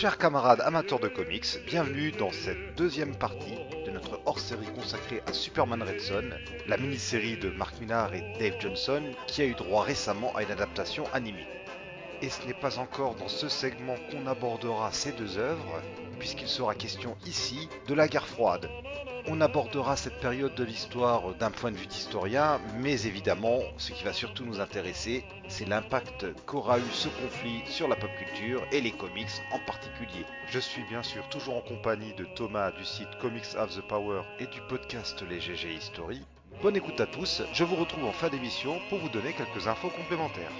Chers 0.00 0.16
camarades 0.16 0.62
amateurs 0.62 0.98
de 0.98 1.08
comics, 1.08 1.58
bienvenue 1.66 2.10
dans 2.10 2.32
cette 2.32 2.74
deuxième 2.74 3.14
partie 3.14 3.58
de 3.84 3.90
notre 3.90 4.18
hors-série 4.24 4.72
consacrée 4.74 5.22
à 5.26 5.34
Superman 5.34 5.82
Red 5.82 6.00
Son, 6.00 6.30
la 6.66 6.78
mini-série 6.78 7.36
de 7.36 7.50
Mark 7.50 7.78
Millar 7.82 8.14
et 8.14 8.22
Dave 8.38 8.58
Johnson 8.58 9.02
qui 9.26 9.42
a 9.42 9.44
eu 9.44 9.52
droit 9.52 9.84
récemment 9.84 10.34
à 10.34 10.42
une 10.42 10.50
adaptation 10.50 11.04
animée. 11.12 11.46
Et 12.22 12.30
ce 12.30 12.46
n'est 12.46 12.54
pas 12.54 12.78
encore 12.78 13.14
dans 13.16 13.28
ce 13.28 13.50
segment 13.50 13.96
qu'on 14.10 14.26
abordera 14.26 14.90
ces 14.90 15.12
deux 15.12 15.36
œuvres, 15.36 15.82
puisqu'il 16.18 16.48
sera 16.48 16.74
question 16.74 17.14
ici 17.26 17.68
de 17.86 17.92
la 17.92 18.08
guerre 18.08 18.26
froide, 18.26 18.70
on 19.28 19.40
abordera 19.40 19.96
cette 19.96 20.20
période 20.20 20.54
de 20.54 20.64
l'histoire 20.64 21.34
d'un 21.34 21.50
point 21.50 21.70
de 21.70 21.76
vue 21.76 21.86
d'historien, 21.86 22.60
mais 22.78 23.02
évidemment, 23.06 23.60
ce 23.76 23.92
qui 23.92 24.04
va 24.04 24.12
surtout 24.12 24.44
nous 24.44 24.60
intéresser, 24.60 25.24
c'est 25.48 25.68
l'impact 25.68 26.26
qu'aura 26.46 26.78
eu 26.78 26.90
ce 26.92 27.08
conflit 27.08 27.62
sur 27.66 27.88
la 27.88 27.96
pop 27.96 28.10
culture 28.18 28.62
et 28.72 28.80
les 28.80 28.92
comics 28.92 29.28
en 29.52 29.58
particulier. 29.60 30.24
Je 30.48 30.58
suis 30.58 30.82
bien 30.84 31.02
sûr 31.02 31.28
toujours 31.28 31.56
en 31.56 31.62
compagnie 31.62 32.14
de 32.14 32.26
Thomas 32.36 32.70
du 32.72 32.84
site 32.84 33.18
Comics 33.20 33.56
Have 33.56 33.74
the 33.74 33.86
Power 33.86 34.22
et 34.38 34.46
du 34.46 34.60
podcast 34.68 35.22
Les 35.28 35.40
GG 35.40 35.74
History. 35.74 36.22
Bonne 36.62 36.76
écoute 36.76 37.00
à 37.00 37.06
tous, 37.06 37.42
je 37.52 37.64
vous 37.64 37.76
retrouve 37.76 38.04
en 38.04 38.12
fin 38.12 38.28
d'émission 38.28 38.80
pour 38.88 38.98
vous 38.98 39.08
donner 39.08 39.32
quelques 39.32 39.66
infos 39.66 39.90
complémentaires. 39.90 40.52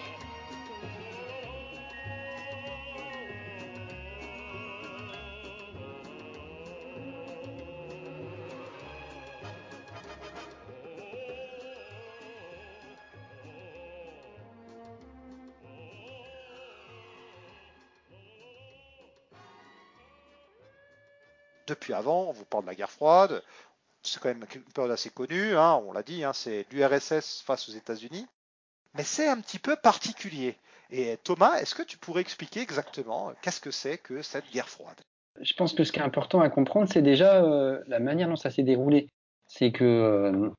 Depuis 21.81 21.95
avant, 21.95 22.29
on 22.29 22.33
vous 22.33 22.45
parle 22.45 22.65
de 22.65 22.69
la 22.69 22.75
guerre 22.75 22.91
froide, 22.91 23.43
c'est 24.03 24.21
quand 24.21 24.29
même 24.29 24.45
une 24.55 24.63
période 24.63 24.93
assez 24.93 25.11
connue, 25.11 25.57
hein, 25.57 25.83
on 25.87 25.93
l'a 25.93 26.03
dit, 26.03 26.25
hein, 26.25 26.33
c'est 26.33 26.67
l'URSS 26.71 27.43
face 27.43 27.69
aux 27.69 27.73
États-Unis, 27.73 28.27
mais 28.95 29.03
c'est 29.03 29.29
un 29.29 29.41
petit 29.41 29.59
peu 29.59 29.77
particulier. 29.77 30.57
Et 30.91 31.17
Thomas, 31.23 31.59
est-ce 31.59 31.75
que 31.75 31.83
tu 31.83 31.97
pourrais 31.99 32.21
expliquer 32.21 32.61
exactement 32.61 33.33
qu'est-ce 33.43 33.61
que 33.61 33.71
c'est 33.71 33.99
que 33.99 34.23
cette 34.23 34.51
guerre 34.53 34.69
froide? 34.69 35.01
Je 35.41 35.55
pense 35.55 35.73
que 35.73 35.85
ce 35.85 35.93
qui 35.93 36.01
est 36.01 36.03
important 36.03 36.41
à 36.41 36.51
comprendre, 36.51 36.91
c'est 36.93 37.03
déjà 37.03 37.43
euh, 37.45 37.81
la 37.87 38.01
manière 38.01 38.29
dont 38.29 38.37
ça 38.37 38.51
s'est 38.51 38.65
déroulé. 38.65 39.09
C'est 39.47 39.71
que 39.71 40.53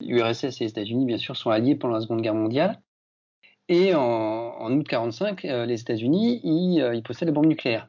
l'URSS 0.00 0.44
euh, 0.44 0.48
et 0.48 0.64
les 0.64 0.70
États-Unis, 0.70 1.06
bien 1.06 1.18
sûr, 1.18 1.36
sont 1.36 1.50
alliés 1.50 1.74
pendant 1.74 1.94
la 1.94 2.02
Seconde 2.02 2.20
Guerre 2.20 2.34
mondiale. 2.34 2.80
Et 3.68 3.94
en, 3.94 4.66
août 4.66 4.92
1945, 4.92 5.44
euh, 5.46 5.64
les 5.64 5.80
États-Unis, 5.80 6.40
ils, 6.44 6.92
ils 6.94 7.02
possèdent 7.02 7.28
la 7.28 7.32
bombe 7.32 7.46
nucléaire. 7.46 7.88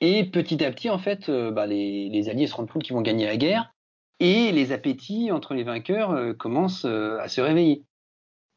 Et 0.00 0.24
petit 0.24 0.64
à 0.64 0.70
petit, 0.70 0.90
en 0.90 0.98
fait, 0.98 1.28
euh, 1.28 1.50
bah, 1.50 1.66
les, 1.66 2.28
Alliés 2.28 2.46
se 2.46 2.54
rendent 2.54 2.70
compte 2.70 2.82
qu'ils 2.82 2.94
vont 2.94 3.02
gagner 3.02 3.26
la 3.26 3.36
guerre, 3.36 3.74
et 4.20 4.52
les 4.52 4.72
appétits 4.72 5.32
entre 5.32 5.54
les 5.54 5.64
vainqueurs 5.64 6.12
euh, 6.12 6.34
commencent 6.34 6.84
euh, 6.84 7.18
à 7.20 7.28
se 7.28 7.40
réveiller. 7.40 7.84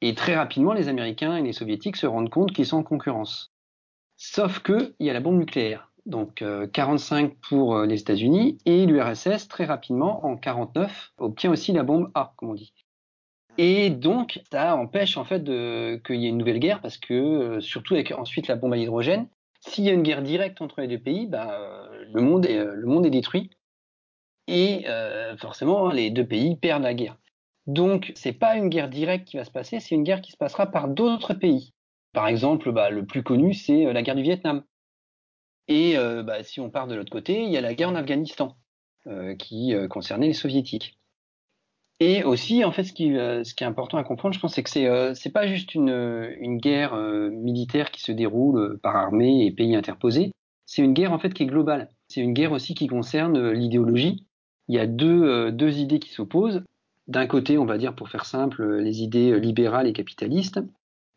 Et 0.02 0.16
très 0.16 0.36
rapidement, 0.36 0.73
les 0.73 0.88
Américains 0.88 1.36
et 1.36 1.42
les 1.42 1.53
Soviétiques 1.53 1.95
se 1.95 2.08
rendent 2.08 2.30
compte 2.30 2.52
qu'ils 2.53 2.66
sont 2.66 2.78
en 2.78 2.84
concurrence. 2.84 3.52
Sauf 4.17 4.62
qu'il 4.62 4.94
y 5.00 5.09
a 5.09 5.13
la 5.13 5.19
bombe 5.19 5.40
nucléaire. 5.40 5.91
Donc 6.07 6.44
45 6.74 7.35
pour 7.47 7.78
les 7.81 8.01
États-Unis 8.01 8.57
et 8.66 8.88
l'URSS 8.88 9.47
très 9.47 9.66
rapidement 9.66 10.25
en 10.25 10.35
49 10.35 11.13
obtient 11.19 11.51
aussi 11.51 11.74
la 11.74 11.84
bombe 11.84 12.09
A, 12.16 12.34
comme 12.38 12.50
on 12.50 12.53
dit. 12.56 12.74
Et 13.59 13.91
donc 13.91 14.41
ça 14.51 14.75
empêche 14.75 15.18
en 15.18 15.25
fait 15.25 15.44
qu'il 15.44 16.16
y 16.16 16.25
ait 16.25 16.30
une 16.30 16.40
nouvelle 16.40 16.57
guerre 16.57 16.81
parce 16.81 16.97
que 16.97 17.59
surtout 17.59 17.94
avec 17.94 18.12
ensuite 18.13 18.47
la 18.47 18.56
bombe 18.56 18.74
à 18.74 18.78
hydrogène, 18.78 19.28
s'il 19.61 19.85
y 19.85 19.89
a 19.89 19.94
une 19.94 20.03
guerre 20.03 20.23
directe 20.23 20.61
entre 20.61 20.81
les 20.81 20.88
deux 20.88 20.99
pays, 20.99 21.27
bah, 21.27 21.89
le, 22.13 22.22
monde 22.22 22.45
est, 22.45 22.63
le 22.63 22.85
monde 22.85 23.05
est 23.05 23.11
détruit. 23.11 23.51
Et 24.47 24.85
euh, 24.88 25.38
forcément, 25.38 25.91
les 25.91 26.09
deux 26.09 26.25
pays 26.25 26.57
perdent 26.57 26.83
la 26.83 26.94
guerre. 26.94 27.17
Donc, 27.67 28.11
c'est 28.16 28.33
pas 28.33 28.55
une 28.57 28.69
guerre 28.69 28.89
directe 28.89 29.27
qui 29.27 29.38
va 29.38 29.45
se 29.45 29.51
passer, 29.51 29.79
c'est 29.79 29.95
une 29.95 30.03
guerre 30.03 30.21
qui 30.21 30.31
se 30.31 30.38
passera 30.38 30.66
par 30.66 30.88
d'autres 30.88 31.33
pays. 31.33 31.73
Par 32.11 32.27
exemple, 32.27 32.71
bah, 32.71 32.89
le 32.89 33.05
plus 33.05 33.23
connu, 33.23 33.53
c'est 33.53 33.85
euh, 33.85 33.94
la 33.94 34.01
guerre 34.01 34.16
du 34.16 34.23
Vietnam. 34.23 34.63
Et 35.67 35.97
euh, 35.97 36.23
bah, 36.23 36.44
si 36.44 36.59
on 36.59 36.69
part 36.69 36.88
de 36.88 36.95
l'autre 36.95 37.11
côté, 37.11 37.44
il 37.44 37.51
y 37.51 37.57
a 37.57 37.61
la 37.61 37.73
guerre 37.73 37.89
en 37.89 37.95
Afghanistan, 37.95 38.57
qui 39.39 39.73
concernait 39.89 40.27
les 40.27 40.33
soviétiques. 40.33 41.00
Et 42.01 42.23
aussi, 42.23 42.66
en 42.66 42.72
fait, 42.72 42.84
ce 42.84 42.94
qui, 42.94 43.16
euh, 43.16 43.44
ce 43.44 43.53
qui 43.53 43.63
est 43.63 43.67
important 43.67 44.00
à 44.00 44.03
comprendre, 44.03 44.34
je 44.34 44.39
pense, 44.39 44.56
c'est 44.56 44.63
que 44.63 44.72
c'est 44.72 44.88
euh, 44.88 45.13
pas 45.31 45.45
juste 45.45 45.75
une, 45.75 46.34
une 46.39 46.57
guerre 46.57 46.95
euh, 46.95 47.29
militaire 47.29 47.91
qui 47.91 48.01
se 48.01 48.12
déroule 48.12 48.79
par 48.81 48.95
armée 48.95 49.45
et 49.45 49.51
pays 49.51 49.75
interposés. 49.75 50.31
C'est 50.66 50.81
une 50.81 50.94
guerre 50.94 51.13
en 51.13 51.19
fait 51.19 51.31
qui 51.31 51.44
est 51.44 51.45
globale. 51.45 51.89
C'est 52.07 52.22
une 52.22 52.34
guerre 52.34 52.53
aussi 52.53 52.73
qui 52.73 52.88
concerne 52.88 53.51
l'idéologie. 53.51 54.25
Il 54.67 54.73
y 54.75 54.79
a 54.79 54.88
deux, 54.88 55.51
deux 55.51 55.78
idées 55.78 56.00
qui 56.00 56.09
s'opposent. 56.09 56.63
D'un 57.06 57.28
côté, 57.28 57.59
on 57.59 57.66
va 57.66 57.78
dire 57.78 57.94
pour 57.94 58.09
faire 58.09 58.25
simple, 58.25 58.78
les 58.78 59.03
idées 59.03 59.39
libérales 59.39 59.85
et 59.85 59.94
capitalistes, 59.94 60.59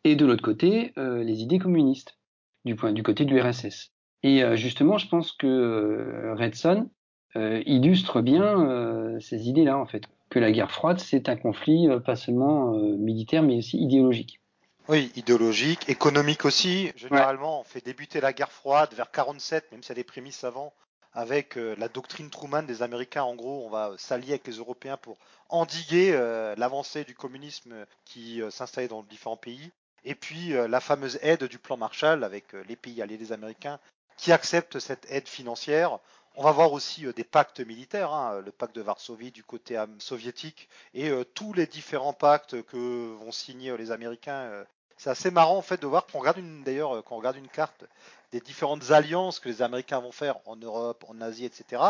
et 0.02 0.16
de 0.16 0.26
l'autre 0.26 0.42
côté, 0.42 0.92
les 0.96 1.42
idées 1.42 1.58
communistes, 1.58 2.18
du 2.64 2.74
point 2.74 2.92
du 2.92 3.02
côté 3.02 3.24
du 3.24 3.40
RSS. 3.40 3.92
Et 4.22 4.42
justement, 4.56 4.98
je 4.98 5.08
pense 5.08 5.32
que 5.32 6.34
Redson 6.36 6.90
illustre 7.36 8.22
bien 8.22 9.18
ces 9.20 9.48
idées-là 9.48 9.78
en 9.78 9.86
fait 9.86 10.08
que 10.30 10.38
la 10.38 10.52
guerre 10.52 10.70
froide, 10.70 10.98
c'est 10.98 11.28
un 11.28 11.36
conflit 11.36 11.88
euh, 11.88 12.00
pas 12.00 12.16
seulement 12.16 12.74
euh, 12.74 12.96
militaire, 12.96 13.42
mais 13.42 13.58
aussi 13.58 13.78
idéologique. 13.78 14.40
Oui, 14.88 15.10
idéologique, 15.16 15.88
économique 15.88 16.44
aussi. 16.44 16.92
Généralement, 16.96 17.60
on 17.60 17.64
fait 17.64 17.84
débuter 17.84 18.20
la 18.20 18.32
guerre 18.32 18.52
froide 18.52 18.92
vers 18.94 19.10
47, 19.10 19.72
même 19.72 19.82
s'il 19.82 19.96
y 19.96 20.00
a 20.00 20.02
des 20.02 20.44
avant, 20.44 20.74
avec 21.14 21.56
euh, 21.56 21.74
la 21.78 21.88
doctrine 21.88 22.28
Truman 22.28 22.64
des 22.64 22.82
Américains. 22.82 23.22
En 23.22 23.34
gros, 23.34 23.64
on 23.64 23.70
va 23.70 23.92
s'allier 23.96 24.32
avec 24.32 24.46
les 24.46 24.56
Européens 24.56 24.96
pour 24.96 25.16
endiguer 25.48 26.12
l'avancée 26.56 27.04
du 27.04 27.14
communisme 27.14 27.74
qui 28.04 28.40
s'installait 28.50 28.88
dans 28.88 29.02
différents 29.02 29.36
pays. 29.36 29.70
Et 30.04 30.14
puis 30.14 30.48
la 30.48 30.80
fameuse 30.80 31.18
aide 31.22 31.44
du 31.44 31.58
plan 31.58 31.76
Marshall 31.76 32.24
avec 32.24 32.54
les 32.66 32.76
pays 32.76 33.00
alliés 33.00 33.18
des 33.18 33.30
Américains 33.30 33.78
qui 34.16 34.32
acceptent 34.32 34.80
cette 34.80 35.06
aide 35.10 35.28
financière 35.28 35.98
on 36.36 36.42
va 36.42 36.52
voir 36.52 36.72
aussi 36.72 37.06
euh, 37.06 37.12
des 37.12 37.24
pactes 37.24 37.60
militaires, 37.60 38.12
hein, 38.12 38.40
le 38.44 38.50
pacte 38.50 38.74
de 38.74 38.82
Varsovie 38.82 39.30
du 39.30 39.44
côté 39.44 39.82
soviétique 39.98 40.68
et 40.92 41.08
euh, 41.10 41.24
tous 41.24 41.52
les 41.52 41.66
différents 41.66 42.12
pactes 42.12 42.62
que 42.62 43.14
vont 43.14 43.32
signer 43.32 43.70
euh, 43.70 43.76
les 43.76 43.90
Américains. 43.90 44.64
c'est 44.96 45.10
assez 45.10 45.30
marrant 45.30 45.56
en 45.56 45.62
fait 45.62 45.80
de 45.80 45.86
voir 45.86 46.06
qu'on 46.06 46.18
regarde 46.18 46.38
une 46.38 46.64
quand 47.04 47.16
regarde 47.16 47.36
une 47.36 47.48
carte 47.48 47.84
des 48.32 48.40
différentes 48.40 48.90
alliances 48.90 49.38
que 49.38 49.48
les 49.48 49.62
Américains 49.62 50.00
vont 50.00 50.12
faire 50.12 50.36
en 50.46 50.56
Europe, 50.56 51.04
en 51.08 51.20
Asie, 51.20 51.44
etc. 51.44 51.82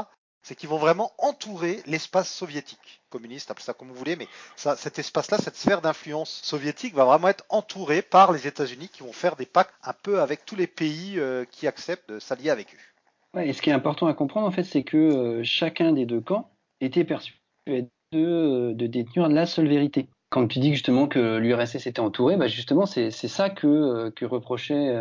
C'est 0.43 0.55
qu'ils 0.55 0.69
vont 0.69 0.79
vraiment 0.79 1.13
entourer 1.17 1.83
l'espace 1.87 2.31
soviétique, 2.31 3.01
communiste, 3.09 3.51
appelez 3.51 3.65
ça 3.65 3.73
comme 3.73 3.89
vous 3.89 3.95
voulez, 3.95 4.17
mais 4.17 4.29
cet 4.57 4.99
espace-là, 4.99 5.39
cette 5.39 5.57
sphère 5.57 5.81
d'influence 5.81 6.43
soviétique 6.43 6.95
va 6.95 7.07
vraiment 7.07 7.29
être 7.29 7.47
entourée 7.49 8.03
par 8.03 8.31
les 8.31 8.47
États-Unis 8.47 8.91
qui 8.91 9.03
vont 9.03 9.15
faire 9.15 9.37
des 9.37 9.47
pactes 9.47 9.73
un 9.83 9.95
peu 9.95 10.21
avec 10.21 10.45
tous 10.45 10.57
les 10.57 10.67
pays 10.67 11.19
qui 11.51 11.67
acceptent 11.67 12.11
de 12.11 12.21
s'allier 12.21 12.51
avec 12.51 12.75
eux 12.75 12.94
et 13.43 13.53
ce 13.53 13.63
qui 13.63 13.71
est 13.71 13.73
important 13.73 14.07
à 14.07 14.15
comprendre, 14.15 14.47
en 14.47 14.51
fait, 14.51 14.63
c'est 14.63 14.83
que 14.85 14.97
euh, 14.97 15.41
chacun 15.43 15.93
des 15.93 16.07
deux 16.07 16.21
camps 16.21 16.51
était 16.81 17.05
perçu 17.05 17.41
de, 17.67 17.87
euh, 18.15 18.75
de 18.75 18.87
détenir 18.87 19.29
la 19.29 19.47
seule 19.47 19.69
vérité. 19.69 20.09
Quand 20.31 20.47
tu 20.47 20.59
dis 20.59 20.73
justement 20.73 21.07
que 21.07 21.37
l'URSS 21.37 21.87
était 21.87 22.01
entourée, 22.01 22.37
bah 22.37 22.49
justement, 22.49 22.87
c'est 22.87 23.11
ça 23.11 23.51
que, 23.51 23.67
euh, 23.67 24.11
que 24.11 24.25
reprochait 24.25 25.01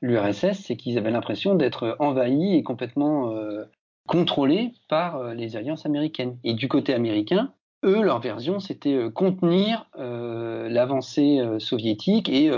l'URSS, 0.00 0.64
c'est 0.64 0.76
qu'ils 0.76 0.96
avaient 0.98 1.10
l'impression 1.10 1.54
d'être 1.54 1.96
envahis 1.98 2.56
et 2.56 2.62
complètement 2.62 3.34
contrôlés 4.06 4.72
par 4.88 5.34
les 5.34 5.56
alliances 5.56 5.86
américaines. 5.86 6.38
Et 6.44 6.54
du 6.54 6.68
côté 6.68 6.94
américain, 6.94 7.52
eux, 7.84 8.02
leur 8.02 8.20
version, 8.20 8.60
c'était 8.60 9.10
contenir 9.12 9.88
l'avancée 9.96 11.42
soviétique 11.58 12.28
et 12.28 12.50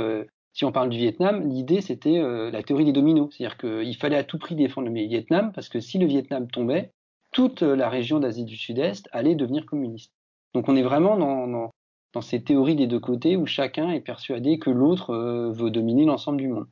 si 0.56 0.64
on 0.64 0.72
parle 0.72 0.88
du 0.88 0.96
Vietnam, 0.96 1.46
l'idée 1.46 1.82
c'était 1.82 2.16
euh, 2.16 2.50
la 2.50 2.62
théorie 2.62 2.86
des 2.86 2.92
dominos, 2.92 3.28
c'est-à-dire 3.30 3.58
qu'il 3.58 3.94
fallait 3.94 4.16
à 4.16 4.24
tout 4.24 4.38
prix 4.38 4.54
défendre 4.54 4.88
le 4.88 4.94
Vietnam 4.94 5.52
parce 5.52 5.68
que 5.68 5.80
si 5.80 5.98
le 5.98 6.06
Vietnam 6.06 6.50
tombait, 6.50 6.92
toute 7.30 7.60
la 7.60 7.90
région 7.90 8.20
d'Asie 8.20 8.46
du 8.46 8.56
Sud-Est 8.56 9.06
allait 9.12 9.34
devenir 9.34 9.66
communiste. 9.66 10.14
Donc 10.54 10.70
on 10.70 10.76
est 10.76 10.82
vraiment 10.82 11.18
dans, 11.18 11.70
dans, 12.14 12.22
ces 12.22 12.42
théories 12.42 12.74
des 12.74 12.86
deux 12.86 13.00
côtés 13.00 13.36
où 13.36 13.44
chacun 13.44 13.90
est 13.90 14.00
persuadé 14.00 14.58
que 14.58 14.70
l'autre 14.70 15.12
euh, 15.12 15.52
veut 15.52 15.70
dominer 15.70 16.06
l'ensemble 16.06 16.38
du 16.38 16.48
monde. 16.48 16.66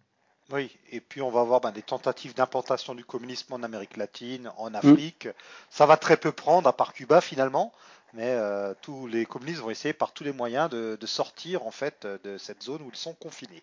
Oui, 0.51 0.75
et 0.91 1.03
puis 1.03 1.21
on 1.21 1.31
va 1.31 1.43
avoir 1.43 1.61
ben, 1.61 1.71
des 1.71 1.83
tentatives 1.83 2.35
d'implantation 2.35 2.95
du 2.95 3.05
communisme 3.05 3.53
en 3.53 3.63
Amérique 3.63 3.99
latine, 3.99 4.51
en 4.57 4.71
mm. 4.71 4.77
Afrique. 4.77 5.29
Ça 5.69 5.85
va 5.85 5.99
très 5.99 6.17
peu 6.17 6.33
prendre, 6.33 6.67
à 6.67 6.73
part 6.73 6.95
Cuba 6.95 7.21
finalement, 7.21 7.71
mais 8.15 8.37
tous 8.83 9.07
les 9.07 9.27
communistes 9.27 9.61
vont 9.61 9.71
essayer 9.71 9.93
par 9.95 10.13
tous 10.13 10.25
les 10.25 10.33
moyens 10.33 10.71
de, 10.71 11.07
sortir 11.07 11.67
en 11.67 11.71
fait 11.71 12.07
de 12.07 12.39
cette 12.39 12.63
zone 12.63 12.83
où 12.83 12.91
ils 12.91 12.97
sont 12.97 13.15
confinés. 13.15 13.63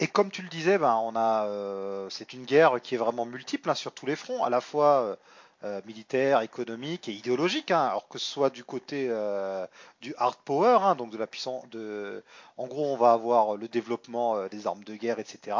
Et 0.00 0.06
comme 0.06 0.30
tu 0.30 0.42
le 0.42 0.48
disais, 0.48 0.78
ben, 0.78 0.94
on 1.02 1.16
a, 1.16 1.46
euh, 1.46 2.08
c'est 2.08 2.32
une 2.32 2.44
guerre 2.44 2.80
qui 2.80 2.94
est 2.94 2.98
vraiment 2.98 3.26
multiple 3.26 3.68
hein, 3.68 3.74
sur 3.74 3.92
tous 3.92 4.06
les 4.06 4.14
fronts, 4.14 4.44
à 4.44 4.50
la 4.50 4.60
fois 4.60 5.00
euh, 5.00 5.16
euh, 5.64 5.80
militaire, 5.86 6.40
économique 6.42 7.08
et 7.08 7.12
idéologique, 7.12 7.72
hein, 7.72 7.88
alors 7.88 8.06
que 8.06 8.16
ce 8.18 8.26
soit 8.26 8.50
du 8.50 8.62
côté 8.62 9.08
euh, 9.10 9.66
du 10.00 10.14
hard 10.16 10.36
power, 10.44 10.78
hein, 10.82 10.94
donc 10.94 11.10
de 11.10 11.18
la 11.18 11.26
puissance, 11.26 11.68
de, 11.70 12.22
en 12.56 12.68
gros, 12.68 12.92
on 12.92 12.96
va 12.96 13.10
avoir 13.10 13.56
le 13.56 13.66
développement 13.66 14.36
euh, 14.36 14.48
des 14.48 14.68
armes 14.68 14.84
de 14.84 14.94
guerre, 14.94 15.18
etc., 15.18 15.56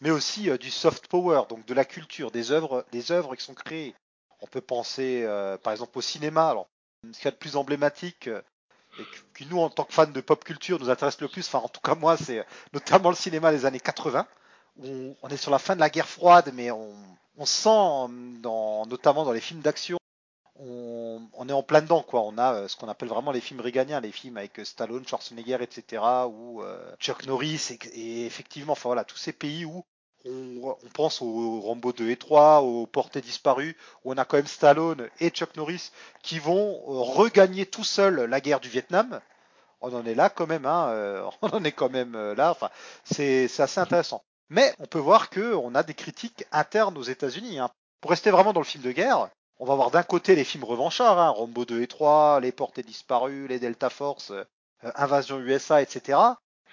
mais 0.00 0.10
aussi 0.10 0.48
du 0.58 0.70
soft 0.70 1.08
power, 1.08 1.42
donc 1.48 1.66
de 1.66 1.74
la 1.74 1.84
culture, 1.84 2.30
des 2.30 2.52
œuvres, 2.52 2.84
des 2.92 3.10
œuvres 3.10 3.34
qui 3.34 3.44
sont 3.44 3.54
créées. 3.54 3.96
On 4.40 4.46
peut 4.46 4.60
penser, 4.60 5.26
par 5.62 5.72
exemple, 5.72 5.96
au 5.98 6.00
cinéma. 6.00 6.50
Alors, 6.50 6.68
ce 7.10 7.18
qu'il 7.18 7.24
y 7.24 7.28
a 7.28 7.32
de 7.32 7.36
plus 7.36 7.56
emblématique, 7.56 8.28
et 8.98 9.04
qui 9.36 9.46
nous, 9.46 9.58
en 9.58 9.70
tant 9.70 9.84
que 9.84 9.92
fans 9.92 10.06
de 10.06 10.20
pop 10.20 10.44
culture, 10.44 10.78
nous 10.78 10.90
intéresse 10.90 11.20
le 11.20 11.28
plus, 11.28 11.46
enfin, 11.46 11.58
en 11.58 11.68
tout 11.68 11.80
cas 11.80 11.94
moi, 11.94 12.16
c'est 12.16 12.44
notamment 12.72 13.10
le 13.10 13.16
cinéma 13.16 13.50
des 13.50 13.64
années 13.64 13.80
80, 13.80 14.26
où 14.78 15.16
on 15.22 15.28
est 15.28 15.36
sur 15.36 15.50
la 15.50 15.58
fin 15.58 15.74
de 15.74 15.80
la 15.80 15.90
guerre 15.90 16.08
froide, 16.08 16.52
mais 16.54 16.70
on, 16.70 16.94
sent, 17.44 18.12
dans, 18.40 18.86
notamment 18.86 19.24
dans 19.24 19.32
les 19.32 19.40
films 19.40 19.60
d'action, 19.60 19.98
on, 20.56 21.48
est 21.48 21.52
en 21.52 21.62
plein 21.62 21.82
dedans, 21.82 22.02
quoi. 22.02 22.22
On 22.22 22.38
a 22.38 22.54
euh, 22.54 22.68
ce 22.68 22.76
qu'on 22.76 22.88
appelle 22.88 23.08
vraiment 23.08 23.32
les 23.32 23.40
films 23.40 23.60
réganiens, 23.60 24.00
les 24.00 24.12
films 24.12 24.36
avec 24.36 24.58
euh, 24.60 24.64
Stallone, 24.64 25.06
Schwarzenegger, 25.06 25.58
etc., 25.60 26.02
ou 26.28 26.62
euh, 26.62 26.94
Chuck 26.98 27.26
Norris, 27.26 27.78
et, 27.92 28.26
effectivement, 28.26 28.72
enfin 28.72 28.88
voilà, 28.88 29.04
tous 29.04 29.16
ces 29.16 29.32
pays 29.32 29.64
où 29.64 29.84
on, 30.24 30.76
pense 30.94 31.22
aux 31.22 31.60
Rambo 31.60 31.92
2 31.92 32.10
et 32.10 32.16
3, 32.16 32.60
aux 32.60 32.86
Portées 32.86 33.20
disparues, 33.20 33.76
où 34.04 34.12
on 34.12 34.18
a 34.18 34.24
quand 34.24 34.36
même 34.36 34.46
Stallone 34.46 35.08
et 35.20 35.30
Chuck 35.30 35.56
Norris 35.56 35.90
qui 36.22 36.38
vont 36.38 36.80
regagner 36.86 37.66
tout 37.66 37.84
seuls 37.84 38.24
la 38.24 38.40
guerre 38.40 38.60
du 38.60 38.68
Vietnam. 38.68 39.20
On 39.80 39.94
en 39.94 40.06
est 40.06 40.14
là 40.14 40.30
quand 40.30 40.46
même, 40.46 40.66
hein, 40.66 41.28
on 41.42 41.48
en 41.48 41.64
est 41.64 41.72
quand 41.72 41.90
même 41.90 42.16
là. 42.34 42.50
Enfin, 42.50 42.70
c'est 43.04 43.48
assez 43.58 43.80
intéressant. 43.80 44.22
Mais 44.48 44.74
on 44.78 44.86
peut 44.86 44.98
voir 44.98 45.30
qu'on 45.30 45.74
a 45.74 45.82
des 45.82 45.94
critiques 45.94 46.44
internes 46.52 46.98
aux 46.98 47.02
États-Unis. 47.02 47.58
Hein. 47.58 47.70
Pour 48.02 48.10
rester 48.10 48.30
vraiment 48.30 48.52
dans 48.52 48.60
le 48.60 48.66
film 48.66 48.84
de 48.84 48.92
guerre, 48.92 49.30
on 49.58 49.64
va 49.64 49.74
voir 49.74 49.90
d'un 49.90 50.02
côté 50.02 50.34
les 50.34 50.44
films 50.44 50.64
revanchards, 50.64 51.18
hein, 51.18 51.30
Rambo 51.30 51.64
2 51.64 51.82
et 51.82 51.86
3, 51.86 52.40
Les 52.40 52.52
Portées 52.52 52.82
disparues, 52.82 53.46
Les 53.48 53.58
Delta 53.58 53.90
Force, 53.90 54.30
euh, 54.30 54.44
Invasion 54.96 55.38
USA, 55.38 55.80
etc. 55.80 56.18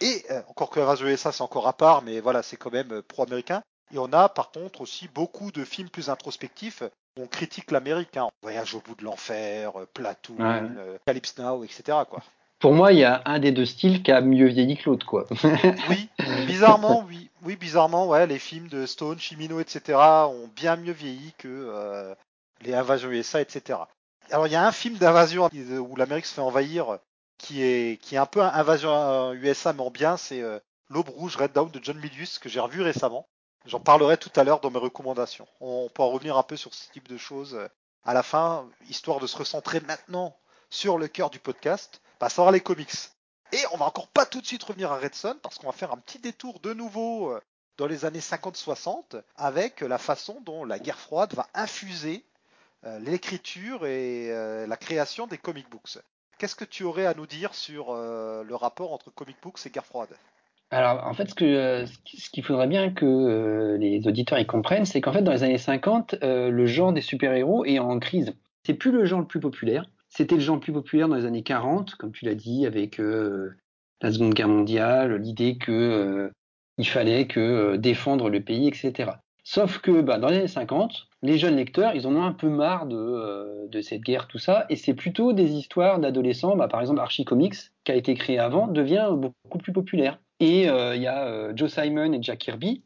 Et 0.01 0.25
euh, 0.31 0.42
encore 0.48 0.69
que 0.69 0.80
Invasion 0.80 1.07
USA 1.07 1.31
c'est 1.31 1.42
encore 1.42 1.68
à 1.68 1.74
part, 1.74 2.01
mais 2.01 2.19
voilà, 2.19 2.44
c'est 2.44 2.57
quand 2.57 2.72
même 2.72 2.92
euh, 2.92 3.01
pro-américain. 3.01 3.62
Et 3.94 3.98
on 3.98 4.12
a 4.13 4.30
par 4.30 4.51
contre 4.51 4.81
aussi 4.81 5.07
beaucoup 5.07 5.51
de 5.51 5.63
films 5.63 5.90
plus 5.90 6.10
introspectifs 6.10 6.84
où 7.18 7.24
on 7.24 7.28
critique 7.28 7.72
l'Amérique. 7.72 8.18
Hein. 8.18 8.30
Voyage 8.44 8.75
au 8.75 8.81
bout 8.81 8.96
de 8.96 9.04
l'enfer, 9.04 9.74
Platoon, 9.94 10.69
Calypso 11.06 11.42
Now, 11.42 11.63
etc. 11.63 11.98
Quoi 12.10 12.22
pour 12.60 12.74
moi, 12.74 12.92
il 12.92 13.00
y 13.00 13.06
a 13.06 13.22
un 13.25 13.40
des 13.40 13.54
deux 13.54 13.66
styles 13.66 14.04
qui 14.04 14.12
a 14.12 14.19
mieux 14.19 14.48
vieilli 14.48 14.75
que 14.75 14.90
l'autre, 14.90 15.06
quoi. 15.06 15.25
oui, 15.90 16.10
bizarrement, 16.46 17.06
oui, 17.07 17.30
oui, 17.44 17.56
bizarrement, 17.56 18.07
ouais, 18.07 18.28
les 18.28 18.38
films 18.38 18.68
de 18.68 18.86
Stone, 18.86 19.18
Chimino, 19.18 19.62
etc. 19.62 19.98
ont 19.98 20.50
bien 20.54 20.75
mieux 20.75 20.92
vieilli 20.92 21.34
que 21.38 21.48
euh, 21.48 22.13
les 22.62 22.74
Invasions 22.74 23.10
USA, 23.10 23.40
etc. 23.40 23.80
Alors, 24.30 24.48
il 24.48 24.51
y 24.51 24.57
a 24.57 24.68
un 24.68 24.74
film 24.74 24.98
d'invasion 24.98 25.50
où 25.54 25.96
l'Amérique 25.96 26.25
se 26.25 26.34
fait 26.34 26.42
envahir, 26.42 27.00
qui 27.39 27.63
est 27.63 28.00
qui 28.00 28.15
est 28.15 28.19
un 28.19 28.27
peu 28.27 28.41
un 28.44 28.50
Invasion 28.53 29.33
USA 29.33 29.74
mais 29.74 29.81
en 29.81 29.89
bien, 29.89 30.18
c'est 30.18 30.41
euh, 30.41 30.59
L'Aube 30.89 31.09
Rouge, 31.09 31.38
Red 31.38 31.53
Dawn 31.53 31.71
de 31.71 31.80
John 31.83 31.97
Milius 31.97 32.38
que 32.38 32.50
j'ai 32.50 32.59
revu 32.59 32.83
récemment. 32.83 33.27
J'en 33.65 33.80
parlerai 33.80 34.18
tout 34.18 34.31
à 34.36 34.44
l'heure 34.44 34.59
dans 34.59 34.69
mes 34.69 34.80
recommandations. 34.80 35.47
On 35.59 35.89
peut 35.89 36.03
en 36.03 36.09
revenir 36.09 36.38
un 36.38 36.44
peu 36.44 36.56
sur 36.56 36.74
ce 36.75 36.91
type 36.91 37.07
de 37.07 37.18
choses 37.18 37.56
euh, 37.56 37.68
à 38.03 38.13
la 38.13 38.21
fin, 38.21 38.69
histoire 38.88 39.19
de 39.19 39.27
se 39.27 39.38
recentrer 39.38 39.80
maintenant 39.81 40.38
sur 40.69 41.00
le 41.00 41.07
cœur 41.07 41.31
du 41.31 41.39
podcast 41.39 42.01
passons 42.19 42.47
à 42.47 42.51
les 42.51 42.59
comics. 42.59 42.94
Et 43.51 43.63
on 43.71 43.77
va 43.77 43.86
encore 43.86 44.09
pas 44.09 44.27
tout 44.27 44.41
de 44.41 44.45
suite 44.45 44.63
revenir 44.63 44.91
à 44.91 45.00
Red 45.00 45.15
Son 45.15 45.36
parce 45.41 45.57
qu'on 45.57 45.68
va 45.68 45.74
faire 45.74 45.91
un 45.91 45.97
petit 45.97 46.19
détour 46.19 46.59
de 46.59 46.74
nouveau 46.74 47.31
euh, 47.31 47.41
dans 47.77 47.88
les 47.88 48.06
années 48.06 48.19
50-60 48.19 49.24
avec 49.36 49.81
la 49.81 49.97
façon 49.97 50.41
dont 50.41 50.65
la 50.65 50.77
guerre 50.77 51.00
froide 51.00 51.33
va 51.33 51.47
infuser 51.56 52.24
euh, 52.86 53.00
l'écriture 53.00 53.86
et 53.86 54.31
euh, 54.31 54.68
la 54.68 54.77
création 54.77 55.25
des 55.25 55.39
comic 55.39 55.68
books. 55.69 55.97
Qu'est-ce 56.39 56.56
que 56.56 56.65
tu 56.65 56.83
aurais 56.83 57.06
à 57.06 57.13
nous 57.13 57.27
dire 57.27 57.53
sur 57.53 57.94
le 57.94 58.56
rapport 58.56 58.94
entre 58.94 59.12
comic 59.12 59.36
books 59.44 59.59
et 59.65 59.69
guerre 59.69 59.86
froide? 59.86 60.09
Alors, 60.71 61.06
en 61.06 61.13
fait, 61.13 61.30
ce 61.30 61.86
ce 62.06 62.30
qu'il 62.30 62.44
faudrait 62.44 62.68
bien 62.68 62.91
que 62.91 63.77
les 63.80 64.07
auditeurs 64.07 64.39
y 64.39 64.47
comprennent, 64.47 64.86
c'est 64.86 65.01
qu'en 65.01 65.13
fait, 65.13 65.21
dans 65.21 65.33
les 65.33 65.44
années 65.44 65.57
50, 65.57 66.15
le 66.21 66.65
genre 66.65 66.94
des 66.94 67.01
super-héros 67.01 67.65
est 67.65 67.80
en 67.80 68.00
crise. 68.00 68.33
C'est 68.63 68.74
plus 68.74 68.91
le 68.91 69.06
genre 69.06 69.19
le 69.19 69.27
plus 69.27 69.39
populaire. 69.39 69.86
C'était 70.09 70.36
le 70.36 70.41
genre 70.41 70.59
plus 70.59 70.74
populaire 70.74 71.07
dans 71.07 71.15
les 71.15 71.25
années 71.25 71.44
40, 71.44 71.95
comme 71.95 72.12
tu 72.12 72.25
l'as 72.25 72.36
dit, 72.36 72.65
avec 72.65 73.00
euh, 73.00 73.56
la 74.01 74.12
Seconde 74.12 74.33
Guerre 74.33 74.47
mondiale, 74.47 75.15
l'idée 75.15 75.57
que 75.57 75.71
euh, 75.71 76.30
il 76.77 76.88
fallait 76.88 77.27
que 77.27 77.39
euh, 77.39 77.77
défendre 77.77 78.30
le 78.30 78.41
pays, 78.41 78.68
etc. 78.68 79.12
Sauf 79.44 79.80
que 79.80 80.01
bah, 80.01 80.18
dans 80.18 80.30
les 80.30 80.38
années 80.38 80.47
50, 80.47 81.09
les 81.21 81.38
jeunes 81.38 81.56
lecteurs, 81.56 81.95
ils 81.95 82.07
en 82.07 82.16
ont 82.16 82.24
un 82.24 82.33
peu 82.33 82.48
marre 82.50 82.86
de, 82.86 83.68
de 83.68 83.81
cette 83.81 84.01
guerre, 84.01 84.27
tout 84.27 84.39
ça, 84.39 84.66
et 84.69 84.75
c'est 84.75 84.94
plutôt 84.94 85.33
des 85.33 85.51
histoires 85.51 86.00
d'adolescents. 86.00 86.56
Bah, 86.56 86.68
par 86.68 86.81
exemple, 86.81 87.00
Archie 87.00 87.25
Comics, 87.25 87.56
qui 87.83 87.92
a 87.92 87.95
été 87.95 88.13
créé 88.13 88.39
avant, 88.39 88.68
devient 88.68 89.10
beaucoup 89.12 89.57
plus 89.57 89.74
populaire. 89.74 90.19
Et 90.39 90.63
il 90.63 91.01
y 91.01 91.07
a 91.07 91.54
Joe 91.56 91.69
Simon 91.69 92.13
et 92.13 92.24
Jack 92.24 92.39
Kirby 92.39 92.83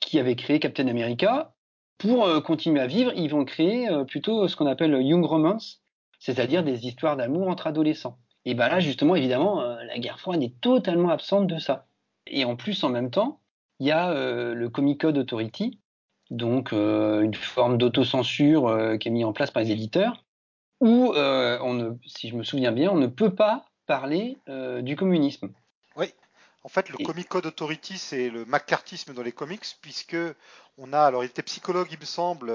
qui 0.00 0.18
avaient 0.18 0.34
créé 0.34 0.58
Captain 0.58 0.88
America. 0.88 1.54
Pour 1.98 2.42
continuer 2.42 2.80
à 2.80 2.88
vivre, 2.88 3.12
ils 3.14 3.28
vont 3.28 3.44
créer 3.44 3.88
plutôt 4.08 4.48
ce 4.48 4.56
qu'on 4.56 4.66
appelle 4.66 5.00
Young 5.00 5.24
Romance, 5.24 5.84
c'est-à-dire 6.18 6.64
des 6.64 6.86
histoires 6.86 7.16
d'amour 7.16 7.48
entre 7.48 7.68
adolescents. 7.68 8.18
Et 8.46 8.54
ben 8.54 8.68
là, 8.68 8.78
justement, 8.78 9.16
évidemment, 9.16 9.60
euh, 9.60 9.82
la 9.84 9.98
guerre 9.98 10.20
froide 10.20 10.42
est 10.42 10.60
totalement 10.60 11.10
absente 11.10 11.48
de 11.48 11.58
ça. 11.58 11.88
Et 12.28 12.44
en 12.44 12.54
plus, 12.54 12.84
en 12.84 12.88
même 12.88 13.10
temps, 13.10 13.40
il 13.80 13.88
y 13.88 13.90
a 13.90 14.12
euh, 14.12 14.54
le 14.54 14.70
Comic 14.70 15.00
Code 15.00 15.18
Authority, 15.18 15.80
donc 16.30 16.72
euh, 16.72 17.20
une 17.20 17.34
forme 17.34 17.78
d'autocensure 17.78 18.98
qui 18.98 19.08
est 19.08 19.10
mise 19.10 19.24
en 19.24 19.32
place 19.32 19.50
par 19.50 19.62
les 19.62 19.70
éditeurs, 19.70 20.24
où, 20.80 21.14
on 21.14 21.74
ne, 21.74 21.92
si 22.06 22.28
je 22.28 22.36
me 22.36 22.42
souviens 22.42 22.72
bien, 22.72 22.90
on 22.90 22.98
ne 22.98 23.06
peut 23.06 23.34
pas 23.34 23.64
parler 23.86 24.38
du 24.82 24.96
communisme. 24.96 25.50
Oui, 25.96 26.12
en 26.64 26.68
fait, 26.68 26.90
le 26.90 26.98
Comic 26.98 27.28
Code 27.28 27.46
Authority, 27.46 27.96
c'est 27.96 28.28
le 28.28 28.44
macartisme 28.44 29.14
dans 29.14 29.22
les 29.22 29.32
comics, 29.32 29.64
puisque 29.80 30.16
on 30.76 30.92
a, 30.92 31.00
alors 31.00 31.24
il 31.24 31.28
était 31.28 31.42
psychologue, 31.42 31.88
il 31.90 31.98
me 31.98 32.04
semble, 32.04 32.52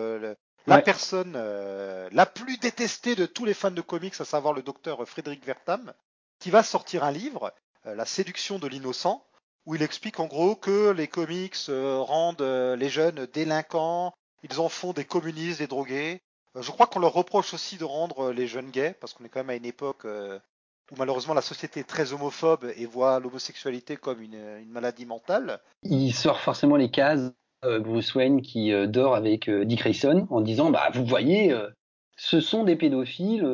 la 0.68 0.82
personne 0.82 1.34
euh, 1.36 2.10
la 2.12 2.26
plus 2.26 2.58
détestée 2.58 3.16
de 3.16 3.26
tous 3.26 3.46
les 3.46 3.54
fans 3.54 3.72
de 3.72 3.82
comics, 3.82 4.20
à 4.20 4.26
savoir 4.26 4.54
le 4.54 4.62
docteur 4.62 5.08
Frédéric 5.08 5.46
Vertam, 5.46 5.94
qui 6.40 6.50
va 6.50 6.64
sortir 6.64 7.04
un 7.04 7.12
livre, 7.12 7.54
euh, 7.86 7.96
La 7.96 8.06
séduction 8.06 8.60
de 8.60 8.68
l'innocent, 8.68 9.25
où 9.65 9.75
il 9.75 9.82
explique 9.82 10.20
en 10.20 10.27
gros 10.27 10.56
que 10.56 10.91
les 10.91 11.08
comics 11.08 11.56
euh, 11.70 12.00
rendent 12.00 12.41
les 12.41 12.89
jeunes 12.89 13.27
délinquants, 13.34 14.13
ils 14.44 14.60
en 14.60 14.70
font 14.70 14.94
des 14.94 15.06
communistes, 15.06 15.60
des 15.60 15.68
drogués. 15.68 16.20
je 16.60 16.72
crois 16.72 16.88
qu'on 16.88 17.00
leur 17.00 17.13
reproche 17.13 17.53
aussi 17.53 17.77
de 17.77 17.86
rendre 17.86 18.32
les 18.32 18.48
jeunes 18.48 18.72
gays, 18.72 18.96
parce 19.00 19.13
qu'on 19.13 19.24
est 19.25 19.30
quand 19.30 19.41
même 19.41 19.51
à 19.51 19.56
une 19.56 19.65
époque 19.65 20.06
où 20.91 20.96
malheureusement 20.98 21.34
la 21.34 21.41
société 21.41 21.80
est 21.80 21.88
très 21.88 22.13
homophobe 22.13 22.72
et 22.75 22.86
voit 22.86 23.20
l'homosexualité 23.20 23.96
comme 23.96 24.22
une, 24.22 24.65
maladie 24.70 25.06
mentale. 25.06 25.60
Il 25.84 26.13
sort 26.13 26.39
forcément 26.39 26.75
les 26.75 26.91
cases 26.91 27.32
euh, 27.65 27.80
Bruce 27.80 28.13
Wayne 28.13 28.41
qui 28.41 28.74
euh, 28.74 28.88
dort 28.88 29.15
avec 29.15 29.48
euh, 29.48 29.65
Dick 29.65 29.80
Grayson 29.80 30.27
en 30.30 30.41
disant 30.41 30.70
bah 30.70 30.89
vous 30.94 31.06
voyez 31.06 31.56
ce 32.18 32.39
sont 32.39 32.63
des 32.63 32.75
pédophiles 32.75 33.46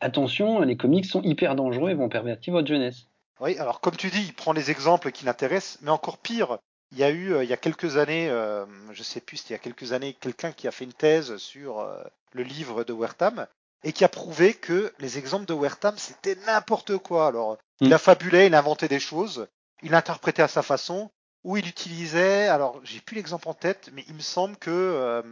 attention 0.00 0.60
les 0.60 0.76
comics 0.76 1.04
sont 1.04 1.22
hyper 1.22 1.54
dangereux 1.54 1.90
et 1.90 1.94
vont 1.94 2.08
pervertir 2.08 2.52
votre 2.52 2.68
jeunesse. 2.68 3.06
Oui, 3.40 3.58
alors 3.58 3.80
comme 3.80 3.96
tu 3.96 4.10
dis, 4.10 4.22
il 4.22 4.34
prend 4.34 4.52
les 4.52 4.70
exemples 4.70 5.12
qui 5.12 5.24
l'intéressent, 5.24 5.78
mais 5.82 5.90
encore 5.90 6.18
pire, 6.18 6.58
il 6.92 6.98
y 6.98 7.04
a 7.04 7.10
eu 7.10 7.42
il 7.42 7.48
y 7.48 7.52
a 7.52 7.56
quelques 7.56 7.96
années, 7.96 8.28
je 8.92 9.02
sais 9.02 9.20
plus, 9.20 9.36
c'était 9.36 9.50
il 9.50 9.56
y 9.56 9.60
a 9.60 9.62
quelques 9.62 9.92
années, 9.92 10.14
quelqu'un 10.14 10.52
qui 10.52 10.68
a 10.68 10.70
fait 10.70 10.84
une 10.84 10.92
thèse 10.92 11.36
sur 11.36 11.86
le 12.32 12.42
livre 12.42 12.84
de 12.84 12.92
Wertham 12.92 13.46
et 13.84 13.92
qui 13.92 14.04
a 14.04 14.08
prouvé 14.08 14.54
que 14.54 14.92
les 14.98 15.18
exemples 15.18 15.46
de 15.46 15.54
Wertham 15.54 15.96
c'était 15.96 16.36
n'importe 16.46 16.98
quoi. 16.98 17.28
Alors, 17.28 17.58
il 17.80 17.90
hmm. 17.90 17.92
a 17.92 17.98
fabulé, 17.98 18.46
il 18.46 18.54
a 18.54 18.58
inventé 18.58 18.88
des 18.88 19.00
choses, 19.00 19.46
il 19.82 19.94
interprétait 19.94 20.42
à 20.42 20.48
sa 20.48 20.62
façon, 20.62 21.10
où 21.44 21.56
il 21.56 21.68
utilisait, 21.68 22.48
alors 22.48 22.80
j'ai 22.82 23.00
plus 23.00 23.16
l'exemple 23.16 23.48
en 23.48 23.54
tête, 23.54 23.90
mais 23.92 24.04
il 24.08 24.14
me 24.14 24.20
semble 24.20 24.56
que 24.56 24.70
euh, 24.70 25.22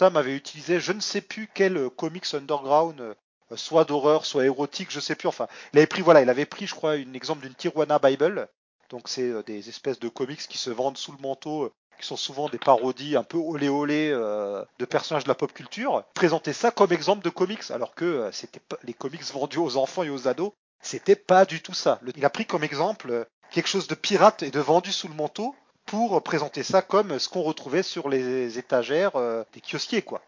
avait 0.00 0.36
utilisé 0.36 0.80
je 0.80 0.92
ne 0.92 1.00
sais 1.00 1.20
plus 1.20 1.48
quel 1.52 1.76
euh, 1.76 1.90
comics 1.90 2.32
underground, 2.32 3.00
euh, 3.00 3.14
soit 3.56 3.84
d'horreur, 3.84 4.26
soit 4.26 4.44
érotique, 4.44 4.90
je 4.90 5.00
sais 5.00 5.14
plus. 5.14 5.28
Enfin, 5.28 5.46
il 5.72 5.78
avait 5.78 5.86
pris, 5.86 6.02
voilà, 6.02 6.22
il 6.22 6.30
avait 6.30 6.46
pris, 6.46 6.66
je 6.66 6.74
crois, 6.74 6.92
un 6.92 7.12
exemple 7.12 7.42
d'une 7.42 7.54
Tijuana 7.54 7.98
Bible. 7.98 8.48
Donc 8.88 9.08
c'est 9.08 9.28
euh, 9.28 9.42
des 9.42 9.68
espèces 9.68 10.00
de 10.00 10.08
comics 10.08 10.40
qui 10.40 10.58
se 10.58 10.70
vendent 10.70 10.98
sous 10.98 11.12
le 11.12 11.18
manteau, 11.18 11.72
qui 11.98 12.06
sont 12.06 12.16
souvent 12.16 12.48
des 12.48 12.58
parodies 12.58 13.16
un 13.16 13.22
peu 13.22 13.38
olé 13.38 13.68
olé 13.68 14.10
de 14.10 14.84
personnages 14.86 15.24
de 15.24 15.28
la 15.28 15.34
pop 15.34 15.52
culture. 15.52 16.02
Présenter 16.14 16.52
ça 16.52 16.70
comme 16.70 16.92
exemple 16.92 17.24
de 17.24 17.30
comics, 17.30 17.70
alors 17.70 17.94
que 17.94 18.30
c'était 18.32 18.60
les 18.84 18.94
comics 18.94 19.22
vendus 19.32 19.58
aux 19.58 19.76
enfants 19.76 20.02
et 20.02 20.10
aux 20.10 20.26
ados, 20.26 20.52
c'était 20.82 21.16
pas 21.16 21.44
du 21.44 21.60
tout 21.60 21.74
ça. 21.74 22.00
Il 22.16 22.24
a 22.24 22.30
pris 22.30 22.46
comme 22.46 22.64
exemple 22.64 23.26
quelque 23.50 23.68
chose 23.68 23.86
de 23.86 23.94
pirate 23.94 24.42
et 24.42 24.50
de 24.50 24.60
vendu 24.60 24.92
sous 24.92 25.08
le 25.08 25.14
manteau 25.14 25.54
pour 25.86 26.22
présenter 26.22 26.62
ça 26.62 26.82
comme 26.82 27.18
ce 27.18 27.28
qu'on 27.28 27.42
retrouvait 27.42 27.82
sur 27.82 28.08
les 28.08 28.58
étagères 28.58 29.16
euh, 29.16 29.42
des 29.52 29.60
kiosquiers, 29.60 30.02
quoi. 30.02 30.22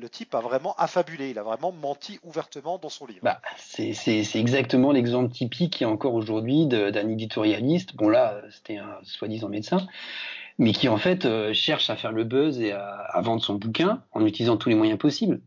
Le 0.00 0.08
type 0.08 0.34
a 0.34 0.40
vraiment 0.40 0.74
affabulé, 0.76 1.30
il 1.30 1.38
a 1.38 1.44
vraiment 1.44 1.70
menti 1.70 2.18
ouvertement 2.24 2.78
dans 2.78 2.88
son 2.88 3.06
livre. 3.06 3.20
Bah, 3.22 3.40
c'est 3.56 3.94
exactement 4.34 4.90
l'exemple 4.90 5.32
typique 5.32 5.74
qui 5.74 5.84
est 5.84 5.86
encore 5.86 6.14
aujourd'hui 6.14 6.66
d'un 6.66 7.08
éditorialiste. 7.08 7.94
Bon 7.94 8.08
là, 8.08 8.42
c'était 8.50 8.78
un 8.78 8.98
soi-disant 9.04 9.48
médecin, 9.48 9.86
mais 10.58 10.72
qui 10.72 10.88
en 10.88 10.96
fait 10.96 11.52
cherche 11.52 11.90
à 11.90 11.96
faire 11.96 12.10
le 12.10 12.24
buzz 12.24 12.60
et 12.60 12.72
à, 12.72 13.20
vendre 13.22 13.40
son 13.40 13.54
bouquin 13.54 14.02
en 14.10 14.26
utilisant 14.26 14.56
tous 14.56 14.68
les 14.68 14.74
moyens 14.74 14.98
possibles. 14.98 15.40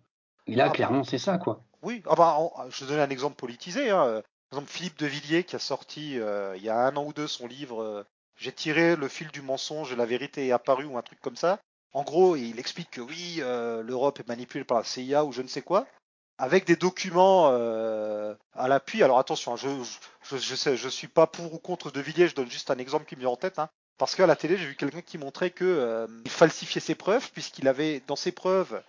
Et 0.47 0.55
là, 0.55 0.67
ah, 0.67 0.69
clairement, 0.69 1.03
c'est 1.03 1.17
ça, 1.17 1.37
quoi. 1.37 1.65
Oui, 1.81 2.01
ah 2.09 2.15
bah, 2.15 2.37
je 2.69 2.85
vais 2.85 2.91
donner 2.91 3.03
un 3.03 3.09
exemple 3.09 3.35
politisé. 3.35 3.89
Hein. 3.89 4.23
Par 4.49 4.59
exemple, 4.59 4.71
Philippe 4.71 4.97
de 4.97 5.07
Villiers 5.07 5.43
qui 5.43 5.57
a 5.57 5.59
sorti 5.59 6.13
il 6.13 6.63
y 6.63 6.69
a 6.69 6.79
un 6.87 6.95
an 6.95 7.03
ou 7.05 7.11
deux 7.11 7.27
son 7.27 7.47
livre 7.47 8.05
J'ai 8.37 8.53
tiré 8.53 8.95
le 8.95 9.09
fil 9.09 9.27
du 9.27 9.41
mensonge 9.41 9.91
et 9.91 9.97
la 9.97 10.05
vérité 10.05 10.47
est 10.47 10.51
apparue 10.53 10.85
ou 10.85 10.97
un 10.97 11.01
truc 11.01 11.19
comme 11.19 11.35
ça. 11.35 11.59
En 11.93 12.03
gros, 12.03 12.35
il 12.35 12.59
explique 12.59 12.91
que 12.91 13.01
oui, 13.01 13.37
l'Europe 13.37 14.19
est 14.19 14.27
manipulée 14.27 14.63
par 14.63 14.77
la 14.77 14.83
CIA 14.83 15.25
ou 15.25 15.31
je 15.31 15.41
ne 15.41 15.47
sais 15.47 15.61
quoi 15.61 15.87
avec 16.37 16.65
des 16.65 16.75
documents 16.75 17.49
euh, 17.51 18.35
à 18.53 18.67
l'appui. 18.67 19.03
Alors 19.03 19.19
attention, 19.19 19.53
hein, 19.53 19.83
je, 20.23 20.37
je, 20.37 20.89
suis 20.89 21.07
pas 21.07 21.27
pour 21.27 21.53
ou 21.53 21.57
contre 21.57 21.91
De 21.91 21.99
Villiers, 21.99 22.27
je 22.27 22.35
donne 22.35 22.49
juste 22.49 22.71
un 22.71 22.77
exemple 22.77 23.05
qui 23.05 23.15
me 23.15 23.21
vient 23.21 23.29
en 23.29 23.35
tête. 23.35 23.59
Hein, 23.59 23.69
parce 23.97 24.15
qu'à 24.15 24.27
la 24.27 24.35
télé, 24.35 24.57
j'ai 24.57 24.67
vu 24.67 24.75
quelqu'un 24.75 25.01
qui 25.01 25.17
montrait 25.17 25.49
que 25.49 25.65
euh, 25.65 26.07
falsifiait 26.27 26.81
ses 26.81 26.95
preuves, 26.95 27.31
puisqu'il 27.31 27.67
avait 27.67 28.01
dans 28.07 28.15
ses 28.15 28.31
preuves, 28.31 28.81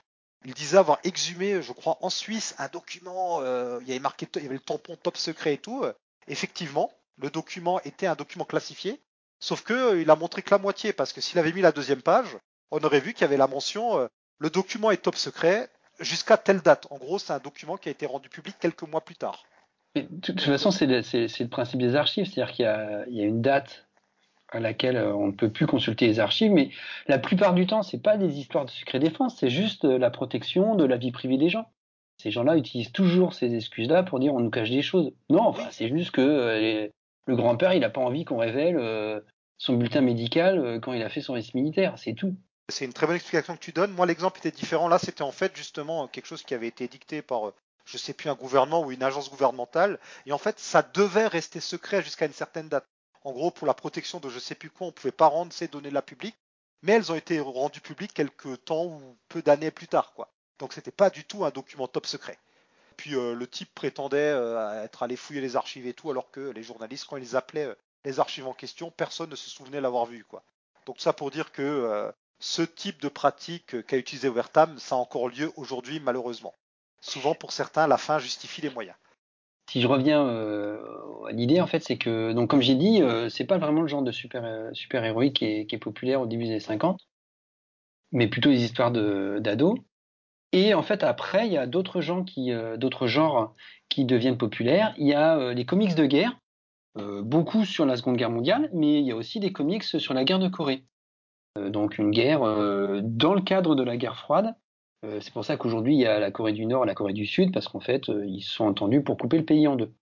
il 0.45 0.55
disait 0.55 0.77
avoir 0.77 0.99
exhumé, 1.05 1.63
je 1.63 1.73
crois, 1.73 1.97
en 2.01 2.11
Suisse, 2.11 2.55
un 2.59 2.69
document. 2.69 3.41
Euh, 3.41 3.79
il 3.83 3.89
y 3.89 3.93
avait 3.93 4.01
marqué, 4.01 4.29
il 4.37 4.43
y 4.43 4.47
avait 4.47 4.55
le 4.55 4.61
tampon 4.61 4.97
top 4.97 5.17
secret 5.17 5.55
et 5.55 5.59
tout. 5.59 5.85
Effectivement, 6.27 6.93
le 7.17 7.31
document 7.31 7.81
était 7.81 8.07
un 8.07 8.15
document 8.15 8.45
classifié, 8.45 9.01
sauf 9.41 9.63
que 9.63 9.99
il 9.99 10.11
a 10.11 10.17
montré 10.17 10.43
que 10.43 10.51
la 10.51 10.59
moitié, 10.59 10.93
parce 10.93 11.15
que 11.15 11.23
s'il 11.23 11.39
avait 11.39 11.53
mis 11.53 11.63
la 11.63 11.73
deuxième 11.73 12.03
page, 12.03 12.37
on 12.71 12.81
aurait 12.81 13.01
vu 13.01 13.13
qu'il 13.13 13.23
y 13.23 13.25
avait 13.25 13.37
la 13.37 13.47
mention 13.47 14.09
le 14.39 14.51
document 14.51 14.91
est 14.91 15.03
top 15.03 15.17
secret, 15.17 15.69
jusqu'à 16.01 16.37
telle 16.37 16.61
date. 16.61 16.87
En 16.91 16.99
gros, 16.99 17.19
c'est 17.19 17.33
un 17.33 17.39
document 17.39 17.77
qui 17.77 17.89
a 17.89 17.93
été 17.93 18.07
rendu 18.07 18.29
public 18.29 18.57
quelques 18.61 18.83
mois 18.83 19.01
plus 19.01 19.17
tard. 19.17 19.45
de 19.95 20.03
toute 20.21 20.41
façon, 20.41 20.71
c'est 20.71 20.87
le, 20.87 21.47
principe 21.49 21.81
des 21.81 21.97
archives, 21.97 22.27
c'est-à-dire 22.27 22.55
qu'il 22.55 22.65
y, 22.65 23.21
a 23.21 23.25
une 23.25 23.43
date 23.43 23.87
à 24.51 24.61
laquelle 24.61 24.97
euh, 24.97 25.15
on 25.15 25.27
ne 25.27 25.33
peut 25.33 25.51
plus 25.51 25.67
consulter 25.67 26.07
les 26.07 26.21
archives, 26.21 26.51
mais 26.51 26.71
la 27.07 27.19
plupart 27.19 27.53
du 27.53 27.67
temps, 27.67 27.83
c'est 27.83 28.03
pas 28.03 28.17
des 28.17 28.39
histoires 28.39 28.65
de 28.65 28.71
secret 28.71 28.99
défense, 28.99 29.37
c'est 29.37 29.51
juste 29.51 29.85
euh, 29.85 29.99
la 29.99 30.09
protection 30.09 30.75
de 30.75 30.85
la 30.85 30.97
vie 30.97 31.13
privée 31.13 31.37
des 31.37 31.51
gens. 31.51 31.67
Ces 32.17 32.31
gens-là 32.31 32.57
utilisent 32.57 32.93
toujours 32.93 33.35
ces 33.35 33.55
excuses-là 33.55 34.05
pour 34.05 34.21
dire 34.21 34.33
on 34.35 34.41
nous 34.41 34.49
cache 34.49 34.71
des 34.71 34.81
choses. 34.81 35.13
Non, 35.29 35.43
enfin, 35.43 35.69
c'est 35.71 35.89
juste 35.89 36.13
que 36.13 36.23
euh, 36.23 36.89
le 37.27 37.37
grand-père, 37.37 37.75
il 37.75 37.81
n'a 37.81 37.91
pas 37.91 38.01
envie 38.01 38.25
qu'on 38.25 38.39
révèle 38.39 39.23
son 39.59 39.75
bulletin 39.75 40.01
médical 40.01 40.81
quand 40.81 40.95
il 40.95 41.03
a 41.03 41.11
fait 41.11 41.21
son 41.21 41.35
récit 41.35 41.55
militaire, 41.55 41.93
c'est 41.99 42.15
tout. 42.15 42.35
C'est 42.71 42.85
une 42.85 42.93
très 42.93 43.07
bonne 43.07 43.17
explication 43.17 43.57
que 43.57 43.63
tu 43.63 43.73
donnes. 43.73 43.93
Moi, 43.93 44.05
l'exemple 44.05 44.39
était 44.39 44.51
différent. 44.51 44.89
Là, 44.89 44.99
c'était 44.99 45.23
en 45.23 45.33
fait 45.33 45.57
justement 45.57 46.07
quelque 46.07 46.27
chose 46.27 46.43
qui 46.43 46.53
avait 46.53 46.67
été 46.69 46.87
dicté 46.87 47.23
par, 47.23 47.49
euh, 47.49 47.55
je 47.87 47.97
sais 47.97 48.13
plus, 48.13 48.29
un 48.29 48.35
gouvernement 48.35 48.83
ou 48.83 48.93
une 48.93 49.03
agence 49.03 49.31
gouvernementale. 49.31 49.99
Et 50.27 50.33
en 50.33 50.39
fait, 50.39 50.59
ça 50.59 50.83
devait 50.83 51.27
rester 51.27 51.61
secret 51.61 52.03
jusqu'à 52.03 52.27
une 52.27 52.35
certaine 52.35 52.69
date. 52.69 52.87
En 53.25 53.33
gros, 53.33 53.51
pour 53.51 53.67
la 53.67 53.73
protection 53.73 54.21
de 54.21 54.29
je 54.29 54.39
sais 54.39 54.55
plus 54.55 54.71
quoi, 54.71 54.87
on 54.87 54.93
pouvait 54.93 55.13
pas 55.13 55.29
rendre 55.29 55.53
ces 55.53 55.69
données-là 55.69 56.03
publiques. 56.03 56.37
Mais 56.83 56.93
elles 56.93 57.11
ont 57.11 57.15
été 57.15 57.41
rendues 57.41 57.81
publiques 57.81 58.13
quelques 58.13 58.65
temps 58.65 58.85
ou 58.85 59.17
peu 59.29 59.41
d'années 59.43 59.71
plus 59.71 59.89
tard, 59.89 60.13
quoi. 60.13 60.31
Donc, 60.59 60.75
c'était 60.75 60.91
pas 60.91 61.09
du 61.09 61.25
tout 61.25 61.45
un 61.45 61.51
document 61.51 61.89
top 61.89 62.07
secret. 62.07 62.39
Puis 62.99 63.15
euh, 63.15 63.35
le 63.35 63.47
type 63.47 63.75
prétendait 63.75 64.19
euh, 64.19 64.85
être 64.85 65.03
allé 65.03 65.17
fouiller 65.17 65.41
les 65.41 65.57
archives 65.57 65.87
et 65.87 65.95
tout, 65.95 66.11
alors 66.11 66.31
que 66.31 66.51
les 66.51 66.63
journalistes, 66.63 67.07
quand 67.09 67.17
ils 67.17 67.35
appelaient 67.37 67.75
les 68.05 68.21
archives 68.21 68.47
en 68.47 68.55
question, 68.55 68.91
personne 68.91 69.31
ne 69.31 69.37
se 69.37 69.49
souvenait 69.49 69.81
l'avoir 69.81 70.05
vu, 70.05 70.25
quoi. 70.25 70.43
Donc 70.85 71.01
ça 71.01 71.13
pour 71.13 71.31
dire 71.31 71.53
que 71.53 72.13
ce 72.41 72.63
type 72.63 73.01
de 73.01 73.09
pratique 73.09 73.85
qu'a 73.87 73.97
utilisé 73.97 74.29
Overtam, 74.29 74.79
ça 74.79 74.95
a 74.95 74.99
encore 74.99 75.29
lieu 75.29 75.53
aujourd'hui 75.57 76.01
malheureusement. 76.01 76.55
Souvent 77.01 77.35
pour 77.35 77.53
certains, 77.53 77.87
la 77.87 77.99
fin 77.99 78.19
justifie 78.19 78.61
les 78.61 78.71
moyens. 78.71 78.97
Si 79.71 79.83
je 79.83 79.87
reviens 79.87 80.27
euh, 80.27 80.79
à 81.29 81.33
l'idée, 81.33 81.61
en 81.61 81.67
fait, 81.67 81.81
c'est 81.81 81.99
que, 81.99 82.33
donc 82.33 82.49
comme 82.49 82.63
j'ai 82.63 82.75
dit, 82.75 83.03
euh, 83.03 83.29
c'est 83.29 83.45
pas 83.45 83.59
vraiment 83.59 83.83
le 83.83 83.89
genre 83.89 84.03
de 84.03 84.11
super, 84.11 84.43
euh, 84.45 84.71
qui 85.31 85.45
est, 85.45 85.79
populaire 85.79 86.23
au 86.23 86.27
début 86.27 86.47
des 86.47 86.59
50, 86.59 87.07
mais 88.13 88.29
plutôt 88.29 88.49
des 88.49 88.65
histoires 88.65 88.91
d'ados. 88.91 89.79
Et 90.53 90.73
en 90.73 90.83
fait, 90.83 91.03
après, 91.03 91.47
il 91.47 91.53
y 91.53 91.59
a 91.59 91.67
d'autres 91.67 92.01
gens 92.01 92.25
qui, 92.25 92.51
d'autres 92.79 93.07
genres 93.07 93.55
qui 93.91 94.07
deviennent 94.07 94.39
populaires. 94.39 94.95
Il 94.97 95.07
y 95.07 95.13
a 95.13 95.53
les 95.53 95.67
comics 95.67 95.95
de 95.95 96.07
guerre, 96.07 96.39
beaucoup 96.97 97.67
sur 97.67 97.85
la 97.85 97.99
Seconde 97.99 98.17
Guerre 98.17 98.31
mondiale, 98.31 98.71
mais 98.73 99.01
il 99.01 99.05
y 99.05 99.13
a 99.13 99.17
aussi 99.17 99.41
des 99.41 99.53
comics 99.53 99.85
sur 99.85 100.15
la 100.15 100.25
guerre 100.25 100.39
de 100.39 100.49
Corée. 100.49 100.85
Euh, 101.59 101.71
donc 101.71 101.99
une 101.99 102.11
guerre 102.11 102.43
euh, 102.43 103.01
dans 103.03 103.35
le 103.35 103.41
cadre 103.41 103.75
de 103.75 103.83
la 103.83 103.97
guerre 103.97 104.17
froide. 104.17 104.55
Euh, 105.05 105.21
c'est 105.21 105.33
pour 105.33 105.45
ça 105.45 105.57
qu'aujourd'hui 105.57 105.95
il 105.95 106.01
y 106.01 106.07
a 106.07 106.19
la 106.19 106.31
Corée 106.31 106.53
du 106.53 106.67
Nord 106.67 106.85
et 106.85 106.87
la 106.87 106.95
Corée 106.95 107.13
du 107.13 107.27
Sud 107.27 107.53
parce 107.53 107.69
qu'en 107.69 107.81
fait 107.81 108.09
ils 108.09 108.43
se 108.43 108.53
sont 108.53 108.65
entendus 108.65 109.03
pour 109.03 109.17
couper 109.17 109.39
le 109.39 109.45
pays 109.45 109.67
en 109.67 109.77
deux. 109.77 109.93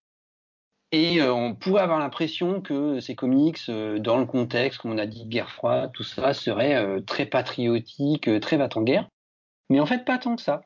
Et 0.92 1.20
on 1.20 1.56
pourrait 1.56 1.82
avoir 1.82 1.98
l'impression 1.98 2.60
que 2.60 3.00
ces 3.00 3.16
comics, 3.16 3.68
dans 3.68 4.18
le 4.18 4.24
contexte, 4.24 4.80
comme 4.80 4.92
on 4.92 4.98
a 4.98 5.06
dit, 5.06 5.26
guerre 5.26 5.50
froide, 5.50 5.90
tout 5.92 6.04
ça, 6.04 6.32
serait 6.32 7.02
très 7.02 7.26
patriotique, 7.26 8.30
très 8.40 8.56
va 8.56 8.68
en 8.72 8.82
guerre. 8.82 9.08
Mais 9.68 9.80
en 9.80 9.84
fait, 9.84 10.04
pas 10.04 10.16
tant 10.16 10.36
que 10.36 10.42
ça. 10.42 10.62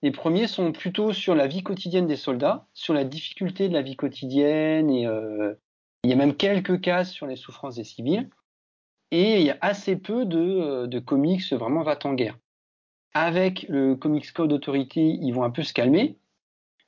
Les 0.00 0.12
premiers 0.12 0.46
sont 0.46 0.70
plutôt 0.70 1.12
sur 1.12 1.34
la 1.34 1.48
vie 1.48 1.64
quotidienne 1.64 2.06
des 2.06 2.16
soldats, 2.16 2.68
sur 2.72 2.94
la 2.94 3.02
difficulté 3.02 3.68
de 3.68 3.74
la 3.74 3.82
vie 3.82 3.96
quotidienne, 3.96 4.90
et 4.90 5.08
il 6.04 6.10
y 6.10 6.12
a 6.12 6.16
même 6.16 6.36
quelques 6.36 6.80
cases 6.80 7.10
sur 7.10 7.26
les 7.26 7.36
souffrances 7.36 7.74
des 7.74 7.84
civils. 7.84 8.30
Et 9.16 9.38
il 9.38 9.46
y 9.46 9.50
a 9.50 9.58
assez 9.60 9.94
peu 9.94 10.24
de, 10.24 10.40
euh, 10.40 10.86
de 10.88 10.98
comics 10.98 11.52
vraiment 11.52 11.84
va-t-en-guerre. 11.84 12.36
Avec 13.12 13.64
le 13.68 13.94
Comics 13.94 14.32
Code 14.32 14.52
Authority, 14.52 15.20
ils 15.22 15.30
vont 15.30 15.44
un 15.44 15.50
peu 15.50 15.62
se 15.62 15.72
calmer, 15.72 16.18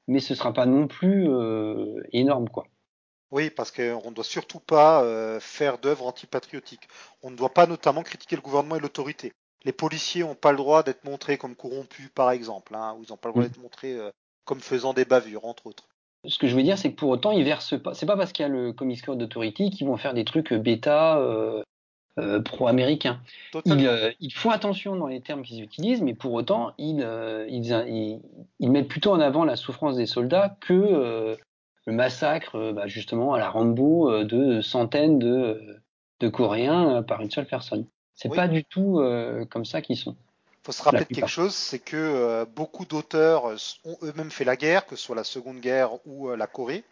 mais 0.09 0.19
ce 0.19 0.35
sera 0.35 0.53
pas 0.53 0.67
non 0.67 0.89
plus 0.89 1.31
euh, 1.31 2.03
énorme, 2.13 2.49
quoi. 2.49 2.67
Oui, 3.31 3.51
parce 3.51 3.71
qu'on 3.71 4.11
ne 4.11 4.13
doit 4.13 4.25
surtout 4.25 4.59
pas 4.59 5.05
euh, 5.05 5.39
faire 5.39 5.79
d'œuvres 5.79 6.05
antipatriotiques. 6.05 6.89
On 7.23 7.31
ne 7.31 7.37
doit 7.37 7.55
pas 7.55 7.69
notamment 7.69 8.03
critiquer 8.03 8.35
le 8.35 8.43
gouvernement 8.43 8.75
et 8.75 8.81
l'autorité. 8.81 9.33
Les 9.65 9.71
policiers 9.71 10.23
n'ont 10.23 10.35
pas 10.35 10.51
le 10.51 10.59
droit 10.59 10.83
d'être 10.83 11.05
montrés 11.05 11.39
comme 11.39 11.55
corrompus, 11.55 12.11
par 12.13 12.33
exemple, 12.33 12.75
hein, 12.75 12.97
ou 12.99 13.05
ils 13.05 13.11
n'ont 13.11 13.17
pas 13.17 13.29
le 13.29 13.35
droit 13.35 13.45
mm. 13.45 13.49
d'être 13.49 13.63
montrés 13.63 13.97
comme 14.45 14.59
faisant 14.59 14.95
des 14.95 15.05
bavures, 15.05 15.45
entre 15.45 15.69
autres. 15.69 15.87
Ce 16.25 16.41
que 16.41 16.49
je 16.49 16.57
veux 16.57 16.65
dire, 16.65 16.77
c'est 16.77 16.91
que 16.91 16.97
pour 16.97 17.11
autant, 17.11 17.31
ils 17.31 17.45
versent 17.45 17.81
pas. 17.81 17.95
C'est 17.95 18.07
pas 18.07 18.17
parce 18.17 18.33
qu'il 18.33 18.43
y 18.43 18.47
a 18.47 18.49
le 18.49 18.73
Comics 18.73 19.03
Code 19.03 19.23
Authority 19.23 19.71
qu'ils 19.71 19.87
vont 19.87 19.97
faire 19.97 20.13
des 20.13 20.25
trucs 20.25 20.53
bêta 20.53 21.21
euh, 21.21 21.63
pro-américains. 22.45 23.21
Euh, 23.67 24.13
ils, 24.21 24.33
font 24.33 24.51
attention 24.51 24.97
dans 24.97 25.07
les 25.07 25.21
termes 25.21 25.43
qu'ils 25.43 25.63
utilisent, 25.63 26.01
mais 26.01 26.15
pour 26.15 26.33
autant, 26.33 26.73
ils, 26.79 27.03
euh, 27.03 27.47
ils, 27.49 28.71
mettent 28.71 28.89
plutôt 28.89 29.13
en 29.13 29.21
avant 29.21 29.45
la 29.45 29.57
souffrance 29.57 29.97
des 29.97 30.07
soldats 30.07 30.57
que 30.61 31.37
le 31.87 31.93
massacre, 31.93 32.73
bah, 32.73 32.87
justement, 32.87 33.35
à 33.35 33.39
la 33.39 33.51
Rambo 33.51 34.25
de 34.25 34.61
centaines 34.61 35.19
de, 35.19 35.79
de 36.21 36.29
Coréens 36.29 37.03
par 37.03 37.21
une 37.21 37.31
seule 37.31 37.47
personne. 37.47 37.87
C'est 38.15 38.35
pas 38.35 38.49
du 38.49 38.65
tout 38.65 39.01
comme 39.51 39.65
ça 39.65 39.83
qu'ils 39.83 39.99
sont. 39.99 40.17
Il 40.63 40.67
faut 40.67 40.73
se 40.73 40.83
rappeler 40.83 41.05
de 41.05 41.15
quelque 41.15 41.29
chose, 41.29 41.55
c'est 41.55 41.79
que 41.79 42.45
beaucoup 42.57 42.87
d'auteurs 42.87 43.55
ont 43.85 43.97
eux-mêmes 44.03 44.31
fait 44.31 44.45
la 44.45 44.57
guerre, 44.57 44.87
que 44.87 44.97
ce 44.97 45.05
soit 45.05 45.15
la 45.17 45.23
Seconde 45.23 45.61
Guerre 45.61 45.91
ou 46.07 46.31
la 46.31 46.47
Corée. 46.47 46.83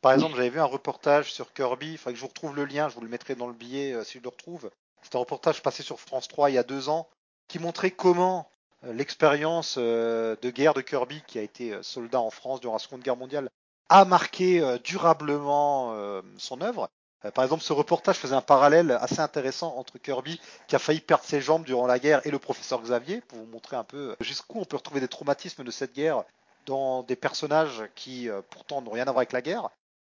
Par 0.00 0.12
exemple, 0.12 0.36
j'avais 0.36 0.48
vu 0.48 0.60
un 0.60 0.64
reportage 0.64 1.30
sur 1.30 1.52
Kirby, 1.52 1.92
il 1.92 1.98
faudrait 1.98 2.14
que 2.14 2.16
je 2.16 2.22
vous 2.22 2.28
retrouve 2.28 2.56
le 2.56 2.64
lien, 2.64 2.88
je 2.88 2.94
vous 2.94 3.02
le 3.02 3.08
mettrai 3.08 3.34
dans 3.34 3.46
le 3.46 3.52
billet 3.52 3.92
euh, 3.92 4.02
si 4.02 4.18
je 4.18 4.22
le 4.22 4.30
retrouve. 4.30 4.70
C'était 5.02 5.16
un 5.16 5.20
reportage 5.20 5.62
passé 5.62 5.82
sur 5.82 6.00
France 6.00 6.26
3 6.26 6.50
il 6.50 6.54
y 6.54 6.58
a 6.58 6.62
deux 6.62 6.88
ans, 6.88 7.06
qui 7.48 7.58
montrait 7.58 7.90
comment 7.90 8.48
euh, 8.84 8.94
l'expérience 8.94 9.74
euh, 9.76 10.36
de 10.40 10.48
guerre 10.48 10.72
de 10.72 10.80
Kirby, 10.80 11.22
qui 11.26 11.38
a 11.38 11.42
été 11.42 11.76
soldat 11.82 12.20
en 12.20 12.30
France 12.30 12.62
durant 12.62 12.74
la 12.74 12.78
Seconde 12.78 13.02
Guerre 13.02 13.16
mondiale, 13.16 13.50
a 13.90 14.06
marqué 14.06 14.62
durablement 14.84 16.22
son 16.38 16.60
œuvre. 16.60 16.88
Par 17.34 17.42
exemple, 17.42 17.64
ce 17.64 17.72
reportage 17.72 18.18
faisait 18.18 18.36
un 18.36 18.40
parallèle 18.40 18.92
assez 19.00 19.18
intéressant 19.18 19.74
entre 19.76 19.98
Kirby, 19.98 20.40
qui 20.68 20.76
a 20.76 20.78
failli 20.78 21.00
perdre 21.00 21.24
ses 21.24 21.40
jambes 21.40 21.64
durant 21.64 21.88
la 21.88 21.98
guerre, 21.98 22.24
et 22.24 22.30
le 22.30 22.38
professeur 22.38 22.80
Xavier, 22.80 23.20
pour 23.22 23.38
vous 23.38 23.46
montrer 23.46 23.74
un 23.74 23.82
peu 23.82 24.14
jusqu'où 24.20 24.60
on 24.60 24.64
peut 24.64 24.76
retrouver 24.76 25.00
des 25.00 25.08
traumatismes 25.08 25.64
de 25.64 25.72
cette 25.72 25.92
guerre 25.92 26.22
dans 26.66 27.02
des 27.02 27.16
personnages 27.16 27.82
qui 27.96 28.28
pourtant 28.50 28.80
n'ont 28.80 28.92
rien 28.92 29.02
à 29.02 29.06
voir 29.06 29.18
avec 29.18 29.32
la 29.32 29.42
guerre. 29.42 29.70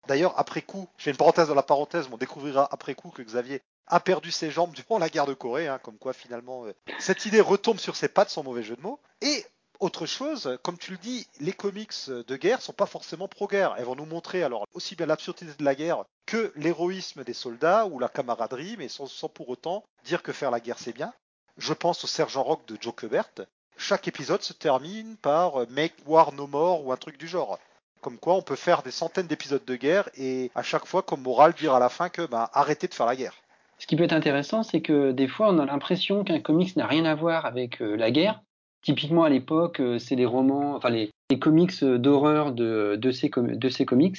D'ailleurs, 0.06 0.38
après 0.38 0.62
coup, 0.62 0.88
j'ai 0.98 1.10
une 1.10 1.16
parenthèse 1.16 1.48
dans 1.48 1.54
la 1.54 1.62
parenthèse, 1.62 2.08
on 2.12 2.16
découvrira 2.16 2.68
après 2.70 2.94
coup 2.94 3.10
que 3.10 3.22
Xavier 3.22 3.62
a 3.86 4.00
perdu 4.00 4.30
ses 4.30 4.50
jambes 4.50 4.72
durant 4.72 4.98
la 4.98 5.08
guerre 5.08 5.26
de 5.26 5.34
Corée, 5.34 5.68
hein, 5.68 5.78
comme 5.82 5.98
quoi 5.98 6.12
finalement 6.12 6.64
euh, 6.64 6.74
cette 6.98 7.26
idée 7.26 7.40
retombe 7.40 7.78
sur 7.78 7.96
ses 7.96 8.08
pattes 8.08 8.30
sans 8.30 8.42
mauvais 8.42 8.62
jeu 8.62 8.76
de 8.76 8.82
mots. 8.82 9.00
Et 9.20 9.44
autre 9.80 10.06
chose, 10.06 10.58
comme 10.62 10.78
tu 10.78 10.92
le 10.92 10.98
dis, 10.98 11.26
les 11.40 11.52
comics 11.52 12.08
de 12.08 12.36
guerre 12.36 12.62
sont 12.62 12.72
pas 12.72 12.86
forcément 12.86 13.28
pro-guerre. 13.28 13.74
Elles 13.76 13.84
vont 13.84 13.96
nous 13.96 14.06
montrer 14.06 14.42
alors 14.42 14.66
aussi 14.72 14.96
bien 14.96 15.06
l'absurdité 15.06 15.52
de 15.58 15.64
la 15.64 15.74
guerre 15.74 16.04
que 16.26 16.52
l'héroïsme 16.56 17.24
des 17.24 17.34
soldats 17.34 17.86
ou 17.86 17.98
la 17.98 18.08
camaraderie, 18.08 18.76
mais 18.78 18.88
sans, 18.88 19.06
sans, 19.06 19.28
pour 19.28 19.48
autant 19.48 19.84
dire 20.04 20.22
que 20.22 20.32
faire 20.32 20.50
la 20.50 20.60
guerre 20.60 20.78
c'est 20.78 20.92
bien. 20.92 21.12
Je 21.58 21.72
pense 21.72 22.04
au 22.04 22.06
Sergent 22.06 22.42
Rock 22.42 22.66
de 22.66 22.78
Joe 22.80 22.94
Kubert. 22.94 23.46
Chaque 23.76 24.08
épisode 24.08 24.42
se 24.42 24.52
termine 24.52 25.16
par 25.16 25.62
euh, 25.62 25.66
Make 25.68 25.94
War 26.06 26.32
No 26.32 26.46
More 26.46 26.86
ou 26.86 26.92
un 26.92 26.96
truc 26.96 27.18
du 27.18 27.28
genre. 27.28 27.58
Comme 28.04 28.18
quoi, 28.18 28.34
on 28.34 28.42
peut 28.42 28.54
faire 28.54 28.82
des 28.82 28.90
centaines 28.90 29.26
d'épisodes 29.26 29.64
de 29.64 29.76
guerre 29.76 30.10
et 30.14 30.50
à 30.54 30.62
chaque 30.62 30.84
fois, 30.84 31.00
comme 31.00 31.22
morale, 31.22 31.54
dire 31.54 31.72
à 31.72 31.78
la 31.78 31.88
fin 31.88 32.10
que 32.10 32.26
bah, 32.26 32.50
arrêtez 32.52 32.86
de 32.86 32.92
faire 32.92 33.06
la 33.06 33.16
guerre. 33.16 33.32
Ce 33.78 33.86
qui 33.86 33.96
peut 33.96 34.02
être 34.02 34.12
intéressant, 34.12 34.62
c'est 34.62 34.82
que 34.82 35.12
des 35.12 35.26
fois, 35.26 35.48
on 35.48 35.58
a 35.58 35.64
l'impression 35.64 36.22
qu'un 36.22 36.38
comics 36.38 36.76
n'a 36.76 36.86
rien 36.86 37.06
à 37.06 37.14
voir 37.14 37.46
avec 37.46 37.80
euh, 37.80 37.96
la 37.96 38.10
guerre. 38.10 38.42
Typiquement, 38.82 39.24
à 39.24 39.30
l'époque, 39.30 39.80
euh, 39.80 39.98
c'est 39.98 40.16
les 40.16 40.26
romans, 40.26 40.76
enfin 40.76 40.90
les, 40.90 41.10
comics 41.40 41.82
d'horreur 41.82 42.52
de, 42.52 43.10
ces, 43.10 43.30
comics 43.30 44.18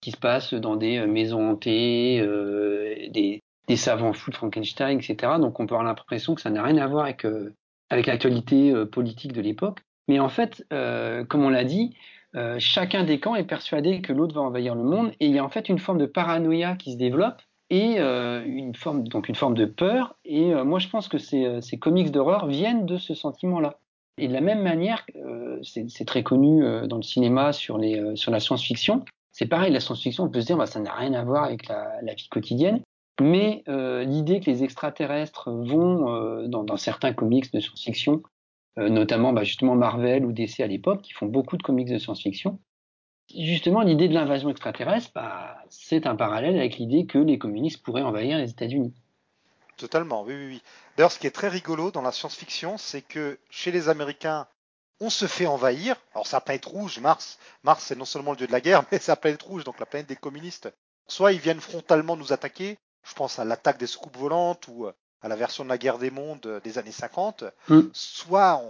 qui 0.00 0.10
se 0.12 0.16
passent 0.16 0.54
dans 0.54 0.76
des 0.76 0.96
euh, 0.96 1.06
maisons 1.06 1.50
hantées, 1.50 2.26
des, 3.10 3.42
savants 3.76 4.14
fous 4.14 4.30
de 4.30 4.36
Frankenstein, 4.36 4.98
etc. 4.98 5.34
Donc 5.38 5.60
on 5.60 5.66
peut 5.66 5.74
avoir 5.74 5.86
l'impression 5.86 6.34
que 6.34 6.40
ça 6.40 6.48
n'a 6.48 6.62
rien 6.62 6.78
à 6.78 6.86
voir 6.86 7.04
avec 7.04 8.06
l'actualité 8.06 8.72
politique 8.90 9.34
de 9.34 9.42
l'époque. 9.42 9.80
Mais 10.08 10.20
en 10.20 10.30
fait, 10.30 10.64
comme 10.70 11.44
on 11.44 11.50
l'a 11.50 11.64
dit, 11.64 11.94
chacun 12.58 13.04
des 13.04 13.18
camps 13.18 13.34
est 13.34 13.44
persuadé 13.44 14.00
que 14.00 14.12
l'autre 14.12 14.34
va 14.34 14.42
envahir 14.42 14.74
le 14.74 14.82
monde 14.82 15.12
et 15.20 15.26
il 15.26 15.32
y 15.32 15.38
a 15.38 15.44
en 15.44 15.48
fait 15.48 15.68
une 15.68 15.78
forme 15.78 15.98
de 15.98 16.06
paranoïa 16.06 16.76
qui 16.76 16.92
se 16.92 16.98
développe 16.98 17.40
et 17.70 17.98
une 17.98 18.74
forme 18.74 19.08
donc 19.08 19.28
une 19.28 19.34
forme 19.34 19.54
de 19.54 19.64
peur 19.64 20.16
et 20.24 20.54
moi 20.54 20.78
je 20.78 20.88
pense 20.88 21.08
que 21.08 21.18
ces, 21.18 21.78
comics 21.80 22.10
d'horreur 22.10 22.46
viennent 22.46 22.84
de 22.84 22.98
ce 22.98 23.14
sentiment 23.14 23.58
là 23.58 23.78
et 24.18 24.28
de 24.28 24.32
la 24.32 24.40
même 24.40 24.62
manière, 24.62 25.04
euh, 25.16 25.60
c'est 25.62 26.06
très 26.06 26.22
connu 26.22 26.64
euh, 26.64 26.86
dans 26.86 26.96
le 26.96 27.02
cinéma 27.02 27.52
sur, 27.52 27.76
les, 27.76 28.00
euh, 28.00 28.16
sur 28.16 28.30
la 28.30 28.40
science-fiction. 28.40 29.04
C'est 29.32 29.46
pareil, 29.46 29.72
la 29.72 29.80
science-fiction, 29.80 30.24
on 30.24 30.30
peut 30.30 30.40
se 30.40 30.46
dire, 30.46 30.56
bah, 30.56 30.66
ça 30.66 30.80
n'a 30.80 30.94
rien 30.94 31.12
à 31.12 31.22
voir 31.22 31.44
avec 31.44 31.68
la, 31.68 32.14
vie 32.14 32.28
quotidienne. 32.30 32.80
Mais 33.20 33.62
l'idée 33.66 34.40
que 34.40 34.50
les 34.50 34.62
extraterrestres 34.62 35.50
vont, 35.50 36.46
dans, 36.48 36.76
certains 36.76 37.14
comics 37.14 37.50
de 37.52 37.60
science-fiction, 37.60 38.22
notamment 38.76 39.32
bah, 39.32 39.44
justement 39.44 39.74
Marvel 39.74 40.24
ou 40.24 40.32
DC 40.32 40.60
à 40.60 40.66
l'époque, 40.66 41.02
qui 41.02 41.12
font 41.12 41.26
beaucoup 41.26 41.56
de 41.56 41.62
comics 41.62 41.88
de 41.88 41.98
science-fiction, 41.98 42.58
justement 43.34 43.82
l'idée 43.82 44.08
de 44.08 44.14
l'invasion 44.14 44.50
extraterrestre, 44.50 45.10
bah, 45.14 45.56
c'est 45.68 46.06
un 46.06 46.16
parallèle 46.16 46.58
avec 46.58 46.76
l'idée 46.76 47.06
que 47.06 47.18
les 47.18 47.38
communistes 47.38 47.82
pourraient 47.82 48.02
envahir 48.02 48.38
les 48.38 48.50
États-Unis. 48.50 48.94
Totalement, 49.76 50.22
oui, 50.22 50.34
oui, 50.34 50.46
oui. 50.46 50.62
D'ailleurs, 50.96 51.12
ce 51.12 51.18
qui 51.18 51.26
est 51.26 51.32
très 51.32 51.48
rigolo 51.48 51.90
dans 51.90 52.02
la 52.02 52.12
science-fiction, 52.12 52.78
c'est 52.78 53.02
que 53.02 53.38
chez 53.50 53.70
les 53.70 53.88
Américains, 53.88 54.46
on 55.00 55.10
se 55.10 55.26
fait 55.26 55.46
envahir. 55.46 55.96
Alors, 56.14 56.26
sa 56.26 56.40
planète 56.40 56.64
rouge, 56.64 56.98
Mars, 57.00 57.38
Mars, 57.62 57.84
c'est 57.84 57.98
non 57.98 58.06
seulement 58.06 58.30
le 58.30 58.38
dieu 58.38 58.46
de 58.46 58.52
la 58.52 58.62
guerre, 58.62 58.84
mais 58.92 58.98
c'est 58.98 59.12
la 59.12 59.16
planète 59.16 59.42
rouge, 59.42 59.64
donc 59.64 59.78
la 59.78 59.86
planète 59.86 60.08
des 60.08 60.16
communistes. 60.16 60.72
Soit 61.08 61.32
ils 61.32 61.40
viennent 61.40 61.60
frontalement 61.60 62.16
nous 62.16 62.32
attaquer, 62.32 62.78
je 63.04 63.14
pense 63.14 63.38
à 63.38 63.44
l'attaque 63.44 63.78
des 63.78 63.86
soucoupes 63.86 64.16
volantes 64.16 64.66
ou 64.68 64.86
euh, 64.86 64.92
à 65.22 65.28
la 65.28 65.36
version 65.36 65.64
de 65.64 65.68
la 65.68 65.78
guerre 65.78 65.98
des 65.98 66.10
mondes 66.10 66.46
euh, 66.46 66.60
des 66.60 66.78
années 66.78 66.92
50, 66.92 67.44
mm. 67.68 67.80
soit 67.92 68.62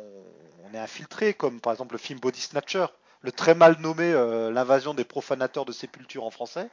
on, 0.65 0.75
est 0.75 0.79
infiltré, 0.79 1.35
comme 1.35 1.61
par 1.61 1.73
exemple 1.73 1.95
le 1.95 1.99
film 1.99 2.19
Body 2.19 2.41
Snatcher, 2.41 2.87
le 3.21 3.33
très 3.33 3.55
mal 3.55 3.77
nommé 3.81 4.13
euh, 4.13 4.51
L'invasion 4.51 4.95
des 4.95 5.05
profanateurs 5.05 5.65
de 5.65 5.73
sépulture 5.73 6.25
en 6.25 6.31
français. 6.31 6.69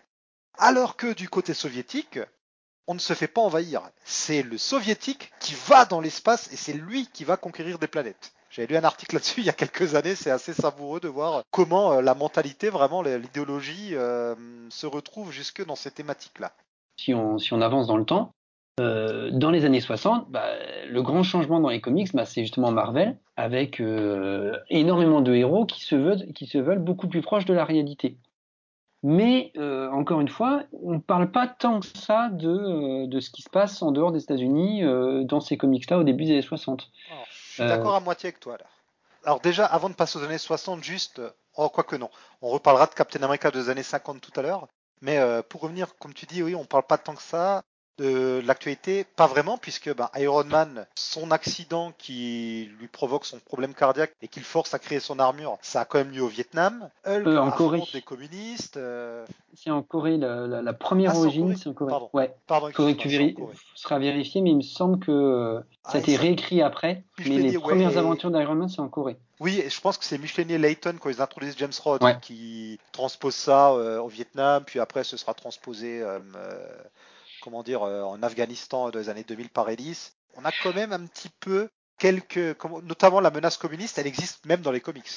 Alors 0.57 0.95
que 0.97 1.13
du 1.13 1.29
côté 1.29 1.53
soviétique, 1.53 2.19
on 2.87 2.93
ne 2.93 2.99
se 2.99 3.13
fait 3.13 3.27
pas 3.27 3.41
envahir. 3.41 3.81
C'est 4.03 4.43
le 4.43 4.57
soviétique 4.57 5.31
qui 5.39 5.55
va 5.67 5.85
dans 5.85 6.01
l'espace 6.01 6.51
et 6.51 6.55
c'est 6.55 6.73
lui 6.73 7.07
qui 7.13 7.23
va 7.23 7.37
conquérir 7.37 7.79
des 7.79 7.87
planètes. 7.87 8.33
J'avais 8.49 8.67
lu 8.67 8.77
un 8.77 8.83
article 8.83 9.15
là-dessus 9.15 9.39
il 9.39 9.45
y 9.45 9.49
a 9.49 9.53
quelques 9.53 9.95
années, 9.95 10.13
c'est 10.13 10.29
assez 10.29 10.53
savoureux 10.53 10.99
de 10.99 11.07
voir 11.07 11.41
comment 11.49 11.93
euh, 11.93 12.01
la 12.01 12.13
mentalité, 12.13 12.69
vraiment 12.69 13.01
l'idéologie 13.01 13.95
euh, 13.95 14.35
se 14.69 14.85
retrouve 14.85 15.31
jusque 15.31 15.65
dans 15.65 15.75
ces 15.75 15.89
thématiques-là. 15.89 16.51
Si 16.97 17.15
on, 17.15 17.39
si 17.39 17.53
on 17.53 17.61
avance 17.61 17.87
dans 17.87 17.97
le 17.97 18.05
temps, 18.05 18.31
euh, 18.79 19.29
dans 19.31 19.51
les 19.51 19.65
années 19.65 19.81
60, 19.81 20.29
bah, 20.29 20.45
le 20.87 21.01
grand 21.01 21.23
changement 21.23 21.59
dans 21.59 21.69
les 21.69 21.81
comics, 21.81 22.13
bah, 22.13 22.25
c'est 22.25 22.41
justement 22.41 22.71
Marvel, 22.71 23.17
avec 23.35 23.81
énormément 24.69 25.21
de 25.21 25.33
héros 25.33 25.65
qui 25.65 25.81
se, 25.81 25.95
veulent, 25.95 26.33
qui 26.33 26.47
se 26.47 26.57
veulent 26.57 26.79
beaucoup 26.79 27.07
plus 27.07 27.21
proches 27.21 27.45
de 27.45 27.53
la 27.53 27.65
réalité. 27.65 28.17
Mais 29.03 29.51
euh, 29.57 29.91
encore 29.91 30.21
une 30.21 30.29
fois, 30.29 30.63
on 30.81 30.93
ne 30.93 30.99
parle 30.99 31.29
pas 31.29 31.45
tant 31.45 31.81
que 31.81 31.85
ça 31.85 32.29
de, 32.29 32.47
euh, 32.47 33.07
de, 33.07 33.19
ce 33.19 33.31
qui 33.31 33.41
se 33.41 33.49
passe 33.49 33.81
en 33.81 33.91
dehors 33.91 34.13
des 34.13 34.23
États-Unis 34.23 34.81
euh, 34.85 35.25
dans 35.25 35.41
ces 35.41 35.57
comics-là 35.57 35.99
au 35.99 36.03
début 36.03 36.23
des 36.23 36.31
années 36.31 36.41
60. 36.41 36.89
je 37.29 37.53
suis 37.53 37.63
d'accord 37.63 37.95
à 37.95 37.99
moitié 37.99 38.27
avec 38.27 38.39
toi 38.39 38.57
là. 38.57 38.65
Alors 39.25 39.41
déjà, 39.41 39.65
avant 39.65 39.89
de 39.89 39.93
passer 39.93 40.17
aux 40.19 40.23
années 40.23 40.37
60, 40.37 40.83
juste, 40.83 41.21
oh, 41.57 41.67
quoi 41.67 41.83
que 41.83 41.97
non, 41.97 42.09
on 42.41 42.49
reparlera 42.49 42.87
de 42.87 42.93
Captain 42.93 43.21
America 43.23 43.51
des 43.51 43.69
années 43.69 43.83
50 43.83 44.21
tout 44.21 44.31
à 44.37 44.41
l'heure. 44.41 44.67
Mais 45.01 45.19
pour 45.49 45.61
revenir, 45.61 45.97
comme 45.97 46.13
tu 46.13 46.25
dis, 46.25 46.41
oui, 46.41 46.55
on 46.55 46.61
ne 46.61 46.65
parle 46.65 46.83
pas 46.83 46.97
tant 46.97 47.15
que 47.15 47.21
ça 47.21 47.61
de 47.97 48.41
l'actualité, 48.45 49.05
pas 49.15 49.27
vraiment, 49.27 49.57
puisque 49.57 49.93
ben, 49.95 50.09
Iron 50.15 50.45
Man, 50.45 50.85
son 50.95 51.31
accident 51.31 51.93
qui 51.97 52.69
lui 52.79 52.87
provoque 52.87 53.25
son 53.25 53.39
problème 53.39 53.73
cardiaque 53.73 54.15
et 54.21 54.27
qu'il 54.27 54.43
force 54.43 54.73
à 54.73 54.79
créer 54.79 54.99
son 54.99 55.19
armure, 55.19 55.57
ça 55.61 55.81
a 55.81 55.85
quand 55.85 55.99
même 55.99 56.11
lieu 56.11 56.23
au 56.23 56.27
Vietnam. 56.27 56.89
Hulk 57.05 57.27
euh, 57.27 57.37
en 57.37 57.51
Corée. 57.51 57.83
des 57.93 58.01
communistes. 58.01 58.77
Euh. 58.77 59.25
C'est 59.55 59.69
en 59.69 59.83
Corée, 59.83 60.17
la, 60.17 60.73
première 60.73 61.11
ah, 61.13 61.19
origine, 61.19 61.55
c'est 61.55 61.69
en 61.69 61.73
Corée. 61.73 61.91
Pardon. 61.91 62.09
Ouais. 62.13 62.33
Pardon, 62.47 62.71
Corée, 62.71 62.97
tu 62.97 63.07
véri... 63.07 63.35
sera 63.75 63.99
vérifié, 63.99 64.41
mais 64.41 64.49
il 64.49 64.57
me 64.57 64.61
semble 64.61 64.99
que 64.99 65.11
euh, 65.11 65.59
ça 65.83 65.93
a 65.93 65.95
ah, 65.95 65.99
été 65.99 66.15
réécrit 66.15 66.61
après. 66.61 67.03
mais 67.19 67.37
les 67.37 67.59
premières 67.59 67.97
aventures 67.97 68.31
d'Iron 68.31 68.55
Man, 68.55 68.69
c'est 68.69 68.81
en 68.81 68.89
Corée. 68.89 69.17
Oui, 69.39 69.59
et 69.59 69.69
je 69.69 69.81
pense 69.81 69.97
que 69.97 70.05
c'est 70.05 70.17
Michelinier 70.17 70.57
Layton 70.57 70.95
quand 70.99 71.09
ils 71.09 71.21
introduisent 71.21 71.55
James 71.57 71.71
Rod 71.83 72.01
qui 72.21 72.79
transpose 72.91 73.35
ça 73.35 73.73
au 73.73 74.07
Vietnam, 74.07 74.63
puis 74.65 74.79
après 74.79 75.03
ce 75.03 75.17
sera 75.17 75.33
transposé 75.33 76.01
comment 77.43 77.61
dire, 77.61 77.83
euh, 77.83 78.03
en 78.03 78.23
Afghanistan 78.23 78.89
dans 78.89 78.97
les 78.97 79.09
années 79.09 79.25
2000 79.27 79.49
par 79.49 79.69
Ellis, 79.69 80.11
on 80.37 80.45
a 80.45 80.51
quand 80.63 80.73
même 80.73 80.93
un 80.93 81.05
petit 81.05 81.29
peu 81.41 81.69
quelques, 81.99 82.57
notamment 82.83 83.19
la 83.19 83.31
menace 83.31 83.57
communiste, 83.57 83.97
elle 83.97 84.07
existe 84.07 84.45
même 84.45 84.61
dans 84.61 84.71
les 84.71 84.79
comics. 84.79 85.09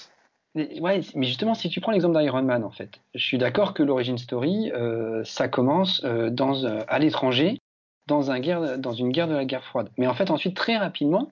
Ouais, 0.55 1.01
mais 1.15 1.27
justement, 1.27 1.55
si 1.55 1.69
tu 1.69 1.81
prends 1.81 1.93
l'exemple 1.93 2.19
d'Iron 2.19 2.43
Man, 2.43 2.65
en 2.65 2.71
fait, 2.71 2.91
je 3.15 3.25
suis 3.25 3.39
d'accord 3.39 3.75
que 3.75 3.83
l'origine 3.83 4.19
story, 4.19 4.73
euh, 4.73 5.23
ça 5.25 5.49
commence 5.49 6.03
euh, 6.05 6.31
dans, 6.31 6.65
à 6.65 6.99
l'étranger, 6.99 7.61
dans, 8.07 8.23
une 8.23 8.41
guerre 8.41 9.29
de 9.29 9.35
la 9.35 9.45
guerre 9.45 9.65
froide. 9.65 9.91
Mais 9.99 10.07
en 10.07 10.15
fait, 10.15 10.31
ensuite, 10.31 10.57
très 10.57 10.79
rapidement, 10.79 11.31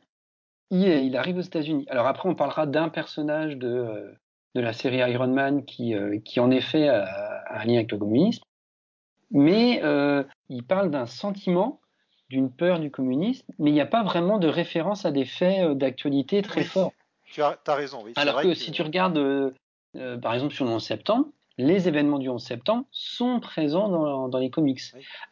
il, 0.70 0.87
il 0.87 1.16
arrive 1.16 1.38
aux 1.38 1.42
États-Unis. 1.42 1.87
Alors 1.88 2.07
après, 2.07 2.28
on 2.28 2.35
parlera 2.35 2.66
d'un 2.66 2.90
personnage 2.90 3.57
de, 3.57 4.14
de 4.54 4.61
la 4.61 4.72
série 4.72 4.98
Iron 4.98 5.28
Man 5.28 5.64
qui, 5.64 5.94
qui 6.24 6.40
en 6.40 6.50
effet 6.50 6.88
a 6.88 7.44
un 7.48 7.64
lien 7.64 7.76
avec 7.76 7.92
le 7.92 7.98
communisme 7.98 8.42
mais 9.30 9.80
euh, 9.82 10.22
il 10.48 10.62
parle 10.62 10.90
d'un 10.90 11.06
sentiment, 11.06 11.80
d'une 12.30 12.50
peur 12.50 12.78
du 12.78 12.90
communisme, 12.90 13.46
mais 13.58 13.70
il 13.70 13.74
n'y 13.74 13.80
a 13.80 13.87
pas 13.87 14.02
vraiment 14.02 14.38
de 14.38 14.48
référence 14.48 15.04
à 15.04 15.10
des 15.10 15.24
faits 15.24 15.68
euh, 15.68 15.74
d'actualité 15.74 16.42
très 16.42 16.64
forts. 16.64 16.92
Tu 17.26 17.42
as, 17.42 17.58
raison, 17.68 18.02
oui. 18.04 18.12
Alors 18.16 18.42
que, 18.42 18.54
si 18.54 18.70
tu 18.70 18.82
regardes, 18.82 19.18
euh, 19.18 19.50
par 20.18 20.34
exemple, 20.34 20.54
sur 20.54 20.64
le 20.64 20.70
11 20.70 20.84
septembre, 20.84 21.26
les 21.58 21.88
événements 21.88 22.18
du 22.18 22.28
11 22.28 22.42
septembre 22.42 22.84
sont 22.90 23.40
présents 23.40 24.28
dans, 24.28 24.38
les 24.38 24.50
comics. 24.50 24.80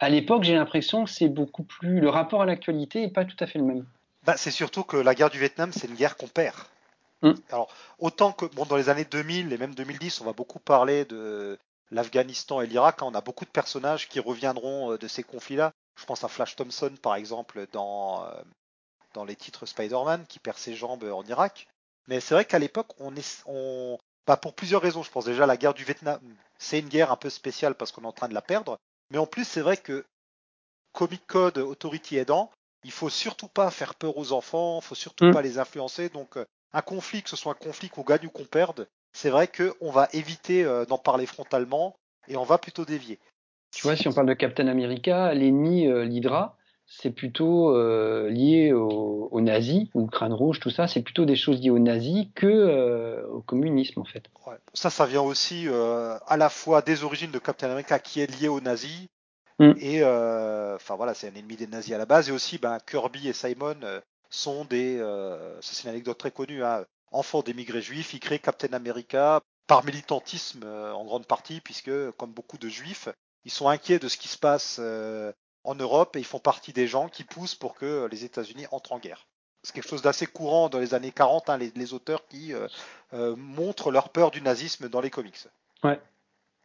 À 0.00 0.08
l'époque, 0.08 0.44
j'ai 0.44 0.54
l'impression 0.54 1.04
que 1.04 1.10
c'est 1.10 1.28
beaucoup 1.28 1.64
plus. 1.64 2.00
Le 2.00 2.08
rapport 2.08 2.42
à 2.42 2.46
l'actualité 2.46 3.00
n'est 3.00 3.12
pas 3.12 3.24
tout 3.24 3.36
à 3.40 3.46
fait 3.46 3.58
le 3.58 3.64
même. 3.64 3.86
Bah, 4.24 4.36
c'est 4.36 4.50
surtout 4.52 4.84
que 4.84 4.96
la 4.96 5.14
guerre 5.14 5.30
du 5.30 5.38
Vietnam, 5.38 5.70
c'est 5.72 5.88
une 5.88 5.96
guerre 5.96 6.16
qu'on 6.16 6.28
perd. 6.28 6.56
Hum. 7.22 7.34
Alors, 7.50 7.68
autant 7.98 8.32
que 8.32 8.46
bon, 8.46 8.64
dans 8.66 8.76
les 8.76 8.88
années 8.88 9.04
2000 9.04 9.52
et 9.52 9.58
même 9.58 9.74
2010, 9.74 10.20
on 10.20 10.24
va 10.24 10.32
beaucoup 10.32 10.58
parler 10.58 11.04
de, 11.04 11.58
l'Afghanistan 11.92 12.60
et 12.60 12.66
l'Irak, 12.66 13.02
hein, 13.02 13.06
on 13.06 13.14
a 13.14 13.20
beaucoup 13.20 13.44
de 13.44 13.50
personnages 13.50 14.08
qui 14.08 14.18
reviendront 14.18 14.92
euh, 14.92 14.98
de 14.98 15.06
ces 15.06 15.22
conflits-là. 15.22 15.72
Je 16.00 16.04
pense 16.06 16.24
à 16.24 16.28
Flash 16.28 16.56
Thompson, 16.56 16.92
par 17.00 17.14
exemple, 17.14 17.66
dans, 17.72 18.24
euh, 18.24 18.42
dans 19.14 19.24
les 19.24 19.36
titres 19.36 19.66
Spider-Man, 19.66 20.26
qui 20.26 20.38
perd 20.38 20.58
ses 20.58 20.74
jambes 20.74 21.04
en 21.04 21.22
Irak. 21.24 21.68
Mais 22.08 22.18
c'est 22.18 22.34
vrai 22.34 22.44
qu'à 22.44 22.58
l'époque, 22.58 22.88
on 22.98 23.14
est, 23.14 23.42
on, 23.46 23.98
bah 24.26 24.36
pour 24.36 24.54
plusieurs 24.54 24.82
raisons. 24.82 25.02
Je 25.02 25.10
pense 25.10 25.26
déjà 25.26 25.46
la 25.46 25.56
guerre 25.56 25.74
du 25.74 25.84
Vietnam, 25.84 26.20
c'est 26.58 26.80
une 26.80 26.88
guerre 26.88 27.12
un 27.12 27.16
peu 27.16 27.30
spéciale 27.30 27.74
parce 27.74 27.92
qu'on 27.92 28.02
est 28.02 28.06
en 28.06 28.12
train 28.12 28.28
de 28.28 28.34
la 28.34 28.42
perdre. 28.42 28.78
Mais 29.10 29.18
en 29.18 29.26
plus, 29.26 29.44
c'est 29.44 29.60
vrai 29.60 29.76
que 29.76 30.04
Comic 30.92 31.26
Code 31.26 31.58
Authority 31.58 32.16
aidant, 32.16 32.50
il 32.84 32.90
faut 32.90 33.10
surtout 33.10 33.48
pas 33.48 33.70
faire 33.70 33.94
peur 33.94 34.16
aux 34.16 34.32
enfants, 34.32 34.80
il 34.80 34.84
faut 34.84 34.94
surtout 34.94 35.26
mm. 35.26 35.32
pas 35.32 35.42
les 35.42 35.58
influencer. 35.58 36.08
Donc, 36.08 36.36
euh, 36.36 36.46
un 36.72 36.82
conflit, 36.82 37.22
que 37.22 37.30
ce 37.30 37.36
soit 37.36 37.52
un 37.52 37.56
conflit 37.56 37.90
qu'on 37.90 38.02
gagne 38.02 38.26
ou 38.26 38.30
qu'on 38.30 38.44
perde, 38.44 38.88
c'est 39.12 39.30
vrai 39.30 39.48
qu'on 39.48 39.90
va 39.90 40.08
éviter 40.12 40.64
euh, 40.64 40.84
d'en 40.84 40.98
parler 40.98 41.26
frontalement 41.26 41.96
et 42.28 42.36
on 42.36 42.44
va 42.44 42.58
plutôt 42.58 42.84
dévier. 42.84 43.18
Tu 43.72 43.82
vois, 43.82 43.96
si 43.96 44.08
on 44.08 44.12
parle 44.12 44.28
de 44.28 44.34
Captain 44.34 44.68
America, 44.68 45.32
l'ennemi, 45.34 45.86
euh, 45.86 46.04
l'Hydra, 46.04 46.56
c'est 46.86 47.10
plutôt 47.10 47.74
euh, 47.74 48.28
lié 48.28 48.72
aux 48.72 49.40
nazis, 49.40 49.88
ou 49.94 50.06
crâne 50.06 50.34
rouge, 50.34 50.60
tout 50.60 50.68
ça, 50.68 50.86
c'est 50.86 51.00
plutôt 51.00 51.24
des 51.24 51.36
choses 51.36 51.60
liées 51.60 51.70
aux 51.70 51.78
nazis 51.78 52.26
que 52.34 53.24
au 53.30 53.40
communisme 53.40 54.00
en 54.00 54.04
fait. 54.04 54.28
Ça, 54.74 54.90
ça 54.90 55.06
vient 55.06 55.22
aussi 55.22 55.68
à 55.68 56.36
la 56.36 56.50
fois 56.50 56.82
des 56.82 57.02
origines 57.02 57.30
de 57.30 57.38
Captain 57.38 57.70
America 57.70 57.98
qui 57.98 58.20
est 58.20 58.38
lié 58.38 58.48
aux 58.48 58.60
nazis, 58.60 59.08
mm. 59.58 59.72
et 59.78 60.04
enfin 60.04 60.96
voilà, 60.96 61.14
c'est 61.14 61.28
un 61.28 61.34
ennemi 61.34 61.56
des 61.56 61.66
nazis 61.66 61.94
à 61.94 61.98
la 61.98 62.04
base, 62.04 62.28
et 62.28 62.32
aussi 62.32 62.58
ben, 62.58 62.76
Kirby 62.86 63.28
et 63.28 63.32
Simon 63.32 63.76
sont 64.28 64.66
des, 64.66 64.98
c'est 65.62 65.84
une 65.84 65.90
anecdote 65.90 66.18
très 66.18 66.30
connue, 66.30 66.62
hein, 66.62 66.84
enfant 67.12 67.42
d'émigrés 67.42 67.82
juifs, 67.82 68.14
il 68.14 68.20
crée 68.20 68.38
Captain 68.38 68.72
America 68.72 69.40
par 69.66 69.84
militantisme 69.84 70.62
euh, 70.64 70.92
en 70.92 71.04
grande 71.04 71.26
partie, 71.26 71.60
puisque 71.60 72.10
comme 72.12 72.32
beaucoup 72.32 72.58
de 72.58 72.68
juifs, 72.68 73.08
ils 73.44 73.50
sont 73.50 73.68
inquiets 73.68 73.98
de 73.98 74.08
ce 74.08 74.16
qui 74.16 74.28
se 74.28 74.38
passe 74.38 74.78
euh, 74.80 75.32
en 75.64 75.74
Europe 75.74 76.16
et 76.16 76.18
ils 76.18 76.24
font 76.24 76.38
partie 76.38 76.72
des 76.72 76.86
gens 76.86 77.08
qui 77.08 77.24
poussent 77.24 77.54
pour 77.54 77.74
que 77.74 78.08
les 78.10 78.24
États-Unis 78.24 78.66
entrent 78.70 78.92
en 78.92 78.98
guerre. 78.98 79.26
C'est 79.62 79.74
quelque 79.74 79.88
chose 79.88 80.02
d'assez 80.02 80.26
courant 80.26 80.68
dans 80.68 80.80
les 80.80 80.94
années 80.94 81.12
40, 81.12 81.48
hein, 81.48 81.56
les, 81.56 81.94
auteurs 81.94 82.26
qui 82.26 82.52
euh, 82.52 83.36
montrent 83.36 83.92
leur 83.92 84.08
peur 84.08 84.32
du 84.32 84.42
nazisme 84.42 84.88
dans 84.88 85.00
les 85.00 85.10
comics. 85.10 85.46
Ouais. 85.84 86.00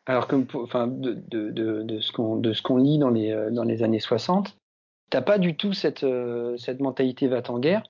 Alors, 0.07 0.27
enfin, 0.55 0.87
de, 0.87 1.99
ce 2.01 2.61
qu'on 2.61 2.77
lit 2.77 2.97
dans 2.97 3.09
les, 3.09 3.83
années 3.83 3.99
60, 3.99 4.57
t'as 5.11 5.21
pas 5.21 5.37
du 5.37 5.55
tout 5.55 5.73
cette, 5.73 6.05
cette 6.57 6.79
mentalité 6.79 7.27
va 7.27 7.43
en 7.49 7.59
guerre 7.59 7.83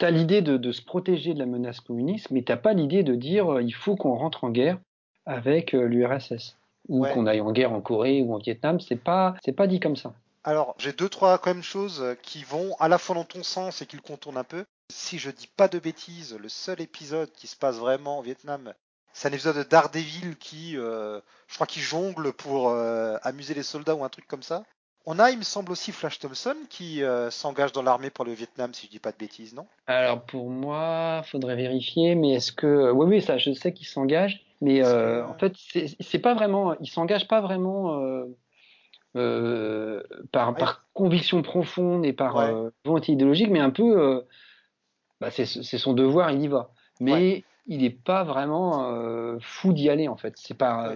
tu 0.00 0.06
as 0.06 0.10
l'idée 0.10 0.40
de, 0.42 0.72
se 0.72 0.82
protéger 0.82 1.34
de 1.34 1.38
la 1.38 1.46
menace 1.46 1.80
communiste, 1.80 2.30
mais 2.30 2.42
tu 2.42 2.56
pas 2.56 2.72
l'idée 2.72 3.02
de 3.02 3.14
dire 3.14 3.52
euh, 3.52 3.62
il 3.62 3.74
faut 3.74 3.96
qu'on 3.96 4.14
rentre 4.14 4.44
en 4.44 4.50
guerre 4.50 4.78
avec 5.26 5.74
euh, 5.74 5.84
l'URSS 5.84 6.56
ou 6.88 7.04
qu'on 7.04 7.26
aille 7.26 7.42
en 7.42 7.52
guerre 7.52 7.72
en 7.72 7.80
Corée 7.80 8.22
ou 8.22 8.34
en 8.34 8.38
Vietnam. 8.38 8.80
C'est 8.80 8.96
pas 8.96 9.36
c'est 9.44 9.52
pas 9.52 9.66
dit 9.66 9.78
comme 9.78 9.96
ça. 9.96 10.14
Alors, 10.42 10.74
j'ai 10.78 10.94
deux, 10.94 11.10
trois 11.10 11.36
quand 11.36 11.52
même 11.52 11.62
choses 11.62 12.02
qui 12.22 12.42
vont 12.44 12.74
à 12.80 12.88
la 12.88 12.96
fois 12.96 13.14
dans 13.14 13.24
ton 13.24 13.42
sens 13.42 13.82
et 13.82 13.86
qui 13.86 13.96
le 13.96 14.02
contournent 14.02 14.38
un 14.38 14.44
peu. 14.44 14.64
Si 14.90 15.18
je 15.18 15.30
dis 15.30 15.46
pas 15.54 15.68
de 15.68 15.78
bêtises, 15.78 16.34
le 16.34 16.48
seul 16.48 16.80
épisode 16.80 17.30
qui 17.32 17.46
se 17.46 17.54
passe 17.54 17.76
vraiment 17.76 18.18
au 18.18 18.22
Vietnam, 18.22 18.72
c'est 19.12 19.28
un 19.28 19.32
épisode 19.32 19.58
de 19.58 19.62
Daredevil 19.62 20.36
qui, 20.38 20.78
euh, 20.78 21.20
je 21.46 21.54
crois 21.54 21.66
qu'il 21.66 21.82
jongle 21.82 22.32
pour 22.32 22.72
amuser 23.22 23.52
les 23.52 23.62
soldats 23.62 23.94
ou 23.94 24.02
un 24.02 24.08
truc 24.08 24.26
comme 24.26 24.42
ça. 24.42 24.64
On 25.06 25.18
a, 25.18 25.30
il 25.30 25.38
me 25.38 25.42
semble 25.42 25.72
aussi, 25.72 25.92
Flash 25.92 26.18
Thompson 26.18 26.54
qui 26.68 27.02
euh, 27.02 27.30
s'engage 27.30 27.72
dans 27.72 27.82
l'armée 27.82 28.10
pour 28.10 28.24
le 28.24 28.32
Vietnam, 28.32 28.74
si 28.74 28.86
je 28.86 28.90
dis 28.90 28.98
pas 28.98 29.12
de 29.12 29.16
bêtises, 29.16 29.54
non? 29.54 29.66
Alors 29.86 30.22
pour 30.22 30.50
moi, 30.50 31.22
faudrait 31.24 31.56
vérifier, 31.56 32.14
mais 32.14 32.34
est-ce 32.34 32.52
que, 32.52 32.90
oui, 32.90 33.06
oui, 33.06 33.22
ça, 33.22 33.38
je 33.38 33.52
sais 33.52 33.72
qu'il 33.72 33.86
s'engage, 33.86 34.44
mais 34.60 34.84
en 34.84 35.34
fait, 35.34 35.54
c'est 36.00 36.18
pas 36.18 36.34
vraiment, 36.34 36.78
il 36.80 36.88
s'engage 36.88 37.26
pas 37.26 37.40
vraiment 37.40 37.98
par, 40.32 40.54
par, 40.54 40.86
conviction 40.92 41.40
profonde 41.42 42.04
et 42.04 42.12
par 42.12 42.70
volonté 42.84 43.12
idéologique, 43.12 43.50
mais 43.50 43.60
un 43.60 43.70
peu, 43.70 44.24
bah, 45.20 45.30
c'est 45.30 45.46
son 45.46 45.94
devoir, 45.94 46.30
il 46.30 46.42
y 46.42 46.48
va. 46.48 46.70
Mais 47.00 47.44
il 47.70 47.82
n'est 47.82 47.90
pas 47.90 48.24
vraiment 48.24 48.92
euh, 48.92 49.38
fou 49.40 49.72
d'y 49.72 49.88
aller 49.88 50.08
en 50.08 50.16
fait. 50.16 50.34
C'est 50.36 50.56
pas, 50.56 50.94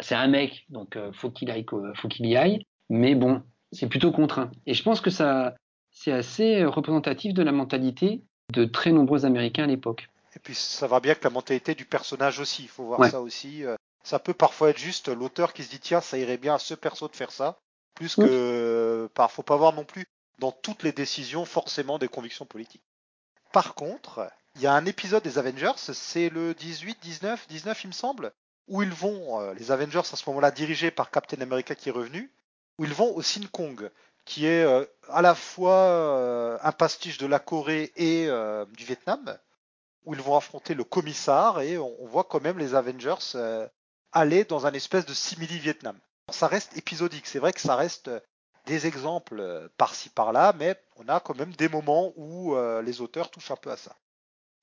c'est 0.00 0.14
un 0.14 0.28
mec, 0.28 0.64
donc 0.70 0.96
euh, 0.96 1.12
faut 1.12 1.30
qu'il 1.30 1.50
aille, 1.50 1.66
faut 1.94 2.08
qu'il 2.08 2.26
y 2.26 2.36
aille. 2.36 2.66
Mais 2.88 3.14
bon, 3.14 3.42
c'est 3.72 3.88
plutôt 3.88 4.12
contraint. 4.12 4.50
Et 4.66 4.74
je 4.74 4.82
pense 4.82 5.00
que 5.00 5.10
ça, 5.10 5.54
c'est 5.90 6.12
assez 6.12 6.64
représentatif 6.64 7.34
de 7.34 7.42
la 7.42 7.52
mentalité 7.52 8.22
de 8.52 8.64
très 8.64 8.92
nombreux 8.92 9.24
Américains 9.24 9.64
à 9.64 9.66
l'époque. 9.66 10.08
Et 10.34 10.38
puis 10.38 10.54
ça 10.54 10.86
va 10.86 11.00
bien 11.00 11.14
que 11.14 11.24
la 11.24 11.30
mentalité 11.30 11.74
du 11.74 11.86
personnage 11.86 12.38
aussi. 12.40 12.64
Il 12.64 12.68
faut 12.68 12.84
voir 12.84 13.04
ça 13.10 13.20
aussi. 13.20 13.64
Euh. 13.64 13.74
Ça 14.04 14.18
peut 14.18 14.34
parfois 14.34 14.70
être 14.70 14.78
juste 14.78 15.08
l'auteur 15.08 15.52
qui 15.52 15.64
se 15.64 15.70
dit 15.70 15.80
tiens, 15.80 16.00
ça 16.00 16.18
irait 16.18 16.36
bien 16.36 16.54
à 16.54 16.58
ce 16.58 16.74
perso 16.74 17.08
de 17.08 17.16
faire 17.16 17.32
ça, 17.32 17.58
plus 17.94 18.14
que, 18.14 19.08
ne 19.18 19.28
faut 19.28 19.42
pas 19.42 19.56
voir 19.56 19.72
non 19.72 19.84
plus 19.84 20.06
dans 20.38 20.52
toutes 20.52 20.82
les 20.84 20.92
décisions 20.92 21.44
forcément 21.44 21.98
des 21.98 22.06
convictions 22.06 22.44
politiques. 22.44 22.84
Par 23.52 23.74
contre, 23.74 24.30
il 24.54 24.62
y 24.62 24.66
a 24.66 24.74
un 24.74 24.86
épisode 24.86 25.24
des 25.24 25.38
Avengers, 25.38 25.72
c'est 25.76 26.28
le 26.28 26.54
18, 26.54 26.98
19, 27.02 27.48
19 27.48 27.84
il 27.84 27.86
me 27.88 27.92
semble, 27.92 28.32
où 28.68 28.82
ils 28.82 28.92
vont, 28.92 29.40
euh, 29.40 29.54
les 29.54 29.70
Avengers 29.70 29.98
à 29.98 30.16
ce 30.16 30.28
moment-là 30.28 30.50
dirigés 30.50 30.90
par 30.90 31.10
Captain 31.10 31.40
America 31.40 31.74
qui 31.74 31.88
est 31.88 31.92
revenu, 31.92 32.30
où 32.78 32.84
ils 32.84 32.94
vont 32.94 33.14
au 33.14 33.22
Sin 33.22 33.46
Kong, 33.52 33.90
qui 34.24 34.46
est 34.46 34.64
euh, 34.64 34.84
à 35.08 35.22
la 35.22 35.34
fois 35.34 35.74
euh, 35.74 36.58
un 36.62 36.72
pastiche 36.72 37.18
de 37.18 37.26
la 37.26 37.38
Corée 37.38 37.92
et 37.96 38.28
du 38.76 38.84
Vietnam, 38.84 39.38
où 40.04 40.14
ils 40.14 40.20
vont 40.20 40.36
affronter 40.36 40.74
le 40.74 40.84
commissaire 40.84 41.60
et 41.60 41.78
on, 41.78 42.06
voit 42.06 42.24
quand 42.24 42.42
même 42.42 42.58
les 42.58 42.74
Avengers 42.74 43.36
aller 44.12 44.44
dans 44.44 44.66
un 44.66 44.72
espèce 44.72 45.04
de 45.04 45.14
simili-Vietnam. 45.14 45.98
Ça 46.30 46.46
reste 46.46 46.76
épisodique, 46.76 47.26
c'est 47.26 47.38
vrai 47.38 47.52
que 47.52 47.60
ça 47.60 47.76
reste 47.76 48.10
des 48.66 48.86
exemples 48.86 49.68
par-ci 49.76 50.08
par-là, 50.08 50.54
mais 50.58 50.80
on 50.96 51.08
a 51.08 51.20
quand 51.20 51.36
même 51.36 51.52
des 51.54 51.68
moments 51.68 52.12
où 52.16 52.56
les 52.82 53.00
auteurs 53.00 53.30
touchent 53.30 53.50
un 53.50 53.56
peu 53.56 53.70
à 53.70 53.76
ça. 53.76 53.96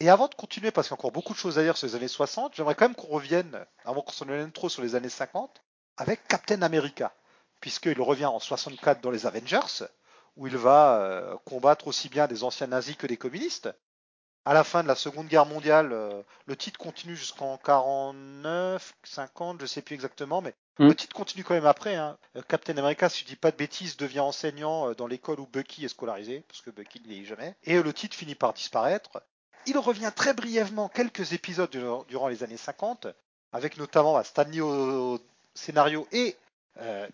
Et 0.04 0.10
avant 0.10 0.28
de 0.28 0.36
continuer, 0.36 0.71
parce 0.71 0.88
qu'il 0.88 0.95
y 0.95 0.97
a 0.97 0.99
encore 0.99 1.13
beaucoup 1.13 1.32
de 1.32 1.38
choses 1.38 1.58
à 1.58 1.63
dire 1.63 1.78
sur 1.78 1.88
les 1.88 1.95
années 1.95 2.10
60, 2.10 2.56
j'aimerais 2.56 2.76
quand 2.76 2.86
même 2.86 2.95
qu'on 2.95 3.08
revienne, 3.08 3.65
avant 3.86 4.02
qu'on 4.02 4.12
s'en 4.12 4.26
éloigne 4.26 4.52
trop 4.52 4.67
sur 4.67 4.82
les 4.82 4.95
années 4.95 5.08
50, 5.08 5.63
avec 5.95 6.28
Captain 6.28 6.62
America, 6.62 7.13
puisqu'il 7.63 8.02
revient 8.02 8.26
en 8.26 8.41
64 8.41 8.99
dans 8.99 9.10
les 9.10 9.26
Avengers, 9.26 9.86
où 10.36 10.47
il 10.47 10.58
va 10.58 10.97
euh, 10.97 11.38
combattre 11.45 11.88
aussi 11.88 12.10
bien 12.10 12.28
des 12.28 12.43
anciens 12.43 12.67
nazis 12.67 12.97
que 12.97 13.08
des 13.08 13.15
communistes. 13.15 13.69
À 14.43 14.54
la 14.54 14.65
fin 14.65 14.84
de 14.84 14.89
la 14.89 14.95
Seconde 14.95 15.28
Guerre 15.28 15.45
mondiale, 15.45 15.93
euh, 15.93 16.21
le 16.45 16.58
titre 16.58 16.78
continue 16.78 17.15
jusqu'en 17.15 17.56
49, 17.56 18.95
50, 19.04 19.62
je 19.62 19.65
sais 19.65 19.82
plus 19.82 19.95
exactement, 19.95 20.41
mais 20.41 20.54
hmm. 20.78 20.88
le 20.88 20.93
titre 20.93 21.15
continue 21.15 21.45
quand 21.45 21.54
même 21.54 21.65
après. 21.65 21.95
Hein. 21.95 22.17
Euh, 22.36 22.41
Captain 22.45 22.76
America, 22.76 23.08
si 23.08 23.21
je 23.21 23.28
dis 23.28 23.38
pas 23.38 23.52
de 23.52 23.56
bêtises, 23.56 23.95
devient 23.95 24.19
enseignant 24.19 24.91
dans 24.91 25.08
l'école 25.08 25.39
où 25.39 25.47
Bucky 25.47 25.86
est 25.86 25.88
scolarisé, 25.88 26.43
parce 26.49 26.60
que 26.60 26.69
Bucky 26.69 27.02
ne 27.02 27.08
l'est 27.08 27.23
jamais. 27.23 27.56
Et 27.63 27.82
le 27.82 27.93
titre 27.93 28.17
finit 28.17 28.36
par 28.36 28.52
disparaître. 28.52 29.23
Il 29.67 29.78
revient 29.78 30.12
très 30.13 30.34
brièvement 30.34 30.89
quelques 30.89 31.32
épisodes 31.32 31.71
durant 32.10 32.28
les 32.28 32.43
années 32.43 32.58
50, 32.58 33.08
avec 33.54 33.78
notamment 33.78 34.15
bah, 34.15 34.26
Stanley 34.26 34.60
au 34.60 35.17
scénario 35.54 36.06
et 36.12 36.36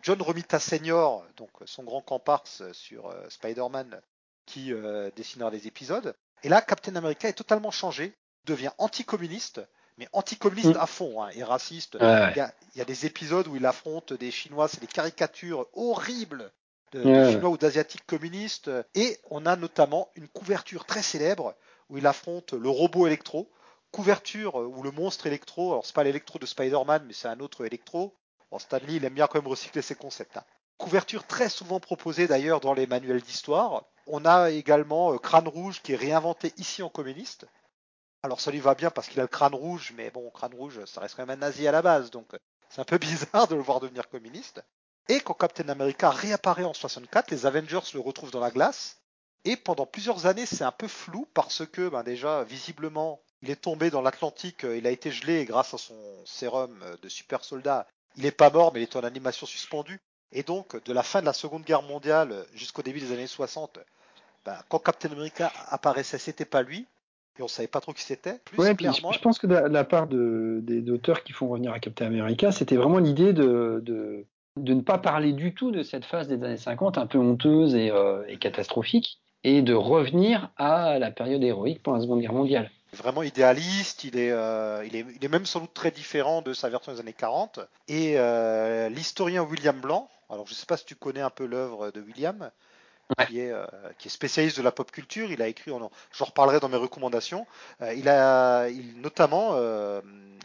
John 0.01 0.21
Romita 0.21 0.59
Senior, 0.59 1.25
donc 1.35 1.49
son 1.65 1.83
grand 1.83 2.01
comparse 2.01 2.63
sur 2.71 3.07
euh, 3.07 3.29
Spider-Man, 3.29 4.01
qui 4.45 4.73
euh, 4.73 5.11
dessinera 5.15 5.49
les 5.49 5.67
épisodes. 5.67 6.15
Et 6.43 6.49
là, 6.49 6.61
Captain 6.61 6.95
America 6.95 7.27
est 7.27 7.33
totalement 7.33 7.71
changé, 7.71 8.15
devient 8.45 8.71
anticommuniste, 8.77 9.61
mais 9.97 10.07
anticommuniste 10.13 10.75
mm. 10.75 10.79
à 10.79 10.87
fond 10.87 11.21
hein, 11.21 11.29
et 11.33 11.43
raciste. 11.43 11.97
il, 12.01 12.49
y 12.75 12.81
a, 12.81 12.85
des 12.85 13.05
épisodes 13.05 13.47
où 13.47 13.57
il 13.57 13.65
affronte 13.65 14.13
des 14.13 14.31
Chinois, 14.31 14.67
c'est 14.67 14.79
des 14.79 14.87
caricatures 14.87 15.67
horribles 15.73 16.51
de 16.93 17.03
Chinois 17.29 17.49
ou 17.49 17.57
d'Asiatiques 17.57 18.05
communistes. 18.05 18.71
Et 18.95 19.19
on 19.29 19.45
a 19.45 19.55
notamment 19.55 20.09
une 20.15 20.27
couverture 20.29 20.85
très 20.85 21.03
célèbre 21.03 21.53
où 21.89 21.97
il 21.97 22.07
affronte 22.07 22.53
le 22.53 22.69
robot 22.69 23.07
électro, 23.07 23.51
couverture 23.91 24.61
euh, 24.61 24.67
ou 24.67 24.83
le 24.83 24.91
monstre 24.91 25.27
électro, 25.27 25.71
alors 25.71 25.85
c'est 25.85 25.95
pas 25.95 26.03
l'électro 26.03 26.39
de 26.39 26.45
Spider-Man, 26.45 27.03
mais 27.07 27.13
c'est 27.13 27.27
un 27.27 27.39
autre 27.39 27.65
électro. 27.65 28.15
Bon, 28.51 28.59
Stanley, 28.59 28.95
il 28.95 29.05
aime 29.05 29.13
bien 29.13 29.27
quand 29.27 29.39
même 29.39 29.47
recycler 29.47 29.81
ses 29.81 29.95
concepts. 29.95 30.37
Hein. 30.37 30.43
Couverture 30.77 31.25
très 31.25 31.49
souvent 31.49 31.79
proposée 31.79 32.27
d'ailleurs 32.27 32.61
dans 32.61 32.73
les 32.73 32.87
manuels 32.87 33.21
d'histoire. 33.21 33.85
On 34.07 34.25
a 34.25 34.49
également 34.49 35.13
euh, 35.13 35.17
Crâne 35.17 35.47
Rouge 35.47 35.81
qui 35.81 35.93
est 35.93 35.97
réinventé 35.97 36.53
ici 36.57 36.81
en 36.81 36.89
communiste. 36.89 37.45
Alors 38.21 38.41
ça 38.41 38.51
lui 38.51 38.59
va 38.59 38.75
bien 38.75 38.89
parce 38.89 39.07
qu'il 39.07 39.19
a 39.19 39.23
le 39.23 39.29
crâne 39.29 39.55
rouge, 39.55 39.93
mais 39.95 40.11
bon, 40.11 40.29
crâne 40.29 40.53
rouge, 40.53 40.83
ça 40.85 40.99
reste 40.99 41.15
quand 41.15 41.25
même 41.25 41.37
un 41.37 41.47
nazi 41.47 41.67
à 41.67 41.71
la 41.71 41.81
base, 41.81 42.11
donc 42.11 42.33
euh, 42.33 42.37
c'est 42.69 42.81
un 42.81 42.85
peu 42.85 42.97
bizarre 43.33 43.47
de 43.47 43.55
le 43.55 43.61
voir 43.61 43.79
devenir 43.79 44.09
communiste. 44.09 44.61
Et 45.07 45.21
quand 45.21 45.33
Captain 45.33 45.69
America 45.69 46.09
réapparaît 46.09 46.65
en 46.65 46.73
64, 46.73 47.31
les 47.31 47.45
Avengers 47.45 47.79
le 47.93 48.01
retrouvent 48.01 48.31
dans 48.31 48.41
la 48.41 48.51
glace, 48.51 49.01
et 49.45 49.55
pendant 49.55 49.85
plusieurs 49.85 50.25
années, 50.25 50.45
c'est 50.45 50.65
un 50.65 50.71
peu 50.73 50.89
flou 50.89 51.27
parce 51.33 51.65
que 51.65 51.87
ben 51.87 52.03
déjà, 52.03 52.43
visiblement, 52.43 53.21
il 53.41 53.49
est 53.49 53.61
tombé 53.61 53.89
dans 53.89 54.01
l'Atlantique, 54.01 54.65
euh, 54.65 54.77
il 54.77 54.85
a 54.85 54.91
été 54.91 55.11
gelé 55.11 55.45
grâce 55.45 55.73
à 55.73 55.77
son 55.77 56.25
sérum 56.25 56.77
de 57.01 57.09
super 57.09 57.45
soldat. 57.45 57.87
Il 58.17 58.23
n'est 58.23 58.31
pas 58.31 58.49
mort, 58.49 58.71
mais 58.73 58.81
il 58.81 58.83
est 58.83 58.95
en 58.95 59.01
animation 59.01 59.45
suspendue. 59.45 59.99
Et 60.31 60.43
donc, 60.43 60.83
de 60.83 60.93
la 60.93 61.03
fin 61.03 61.21
de 61.21 61.25
la 61.25 61.33
Seconde 61.33 61.63
Guerre 61.63 61.81
mondiale 61.81 62.45
jusqu'au 62.53 62.81
début 62.81 62.99
des 62.99 63.11
années 63.11 63.27
60, 63.27 63.79
ben, 64.45 64.55
quand 64.69 64.79
Captain 64.79 65.11
America 65.11 65.51
apparaissait, 65.69 66.17
c'était 66.17 66.45
pas 66.45 66.61
lui. 66.61 66.85
Et 67.37 67.41
on 67.41 67.47
savait 67.47 67.67
pas 67.67 67.79
trop 67.79 67.93
qui 67.93 68.03
c'était. 68.03 68.41
Ouais, 68.57 68.75
je, 68.77 69.19
pense 69.19 69.39
que 69.39 69.47
de 69.47 69.55
la, 69.55 69.83
part 69.85 70.07
des 70.07 70.91
auteurs 70.91 71.23
qui 71.23 71.31
font 71.31 71.47
revenir 71.47 71.71
à 71.71 71.79
Captain 71.79 72.07
America, 72.07 72.51
c'était 72.51 72.75
vraiment 72.75 72.99
l'idée 72.99 73.31
de, 73.31 73.81
de, 73.85 74.73
ne 74.73 74.81
pas 74.81 74.97
parler 74.97 75.31
du 75.31 75.53
tout 75.53 75.71
de 75.71 75.81
cette 75.81 76.03
phase 76.03 76.27
des 76.27 76.43
années 76.43 76.57
50, 76.57 76.97
un 76.97 77.07
peu 77.07 77.17
honteuse 77.17 77.75
et 77.75 77.91
euh, 77.91 78.23
catastrophique, 78.41 79.21
et 79.45 79.61
de 79.61 79.73
revenir 79.73 80.51
à 80.57 80.99
la 80.99 81.11
période 81.11 81.41
héroïque 81.41 81.81
pendant 81.81 81.97
la 81.97 82.03
Seconde 82.03 82.19
Guerre 82.19 82.33
mondiale. 82.33 82.69
Vraiment 82.93 83.23
idéaliste, 83.23 84.03
il 84.03 84.17
est, 84.17 84.31
euh, 84.31 84.83
il 84.85 84.95
est, 84.95 85.05
il 85.15 85.23
est 85.23 85.27
même 85.27 85.45
sans 85.45 85.59
doute 85.61 85.73
très 85.73 85.91
différent 85.91 86.41
de 86.41 86.53
sa 86.53 86.69
version 86.69 86.91
des 86.91 86.99
années 86.99 87.13
40. 87.13 87.59
Et 87.87 88.15
euh, 88.17 88.89
l'historien 88.89 89.43
William 89.43 89.79
Blanc, 89.79 90.09
alors 90.29 90.47
je 90.47 90.53
ne 90.53 90.55
sais 90.55 90.65
pas 90.65 90.77
si 90.77 90.85
tu 90.85 90.95
connais 90.95 91.21
un 91.21 91.29
peu 91.29 91.45
l'œuvre 91.45 91.91
de 91.91 92.01
William, 92.01 92.49
qui, 93.27 93.39
est, 93.39 93.51
euh, 93.51 93.65
qui 93.97 94.07
est 94.07 94.11
spécialiste 94.11 94.57
de 94.57 94.63
la 94.63 94.71
pop 94.71 94.91
culture, 94.91 95.31
il 95.31 95.41
a 95.41 95.47
écrit, 95.47 95.71
j'en 95.71 96.25
reparlerai 96.25 96.59
dans 96.59 96.69
mes 96.69 96.77
recommandations, 96.77 97.45
il 97.95 98.09
a, 98.09 98.67
il, 98.69 98.99
notamment, 99.01 99.57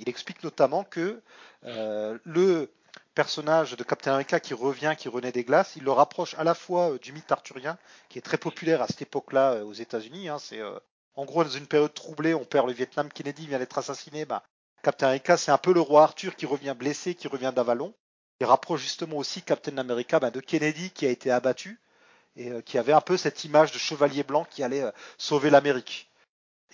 il 0.01 0.09
explique 0.09 0.43
notamment 0.43 0.85
que 0.85 1.23
le 1.63 2.71
personnage 3.15 3.77
de 3.77 3.85
Captain 3.85 4.13
America 4.13 4.41
qui 4.41 4.55
revient, 4.55 4.95
qui 4.99 5.09
renaît 5.09 5.33
des 5.33 5.45
glaces, 5.45 5.77
il 5.77 5.85
le 5.85 5.93
rapproche 5.93 6.35
à 6.35 6.45
la 6.45 6.55
fois 6.55 6.93
euh, 6.93 6.99
du 6.99 7.13
mythe 7.13 7.31
arthurien, 7.31 7.79
qui 8.09 8.19
est 8.19 8.23
très 8.23 8.39
populaire 8.39 8.83
à 8.83 8.87
cette 8.87 9.03
époque-là 9.03 9.53
euh, 9.55 9.65
aux 9.65 9.73
États-Unis. 9.73 10.29
Hein, 10.29 10.39
c'est 10.39 10.61
euh, 10.61 10.79
en 11.17 11.25
gros 11.25 11.45
dans 11.45 11.51
une 11.51 11.67
période 11.67 11.95
troublée, 11.95 12.35
on 12.35 12.45
perd 12.45 12.67
le 12.67 12.73
Vietnam, 12.73 13.09
Kennedy 13.13 13.47
vient 13.47 13.59
d'être 13.59 13.79
assassiné. 13.79 14.25
Bah, 14.25 14.43
Captain 14.83 15.07
America, 15.07 15.37
c'est 15.37 15.53
un 15.53 15.59
peu 15.59 15.73
le 15.73 15.81
roi 15.81 16.03
Arthur 16.03 16.37
qui 16.37 16.47
revient 16.47 16.75
blessé, 16.77 17.15
qui 17.15 17.29
revient 17.29 17.53
d'Avalon. 17.55 17.95
Il 18.41 18.47
rapproche 18.47 18.83
justement 18.83 19.17
aussi 19.19 19.43
Captain 19.43 19.79
America 19.79 20.19
bah, 20.21 20.31
de 20.31 20.41
Kennedy 20.41 20.91
qui 20.91 21.07
a 21.07 21.11
été 21.11 21.31
abattu 21.31 21.81
et 22.37 22.63
qui 22.63 22.79
avait 22.79 22.93
un 22.93 23.01
peu 23.01 23.17
cette 23.17 23.45
image 23.45 23.71
de 23.73 23.79
chevalier 23.79 24.25
blanc 24.25 24.45
qui 24.51 24.63
allait 24.65 24.85
sauver 25.19 25.51
l'Amérique 25.51 26.11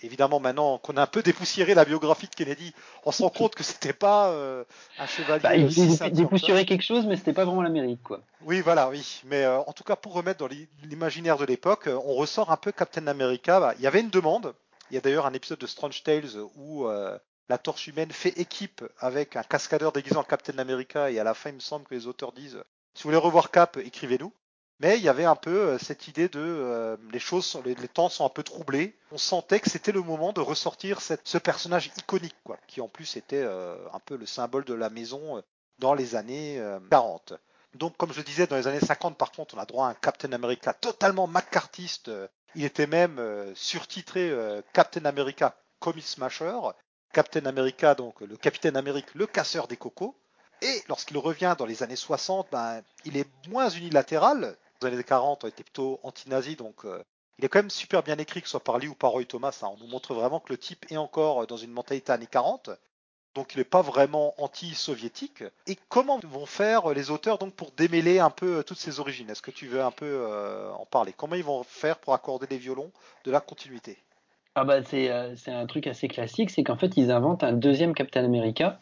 évidemment, 0.01 0.39
maintenant 0.39 0.77
qu'on 0.77 0.97
a 0.97 1.01
un 1.01 1.07
peu 1.07 1.21
dépoussiéré 1.21 1.73
la 1.73 1.85
biographie 1.85 2.27
de 2.27 2.35
Kennedy, 2.35 2.73
on 3.05 3.11
se 3.11 3.23
rend 3.23 3.29
compte 3.29 3.55
que 3.55 3.63
c'était 3.63 3.93
pas 3.93 4.29
euh, 4.29 4.63
un 4.97 5.05
chevalier. 5.05 5.41
Bah, 5.41 5.55
il 5.55 6.13
dépoussiéré 6.13 6.65
quelque 6.65 6.83
chose, 6.83 7.05
mais 7.05 7.15
c'était 7.17 7.33
pas 7.33 7.45
vraiment 7.45 7.61
l'Amérique, 7.61 8.03
quoi. 8.03 8.21
Oui, 8.45 8.61
voilà, 8.61 8.89
oui. 8.89 9.21
Mais 9.25 9.43
euh, 9.43 9.59
en 9.59 9.73
tout 9.73 9.83
cas, 9.83 9.95
pour 9.95 10.13
remettre 10.13 10.39
dans 10.39 10.49
l'imaginaire 10.83 11.37
de 11.37 11.45
l'époque, 11.45 11.87
euh, 11.87 11.99
on 12.05 12.15
ressort 12.15 12.51
un 12.51 12.57
peu 12.57 12.71
Captain 12.71 13.07
America. 13.07 13.59
Bah, 13.59 13.73
il 13.77 13.83
y 13.83 13.87
avait 13.87 14.01
une 14.01 14.09
demande. 14.09 14.53
Il 14.89 14.95
y 14.95 14.97
a 14.97 15.01
d'ailleurs 15.01 15.25
un 15.25 15.33
épisode 15.33 15.59
de 15.59 15.67
Strange 15.67 16.03
Tales 16.03 16.35
où 16.57 16.85
la 17.47 17.57
torche 17.57 17.87
humaine 17.87 18.11
fait 18.11 18.37
équipe 18.37 18.83
avec 18.99 19.37
un 19.37 19.43
cascadeur 19.43 19.93
déguisé 19.93 20.17
en 20.17 20.23
Captain 20.23 20.57
America 20.57 21.09
et 21.09 21.17
à 21.17 21.23
la 21.23 21.33
fin, 21.33 21.49
il 21.49 21.55
me 21.55 21.59
semble 21.61 21.85
que 21.85 21.95
les 21.95 22.07
auteurs 22.07 22.33
disent 22.33 22.61
si 22.93 23.03
vous 23.03 23.09
voulez 23.09 23.17
revoir 23.17 23.51
Cap, 23.51 23.77
écrivez-nous. 23.77 24.33
Mais 24.81 24.97
il 24.97 25.03
y 25.03 25.09
avait 25.09 25.25
un 25.25 25.35
peu 25.35 25.55
euh, 25.55 25.77
cette 25.77 26.07
idée 26.07 26.27
de 26.27 26.39
euh, 26.39 26.97
les 27.11 27.19
choses, 27.19 27.61
les, 27.65 27.75
temps 27.87 28.09
sont 28.09 28.25
un 28.25 28.29
peu 28.29 28.41
troublés. 28.41 28.97
On 29.11 29.17
sentait 29.19 29.59
que 29.59 29.69
c'était 29.69 29.91
le 29.91 30.01
moment 30.01 30.33
de 30.33 30.41
ressortir 30.41 31.01
ce 31.01 31.37
personnage 31.37 31.91
iconique, 31.97 32.35
quoi, 32.43 32.57
qui 32.65 32.81
en 32.81 32.87
plus 32.87 33.15
était 33.15 33.43
euh, 33.43 33.77
un 33.93 33.99
peu 33.99 34.17
le 34.17 34.25
symbole 34.25 34.65
de 34.65 34.73
la 34.73 34.89
maison 34.89 35.43
dans 35.77 35.93
les 35.93 36.15
années 36.15 36.59
40. 36.89 37.33
Donc, 37.75 37.95
comme 37.97 38.11
je 38.11 38.21
disais, 38.21 38.47
dans 38.47 38.55
les 38.55 38.67
années 38.67 38.79
50, 38.79 39.17
par 39.17 39.31
contre, 39.31 39.55
on 39.55 39.59
a 39.59 39.65
droit 39.65 39.87
à 39.87 39.89
un 39.91 39.93
Captain 39.93 40.31
America 40.31 40.73
totalement 40.73 41.27
McCarthyiste. 41.27 42.11
Il 42.55 42.65
était 42.65 42.87
même 42.87 43.19
surtitré 43.55 44.33
Captain 44.73 45.05
America 45.05 45.55
Comic 45.79 46.05
Smasher. 46.05 46.59
Captain 47.13 47.45
America, 47.45 47.93
donc 47.93 48.21
le 48.21 48.37
Capitaine 48.37 48.77
Amérique, 48.77 49.13
le 49.15 49.27
casseur 49.27 49.67
des 49.67 49.77
cocos. 49.77 50.15
Et 50.61 50.83
lorsqu'il 50.87 51.17
revient 51.17 51.55
dans 51.57 51.65
les 51.65 51.83
années 51.83 51.95
60, 51.95 52.47
ben, 52.51 52.81
il 53.05 53.17
est 53.17 53.27
moins 53.47 53.69
unilatéral. 53.69 54.55
Les 54.83 54.93
années 54.93 55.03
40, 55.03 55.43
on 55.43 55.47
était 55.47 55.63
plutôt 55.63 55.99
anti-nazi, 56.03 56.55
donc 56.55 56.85
euh, 56.85 57.03
il 57.37 57.45
est 57.45 57.49
quand 57.49 57.59
même 57.59 57.69
super 57.69 58.03
bien 58.03 58.17
écrit, 58.17 58.41
que 58.41 58.47
ce 58.47 58.51
soit 58.51 58.63
par 58.63 58.77
lui 58.77 58.87
ou 58.87 58.95
par 58.95 59.11
Roy 59.11 59.25
Thomas. 59.25 59.59
Hein. 59.63 59.69
On 59.73 59.77
nous 59.77 59.87
montre 59.87 60.13
vraiment 60.13 60.39
que 60.39 60.53
le 60.53 60.57
type 60.57 60.85
est 60.91 60.97
encore 60.97 61.47
dans 61.47 61.57
une 61.57 61.71
mentalité 61.71 62.11
années 62.11 62.27
40. 62.27 62.69
Donc 63.33 63.53
il 63.55 63.59
n'est 63.59 63.63
pas 63.63 63.81
vraiment 63.81 64.33
anti-soviétique. 64.37 65.43
Et 65.65 65.77
comment 65.87 66.19
vont 66.23 66.45
faire 66.45 66.93
les 66.93 67.11
auteurs 67.11 67.37
donc 67.37 67.53
pour 67.53 67.71
démêler 67.71 68.19
un 68.19 68.29
peu 68.29 68.57
euh, 68.57 68.63
toutes 68.63 68.77
ces 68.77 68.99
origines? 68.99 69.29
Est-ce 69.29 69.41
que 69.41 69.51
tu 69.51 69.67
veux 69.67 69.81
un 69.81 69.91
peu 69.91 70.05
euh, 70.05 70.69
en 70.73 70.85
parler? 70.85 71.13
Comment 71.15 71.35
ils 71.35 71.43
vont 71.43 71.63
faire 71.63 71.97
pour 71.97 72.13
accorder 72.13 72.47
des 72.47 72.57
violons 72.57 72.91
de 73.23 73.31
la 73.31 73.39
continuité? 73.39 73.97
Ah 74.55 74.65
bah 74.65 74.81
euh, 74.93 75.35
c'est 75.37 75.51
un 75.51 75.65
truc 75.65 75.87
assez 75.87 76.09
classique, 76.09 76.49
c'est 76.49 76.63
qu'en 76.63 76.75
fait 76.75 76.97
ils 76.97 77.09
inventent 77.09 77.43
un 77.43 77.53
deuxième 77.53 77.93
Captain 77.93 78.25
America 78.25 78.81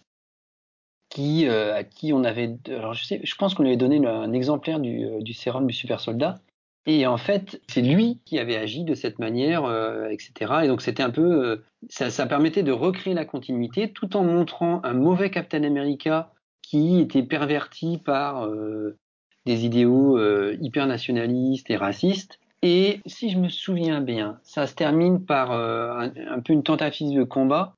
qui 1.10 1.48
à 1.48 1.84
qui 1.84 2.13
on 2.13 2.24
avait 2.24 2.56
alors 2.67 2.93
je 2.93 3.04
sais 3.04 3.22
je 3.24 3.36
pense 3.36 3.56
qu'on 3.56 3.63
lui 3.63 3.69
avait 3.69 3.78
donné 3.78 4.06
un 4.06 4.32
exemplaire 4.32 4.80
du, 4.80 5.08
du 5.22 5.34
sérum 5.34 5.65
du 5.65 5.74
super 5.74 6.00
soldat 6.00 6.39
et 6.86 7.06
en 7.06 7.17
fait, 7.17 7.62
c'est 7.67 7.84
lui 7.84 8.19
qui 8.26 8.39
avait 8.39 8.56
agi 8.56 8.84
de 8.84 8.95
cette 8.95 9.19
manière, 9.19 9.65
euh, 9.65 10.08
etc. 10.10 10.62
Et 10.63 10.67
donc 10.67 10.82
c'était 10.82 11.04
un 11.04 11.12
peu, 11.12 11.45
euh, 11.45 11.63
ça, 11.88 12.10
ça, 12.10 12.26
permettait 12.26 12.63
de 12.63 12.72
recréer 12.72 13.13
la 13.13 13.26
continuité 13.26 13.91
tout 13.91 14.17
en 14.17 14.24
montrant 14.24 14.82
un 14.84 14.93
mauvais 14.93 15.30
Captain 15.30 15.63
America 15.63 16.32
qui 16.63 17.00
était 17.00 17.22
perverti 17.22 18.00
par 18.00 18.48
euh, 18.48 18.98
des 19.45 19.65
idéaux 19.65 20.19
hyper 20.62 20.88
nationalistes 20.88 21.69
et 21.69 21.78
racistes. 21.78 22.39
Et 22.63 23.02
si 23.06 23.30
je 23.30 23.38
me 23.38 23.50
souviens 23.50 24.02
bien, 24.02 24.39
ça 24.41 24.65
se 24.65 24.74
termine 24.74 25.24
par 25.24 25.52
un, 25.52 26.12
un, 26.15 26.39
peu 26.39 26.54
une 26.54 26.63
tentative 26.63 27.17
de 27.17 27.24
combat, 27.24 27.76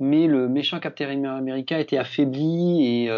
mais 0.00 0.26
le 0.26 0.48
méchant 0.48 0.80
Captain 0.80 1.24
America 1.24 1.78
était 1.78 1.98
affaibli 1.98 3.04
et 3.04 3.10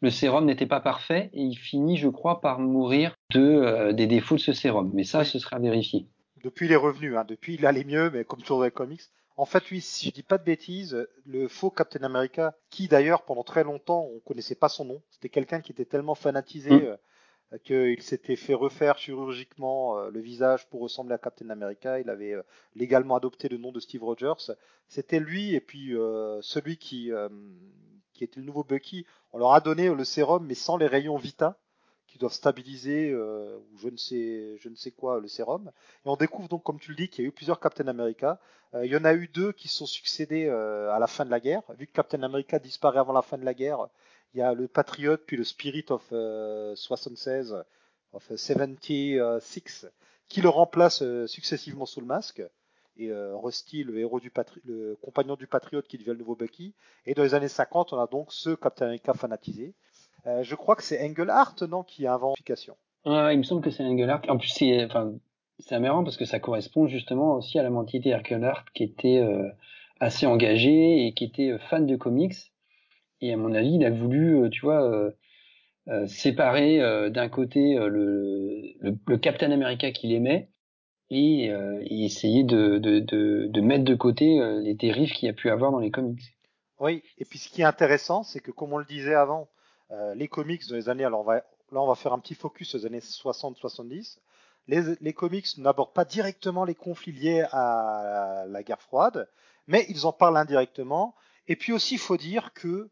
le 0.00 0.10
sérum 0.10 0.44
n'était 0.44 0.66
pas 0.66 0.80
parfait 0.80 1.30
et 1.32 1.42
il 1.42 1.56
finit, 1.56 1.96
je 1.96 2.08
crois, 2.08 2.40
par 2.40 2.58
mourir 2.58 3.16
de, 3.32 3.40
euh, 3.40 3.92
des 3.92 4.06
défauts 4.06 4.36
de 4.36 4.40
ce 4.40 4.52
sérum. 4.52 4.90
Mais 4.94 5.04
ça, 5.04 5.24
ce 5.24 5.38
sera 5.38 5.58
vérifié. 5.58 6.06
Depuis, 6.44 6.66
il 6.66 6.72
est 6.72 6.76
revenu. 6.76 7.16
Hein. 7.16 7.24
Depuis, 7.26 7.54
il 7.54 7.66
allait 7.66 7.84
mieux, 7.84 8.10
mais 8.10 8.24
comme 8.24 8.40
toujours 8.40 8.58
dans 8.58 8.64
les 8.64 8.70
comics. 8.70 9.02
En 9.38 9.46
fait, 9.46 9.64
oui, 9.70 9.80
si 9.80 10.06
je 10.06 10.14
dis 10.14 10.22
pas 10.22 10.38
de 10.38 10.44
bêtises, 10.44 11.06
le 11.24 11.48
faux 11.48 11.70
Captain 11.70 12.02
America, 12.02 12.54
qui 12.70 12.88
d'ailleurs 12.88 13.22
pendant 13.22 13.42
très 13.42 13.64
longtemps 13.64 14.08
on 14.14 14.20
connaissait 14.20 14.54
pas 14.54 14.70
son 14.70 14.86
nom, 14.86 15.02
c'était 15.10 15.28
quelqu'un 15.28 15.60
qui 15.60 15.72
était 15.72 15.84
tellement 15.84 16.14
fanatisé 16.14 16.70
mm. 16.70 16.96
Euh, 17.52 17.58
qu'il 17.58 18.02
s'était 18.02 18.36
fait 18.36 18.54
refaire 18.54 18.98
chirurgicalement 18.98 19.98
euh, 19.98 20.10
le 20.10 20.20
visage 20.20 20.68
pour 20.68 20.80
ressembler 20.80 21.14
à 21.14 21.18
Captain 21.18 21.50
America. 21.50 22.00
Il 22.00 22.10
avait 22.10 22.34
légalement 22.74 23.16
adopté 23.16 23.48
le 23.48 23.58
nom 23.58 23.72
de 23.72 23.80
Steve 23.80 24.04
Rogers. 24.04 24.52
C'était 24.88 25.20
lui 25.20 25.54
et 25.54 25.60
puis 25.60 25.94
celui 26.40 26.76
qui 26.76 27.10
qui 28.12 28.24
était 28.24 28.40
le 28.40 28.46
nouveau 28.46 28.64
Bucky, 28.64 29.04
on 29.32 29.38
leur 29.38 29.52
a 29.52 29.60
donné 29.60 29.92
le 29.92 30.04
sérum 30.04 30.46
mais 30.46 30.54
sans 30.54 30.78
les 30.78 30.86
rayons 30.86 31.18
Vita 31.18 31.58
qui 32.16 32.20
doivent 32.20 32.32
stabiliser 32.32 33.10
euh, 33.10 33.58
je 33.78 34.68
ne 34.68 34.74
sais 34.74 34.90
quoi 34.90 35.20
le 35.20 35.28
sérum. 35.28 35.70
Et 36.04 36.08
on 36.08 36.16
découvre 36.16 36.48
donc 36.48 36.62
comme 36.62 36.80
tu 36.80 36.90
le 36.90 36.96
dis 36.96 37.10
qu'il 37.10 37.24
y 37.24 37.26
a 37.26 37.28
eu 37.28 37.32
plusieurs 37.32 37.60
Captain 37.60 37.86
America. 37.88 38.40
Euh, 38.74 38.86
il 38.86 38.90
y 38.90 38.96
en 38.96 39.04
a 39.04 39.12
eu 39.12 39.28
deux 39.28 39.52
qui 39.52 39.68
sont 39.68 39.84
succédés 39.84 40.46
euh, 40.46 40.90
à 40.92 40.98
la 40.98 41.08
fin 41.08 41.26
de 41.26 41.30
la 41.30 41.40
guerre. 41.40 41.62
Vu 41.78 41.86
que 41.86 41.92
Captain 41.92 42.22
America 42.22 42.58
disparaît 42.58 43.00
avant 43.00 43.12
la 43.12 43.20
fin 43.20 43.36
de 43.36 43.44
la 43.44 43.52
guerre, 43.52 43.88
il 44.32 44.38
y 44.38 44.42
a 44.42 44.54
le 44.54 44.66
Patriot 44.66 45.18
puis 45.18 45.36
le 45.36 45.44
Spirit 45.44 45.84
of 45.90 46.02
76 46.74 47.54
of 48.14 48.34
76 48.34 49.90
qui 50.28 50.40
le 50.40 50.48
remplace 50.48 51.04
successivement 51.26 51.84
sous 51.84 52.00
le 52.00 52.06
masque 52.06 52.42
et 52.96 53.12
Rusty, 53.12 53.84
le 53.84 54.08
le 54.64 54.96
compagnon 55.02 55.36
du 55.36 55.46
Patriote 55.46 55.86
qui 55.86 55.98
devient 55.98 56.10
le 56.10 56.16
nouveau 56.16 56.34
Bucky. 56.34 56.74
Et 57.04 57.12
dans 57.12 57.22
les 57.22 57.34
années 57.34 57.48
50, 57.48 57.92
on 57.92 58.00
a 58.00 58.06
donc 58.06 58.32
ce 58.32 58.54
Captain 58.54 58.86
America 58.86 59.12
fanatisé. 59.12 59.74
Euh, 60.26 60.42
je 60.42 60.54
crois 60.54 60.76
que 60.76 60.82
c'est 60.82 61.04
Engelhart, 61.04 61.54
non, 61.68 61.82
qui 61.82 62.06
invente 62.06 62.32
l'application. 62.32 62.76
Ouais, 63.04 63.34
il 63.34 63.38
me 63.38 63.42
semble 63.42 63.62
que 63.62 63.70
c'est 63.70 63.84
Engelhart. 63.84 64.22
En 64.28 64.38
plus, 64.38 64.48
c'est, 64.48 64.84
enfin, 64.84 65.12
c'est 65.60 65.74
aberrant 65.74 66.02
parce 66.02 66.16
que 66.16 66.24
ça 66.24 66.40
correspond 66.40 66.86
justement 66.86 67.36
aussi 67.36 67.58
à 67.58 67.62
la 67.62 67.70
mentalité 67.70 68.14
Engelhart 68.14 68.64
qui 68.74 68.82
était 68.82 69.18
euh, 69.18 69.48
assez 70.00 70.26
engagé 70.26 71.06
et 71.06 71.14
qui 71.14 71.24
était 71.24 71.50
euh, 71.50 71.58
fan 71.58 71.86
de 71.86 71.96
comics. 71.96 72.34
Et 73.20 73.32
à 73.32 73.36
mon 73.36 73.54
avis, 73.54 73.74
il 73.76 73.84
a 73.84 73.90
voulu, 73.90 74.50
tu 74.50 74.60
vois, 74.60 75.10
séparer 76.06 76.78
d'un 77.10 77.30
côté 77.30 77.76
le, 77.76 78.76
le, 78.78 78.94
le, 79.06 79.16
Captain 79.16 79.50
America 79.52 79.90
qu'il 79.90 80.12
aimait 80.12 80.50
et, 81.08 81.46
et 81.46 82.04
essayer 82.04 82.44
de, 82.44 82.76
de, 82.76 82.98
de, 82.98 83.46
de, 83.48 83.60
mettre 83.62 83.84
de 83.84 83.94
côté 83.94 84.38
les 84.62 84.74
dérives 84.74 85.12
qu'il 85.12 85.28
y 85.28 85.30
a 85.30 85.32
pu 85.32 85.48
avoir 85.48 85.72
dans 85.72 85.78
les 85.78 85.90
comics. 85.90 86.36
Oui, 86.78 87.02
et 87.16 87.24
puis 87.24 87.38
ce 87.38 87.48
qui 87.48 87.62
est 87.62 87.64
intéressant, 87.64 88.22
c'est 88.22 88.40
que 88.40 88.50
comme 88.50 88.74
on 88.74 88.78
le 88.78 88.84
disait 88.84 89.14
avant, 89.14 89.48
les 89.90 90.28
comics 90.28 90.66
dans 90.68 90.74
les 90.74 90.88
années, 90.88 91.04
alors 91.04 91.20
on 91.20 91.24
va, 91.24 91.36
là 91.36 91.80
on 91.80 91.86
va 91.86 91.94
faire 91.94 92.12
un 92.12 92.18
petit 92.18 92.34
focus 92.34 92.74
aux 92.74 92.86
années 92.86 93.00
60-70, 93.00 94.18
les, 94.68 94.82
les, 95.00 95.12
comics 95.12 95.46
n'abordent 95.58 95.92
pas 95.92 96.04
directement 96.04 96.64
les 96.64 96.74
conflits 96.74 97.12
liés 97.12 97.46
à 97.52 98.44
la 98.48 98.62
guerre 98.62 98.82
froide, 98.82 99.28
mais 99.66 99.86
ils 99.88 100.06
en 100.06 100.12
parlent 100.12 100.36
indirectement. 100.36 101.14
Et 101.48 101.56
puis 101.56 101.72
aussi, 101.72 101.94
il 101.94 102.00
faut 102.00 102.16
dire 102.16 102.52
que 102.52 102.90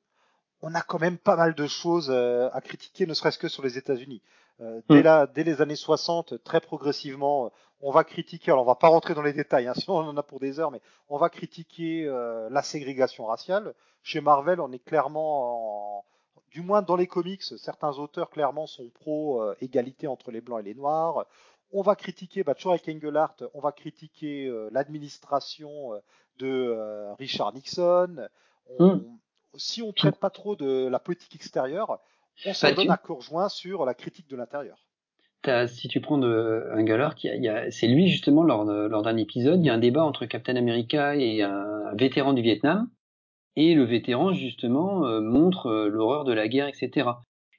on 0.63 0.75
a 0.75 0.81
quand 0.81 0.99
même 0.99 1.19
pas 1.19 1.37
mal 1.37 1.55
de 1.55 1.67
choses 1.67 2.11
euh, 2.11 2.49
à 2.53 2.61
critiquer, 2.61 3.07
ne 3.07 3.13
serait-ce 3.13 3.39
que 3.39 3.49
sur 3.49 3.63
les 3.63 3.77
États-Unis. 3.77 4.23
Euh, 4.61 4.81
dès, 4.89 5.03
mm. 5.03 5.29
dès 5.35 5.45
les 5.45 5.61
années 5.61 5.77
60, 5.77 6.43
très 6.43 6.61
progressivement, 6.61 7.53
on 7.81 7.91
va 7.91 8.03
critiquer, 8.03 8.51
alors 8.51 8.63
on 8.63 8.67
va 8.67 8.77
pas 8.77 8.89
rentrer 8.89 9.13
dans 9.15 9.23
les 9.23 9.35
détails, 9.35 9.67
hein, 9.67 9.75
sinon 9.77 9.99
on 9.99 10.09
en 10.09 10.17
a 10.17 10.23
pour 10.23 10.41
des 10.41 10.59
heures, 10.61 10.71
mais 10.71 10.81
on 11.09 11.19
va 11.19 11.29
critiquer 11.29 12.07
euh, 12.07 12.49
la 12.51 12.63
ségrégation 12.63 13.27
raciale. 13.27 13.75
Chez 14.03 14.21
Marvel, 14.21 14.61
on 14.61 14.73
est 14.73 14.79
clairement, 14.79 15.99
en, 15.99 16.05
du 16.51 16.63
moins 16.63 16.83
dans 16.83 16.97
les 16.97 17.07
comics, 17.07 17.43
certains 17.43 17.99
auteurs 17.99 18.31
clairement 18.31 18.67
sont 18.67 18.89
pro 18.91 19.43
euh, 19.43 19.57
entre 20.07 20.31
les 20.31 20.41
blancs 20.41 20.61
et 20.61 20.65
les 20.65 20.75
noirs. 20.75 21.27
On 21.73 21.83
va 21.83 21.97
critiquer, 21.97 22.45
bah, 22.45 22.55
toujours 22.55 22.73
avec 22.73 22.89
Engelhardt, 22.89 23.45
on 23.55 23.61
va 23.61 23.73
critiquer 23.73 24.47
euh, 24.47 24.69
l'administration 24.73 26.01
de 26.39 27.15
Richard 27.19 27.53
Nixon. 27.55 28.29
On, 28.79 28.97
mm. 28.97 29.19
Si 29.57 29.83
on 29.83 29.93
traite 29.93 30.17
pas 30.17 30.31
trop 30.31 30.57
de 30.57 30.89
la 30.89 30.99
politique 30.99 31.35
extérieure, 31.35 32.01
on 32.47 32.55
se 32.55 32.67
bah, 32.67 32.73
donne 32.73 32.91
à 32.91 32.97
corps 32.97 33.21
joint 33.21 33.49
sur 33.49 33.85
la 33.85 33.95
critique 33.95 34.29
de 34.29 34.37
l'intérieur 34.37 34.79
si 35.67 35.89
tu 35.89 36.01
prends 36.01 36.19
de 36.19 36.71
Engelhardt, 36.75 37.17
c'est 37.71 37.87
lui 37.87 38.09
justement 38.09 38.43
lors, 38.43 38.65
lors 38.65 39.03
d'un 39.03 39.17
épisode, 39.17 39.61
il 39.61 39.67
y 39.67 39.71
a 39.71 39.75
un 39.75 39.79
débat 39.79 40.03
entre 40.03 40.27
Captain 40.27 40.57
America 40.57 41.15
et 41.17 41.43
un 41.43 41.95
vétéran 41.95 42.33
du 42.33 42.43
Vietnam, 42.43 42.89
et 43.57 43.75
le 43.75 43.85
vétéran 43.85 44.33
justement 44.33 45.07
euh, 45.07 45.21
montre 45.21 45.67
euh, 45.67 45.89
l'horreur 45.89 46.25
de 46.25 46.33
la 46.33 46.49
guerre, 46.49 46.69
etc. 46.69 47.09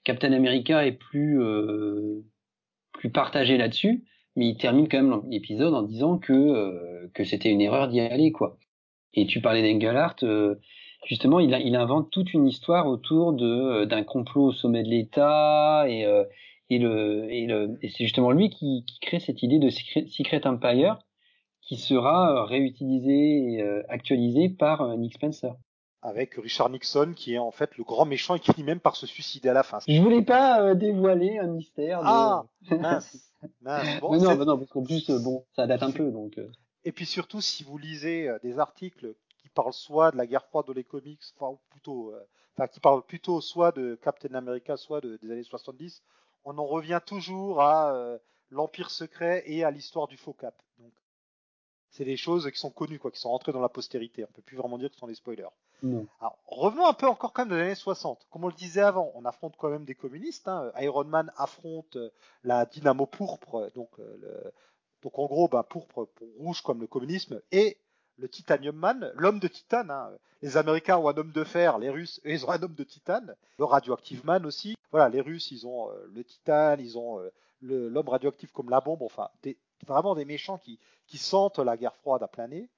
Captain 0.04 0.34
America 0.34 0.86
est 0.86 0.92
plus 0.92 1.42
euh, 1.42 2.24
plus 2.94 3.10
partagé 3.10 3.58
là-dessus, 3.58 4.04
mais 4.36 4.48
il 4.50 4.58
termine 4.58 4.88
quand 4.88 5.02
même 5.02 5.22
l'épisode 5.30 5.74
en 5.74 5.84
disant 5.84 6.18
que 6.18 7.10
que 7.14 7.24
c'était 7.24 7.50
une 7.50 7.62
erreur 7.62 7.88
d'y 7.88 8.00
aller 8.00 8.32
quoi. 8.32 8.58
Et 9.14 9.26
tu 9.28 9.42
parlais 9.42 9.62
d'Engelhardt, 9.62 10.26
justement, 11.06 11.40
il, 11.40 11.76
invente 11.76 12.12
toute 12.12 12.34
une 12.34 12.48
histoire 12.48 12.88
autour 12.88 13.34
de 13.34 13.86
d'un 13.86 14.04
complot 14.04 14.48
au 14.48 14.52
sommet 14.52 14.84
de 14.84 14.90
l'État 14.90 15.86
et 15.88 16.06
et, 16.70 16.80
le, 16.80 17.32
et, 17.32 17.46
le, 17.46 17.78
et 17.82 17.90
c'est 17.90 18.04
justement 18.04 18.32
lui 18.32 18.50
qui, 18.50 18.84
qui, 18.88 19.00
crée 19.00 19.20
cette 19.20 19.44
idée 19.44 19.60
de 19.60 19.70
Secret, 19.70 20.48
Empire 20.48 20.98
qui 21.62 21.78
sera 21.78 22.32
euh, 22.32 22.44
réutilisé 22.44 23.54
et 23.54 23.62
euh, 23.62 23.84
actualisé 23.90 24.50
par 24.50 24.98
Nick 24.98 25.14
Spencer. 25.14 25.56
Avec 26.08 26.36
Richard 26.36 26.70
Nixon 26.70 27.14
qui 27.16 27.34
est 27.34 27.40
en 27.40 27.52
fait 27.52 27.78
le 27.78 27.84
grand 27.84 28.06
méchant 28.06 28.36
et 28.36 28.40
qui 28.40 28.54
finit 28.54 28.66
même 28.66 28.80
par 28.80 28.96
se 28.96 29.08
suicider 29.08 29.50
à 29.50 29.54
la 29.54 29.64
fin. 29.64 29.80
Je 29.88 30.00
voulais 30.02 30.22
pas 30.22 30.76
dévoiler 30.76 31.40
un 31.40 31.48
mystère. 31.48 32.00
De... 32.00 32.06
Ah 32.08 32.46
mince, 32.70 33.32
mince. 33.62 34.00
Bon, 34.00 34.16
non, 34.18 34.46
non, 34.46 34.58
parce 34.58 34.70
qu'en 34.70 34.84
plus 34.84 35.10
bon, 35.10 35.44
ça 35.56 35.66
date 35.66 35.84
un 35.84 35.92
peu 35.92 36.12
donc. 36.12 36.40
Et 36.84 36.92
puis 36.92 37.06
surtout 37.06 37.42
si 37.42 37.64
vous 37.64 37.78
lisez 37.78 38.30
des 38.44 38.60
articles 38.60 39.16
qui 39.40 39.50
parlent 39.50 39.74
soit 39.74 40.12
de 40.12 40.18
la 40.18 40.28
guerre 40.28 40.46
froide 40.46 40.68
dans 40.68 40.74
les 40.74 40.84
comics, 40.84 41.22
enfin 41.40 41.58
plutôt, 41.72 42.14
enfin 42.56 42.68
qui 42.68 42.80
parlent 42.80 43.04
plutôt 43.04 43.42
soit 43.42 43.72
de 43.72 43.98
Captain 44.02 44.36
America, 44.36 44.78
soit 44.78 45.02
de, 45.02 45.18
des 45.24 45.32
années 45.32 45.44
70, 45.44 46.04
on 46.46 46.58
en 46.58 46.66
revient 46.66 47.02
toujours 47.06 47.62
à 47.62 47.94
euh, 47.94 48.18
l'Empire 48.52 48.92
secret 48.92 49.44
et 49.48 49.64
à 49.64 49.72
l'histoire 49.72 50.08
du 50.08 50.16
faux 50.16 50.34
cap. 50.34 50.56
Donc, 50.80 50.94
c'est 51.96 52.04
des 52.06 52.18
choses 52.18 52.52
qui 52.52 52.60
sont 52.60 52.72
connues, 52.72 53.00
quoi, 53.00 53.10
qui 53.10 53.20
sont 53.20 53.30
rentrées 53.30 53.54
dans 53.54 53.62
la 53.62 53.70
postérité. 53.70 54.26
On 54.26 54.34
peut 54.34 54.42
plus 54.42 54.58
vraiment 54.58 54.78
dire 54.78 54.90
que 54.90 54.96
ce 54.96 55.00
sont 55.00 55.08
des 55.08 55.16
spoilers. 55.16 55.48
Alors, 56.20 56.38
revenons 56.46 56.86
un 56.86 56.94
peu 56.94 57.08
encore 57.08 57.32
quand 57.32 57.44
même 57.44 57.52
de 57.52 57.56
l'année 57.56 57.76
60. 57.76 58.28
Comme 58.30 58.44
on 58.44 58.48
le 58.48 58.54
disait 58.54 58.82
avant, 58.82 59.12
on 59.16 59.24
affronte 59.24 59.56
quand 59.58 59.70
même 59.70 59.86
des 59.86 59.96
communistes. 59.96 60.48
Hein. 60.48 60.72
Iron 60.80 61.06
Man 61.06 61.32
affronte 61.38 61.96
euh, 61.96 62.10
la 62.44 62.66
dynamo 62.66 63.06
pourpre, 63.06 63.72
donc, 63.76 63.90
euh, 64.00 64.52
donc 65.04 65.18
en 65.18 65.26
gros, 65.26 65.48
bah, 65.48 65.64
pourpre 65.64 66.06
pour 66.06 66.28
rouge 66.38 66.62
comme 66.62 66.82
le 66.82 66.88
communisme, 66.88 67.42
et 67.52 67.78
le 68.18 68.28
Titanium 68.28 68.76
Man, 68.76 69.12
l'homme 69.16 69.40
de 69.40 69.48
titane. 69.48 69.92
Hein. 69.92 70.12
Les 70.42 70.58
Américains 70.58 70.98
ont 70.98 71.08
un 71.08 71.18
homme 71.18 71.32
de 71.32 71.44
fer, 71.44 71.78
les 71.80 71.90
Russes, 71.90 72.20
ils 72.26 72.46
ont 72.46 72.50
un 72.50 72.62
homme 72.62 72.76
de 72.76 72.84
titane. 72.84 73.36
Le 73.58 73.66
Radioactive 73.66 74.26
Man 74.26 74.46
aussi. 74.46 74.76
Voilà, 74.92 75.10
les 75.10 75.22
Russes, 75.22 75.52
ils 75.52 75.66
ont 75.66 75.90
euh, 75.90 76.10
le 76.14 76.24
titane, 76.24 76.80
ils 76.80 76.98
ont 76.98 77.20
euh, 77.20 77.30
l'homme 77.62 78.10
radioactif 78.10 78.52
comme 78.52 78.70
la 78.70 78.82
bombe. 78.82 79.02
Enfin, 79.02 79.30
vraiment 79.88 80.16
des 80.16 80.26
méchants 80.26 80.58
qui, 80.58 80.80
qui 81.08 81.18
sentent 81.18 81.60
la 81.60 81.78
guerre 81.78 81.96
froide 81.96 82.24
à 82.24 82.28
plein 82.28 82.48
nez. 82.48 82.70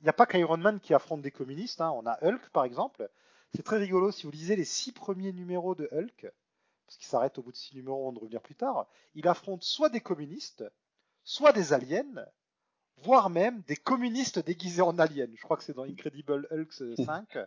Il 0.00 0.04
n'y 0.04 0.08
a 0.08 0.14
pas 0.14 0.26
qu'Iron 0.26 0.56
Man 0.56 0.80
qui 0.80 0.94
affronte 0.94 1.22
des 1.22 1.30
communistes. 1.30 1.80
Hein. 1.80 1.92
On 1.92 2.06
a 2.06 2.18
Hulk, 2.24 2.50
par 2.50 2.64
exemple. 2.64 3.08
C'est 3.54 3.62
très 3.62 3.78
rigolo. 3.78 4.10
Si 4.10 4.24
vous 4.24 4.32
lisez 4.32 4.56
les 4.56 4.64
six 4.64 4.92
premiers 4.92 5.32
numéros 5.32 5.74
de 5.74 5.88
Hulk, 5.92 6.32
parce 6.86 6.96
qu'il 6.96 7.06
s'arrête 7.06 7.38
au 7.38 7.42
bout 7.42 7.52
de 7.52 7.56
six 7.56 7.74
numéros 7.74 8.08
on 8.08 8.12
de 8.12 8.18
revenir 8.18 8.42
plus 8.42 8.54
tard, 8.54 8.86
il 9.14 9.28
affronte 9.28 9.62
soit 9.62 9.88
des 9.88 10.00
communistes, 10.00 10.64
soit 11.24 11.52
des 11.52 11.72
aliens, 11.72 12.26
voire 12.98 13.30
même 13.30 13.62
des 13.62 13.76
communistes 13.76 14.38
déguisés 14.38 14.82
en 14.82 14.98
aliens. 14.98 15.30
Je 15.34 15.42
crois 15.42 15.56
que 15.56 15.64
c'est 15.64 15.74
dans 15.74 15.84
Incredible 15.84 16.48
Hulk 16.50 16.72
5, 17.06 17.38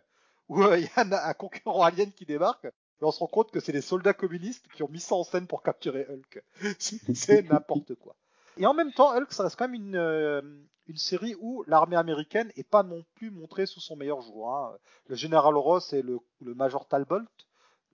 où 0.48 0.62
euh, 0.62 0.78
il 0.78 0.84
y 0.84 0.90
a 0.96 1.28
un, 1.28 1.34
concurrent 1.34 1.82
alien 1.82 2.12
qui 2.12 2.26
débarque, 2.26 2.64
et 2.64 3.04
on 3.04 3.10
se 3.10 3.18
rend 3.18 3.26
compte 3.26 3.50
que 3.50 3.60
c'est 3.60 3.72
les 3.72 3.82
soldats 3.82 4.14
communistes 4.14 4.66
qui 4.68 4.82
ont 4.82 4.88
mis 4.88 5.00
ça 5.00 5.14
en 5.14 5.24
scène 5.24 5.46
pour 5.46 5.62
capturer 5.62 6.06
Hulk. 6.08 6.42
c'est 6.78 7.42
n'importe 7.42 7.94
quoi. 7.96 8.16
Et 8.58 8.66
en 8.66 8.74
même 8.74 8.92
temps, 8.92 9.14
Hulk, 9.14 9.32
ça 9.32 9.44
reste 9.44 9.56
quand 9.56 9.68
même 9.68 9.74
une, 9.74 9.96
euh, 9.96 10.40
une 10.86 10.96
série 10.96 11.34
où 11.40 11.64
l'armée 11.66 11.96
américaine 11.96 12.50
est 12.56 12.68
pas 12.68 12.82
non 12.82 13.04
plus 13.14 13.30
montrée 13.30 13.66
sous 13.66 13.80
son 13.80 13.96
meilleur 13.96 14.20
jour. 14.22 14.54
Hein. 14.54 14.76
Le 15.08 15.16
général 15.16 15.56
Ross 15.56 15.92
et 15.92 16.02
le, 16.02 16.18
le 16.40 16.54
Major 16.54 16.86
Talbot, 16.86 17.22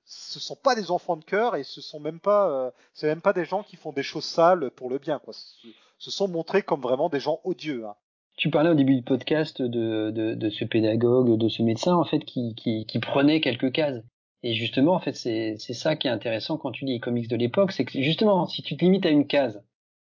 ce 0.04 0.40
sont 0.40 0.56
pas 0.56 0.74
des 0.74 0.90
enfants 0.90 1.16
de 1.16 1.24
cœur 1.24 1.56
et 1.56 1.64
ce 1.64 1.80
sont 1.80 2.00
même 2.00 2.20
pas, 2.20 2.50
euh, 2.50 2.70
c'est 2.92 3.06
même 3.06 3.20
pas 3.20 3.32
des 3.32 3.44
gens 3.44 3.62
qui 3.62 3.76
font 3.76 3.92
des 3.92 4.02
choses 4.02 4.24
sales 4.24 4.70
pour 4.72 4.90
le 4.90 4.98
bien. 4.98 5.18
Quoi 5.18 5.34
se 6.02 6.10
sont 6.10 6.26
montrés 6.26 6.62
comme 6.62 6.80
vraiment 6.80 7.08
des 7.08 7.20
gens 7.20 7.40
odieux. 7.44 7.86
Hein. 7.86 7.94
Tu 8.36 8.50
parlais 8.50 8.70
au 8.70 8.74
début 8.74 8.96
du 8.96 9.02
podcast 9.02 9.62
de, 9.62 10.10
de, 10.10 10.34
de, 10.34 10.50
ce 10.50 10.64
pédagogue, 10.64 11.38
de 11.38 11.48
ce 11.48 11.62
médecin 11.62 11.94
en 11.94 12.04
fait 12.04 12.24
qui, 12.24 12.54
qui, 12.56 12.86
qui 12.86 12.98
prenait 12.98 13.40
quelques 13.40 13.70
cases. 13.70 14.02
Et 14.42 14.54
justement, 14.54 14.94
en 14.94 14.98
fait, 14.98 15.14
c'est 15.14 15.56
ça 15.56 15.94
qui 15.94 16.08
est 16.08 16.10
intéressant 16.10 16.58
quand 16.58 16.72
tu 16.72 16.84
lis 16.84 16.94
les 16.94 17.00
comics 17.00 17.28
de 17.28 17.36
l'époque, 17.36 17.70
c'est 17.70 17.84
que 17.84 18.02
justement, 18.02 18.48
si 18.48 18.62
tu 18.62 18.76
te 18.76 18.84
limites 18.84 19.06
à 19.06 19.10
une 19.10 19.28
case, 19.28 19.62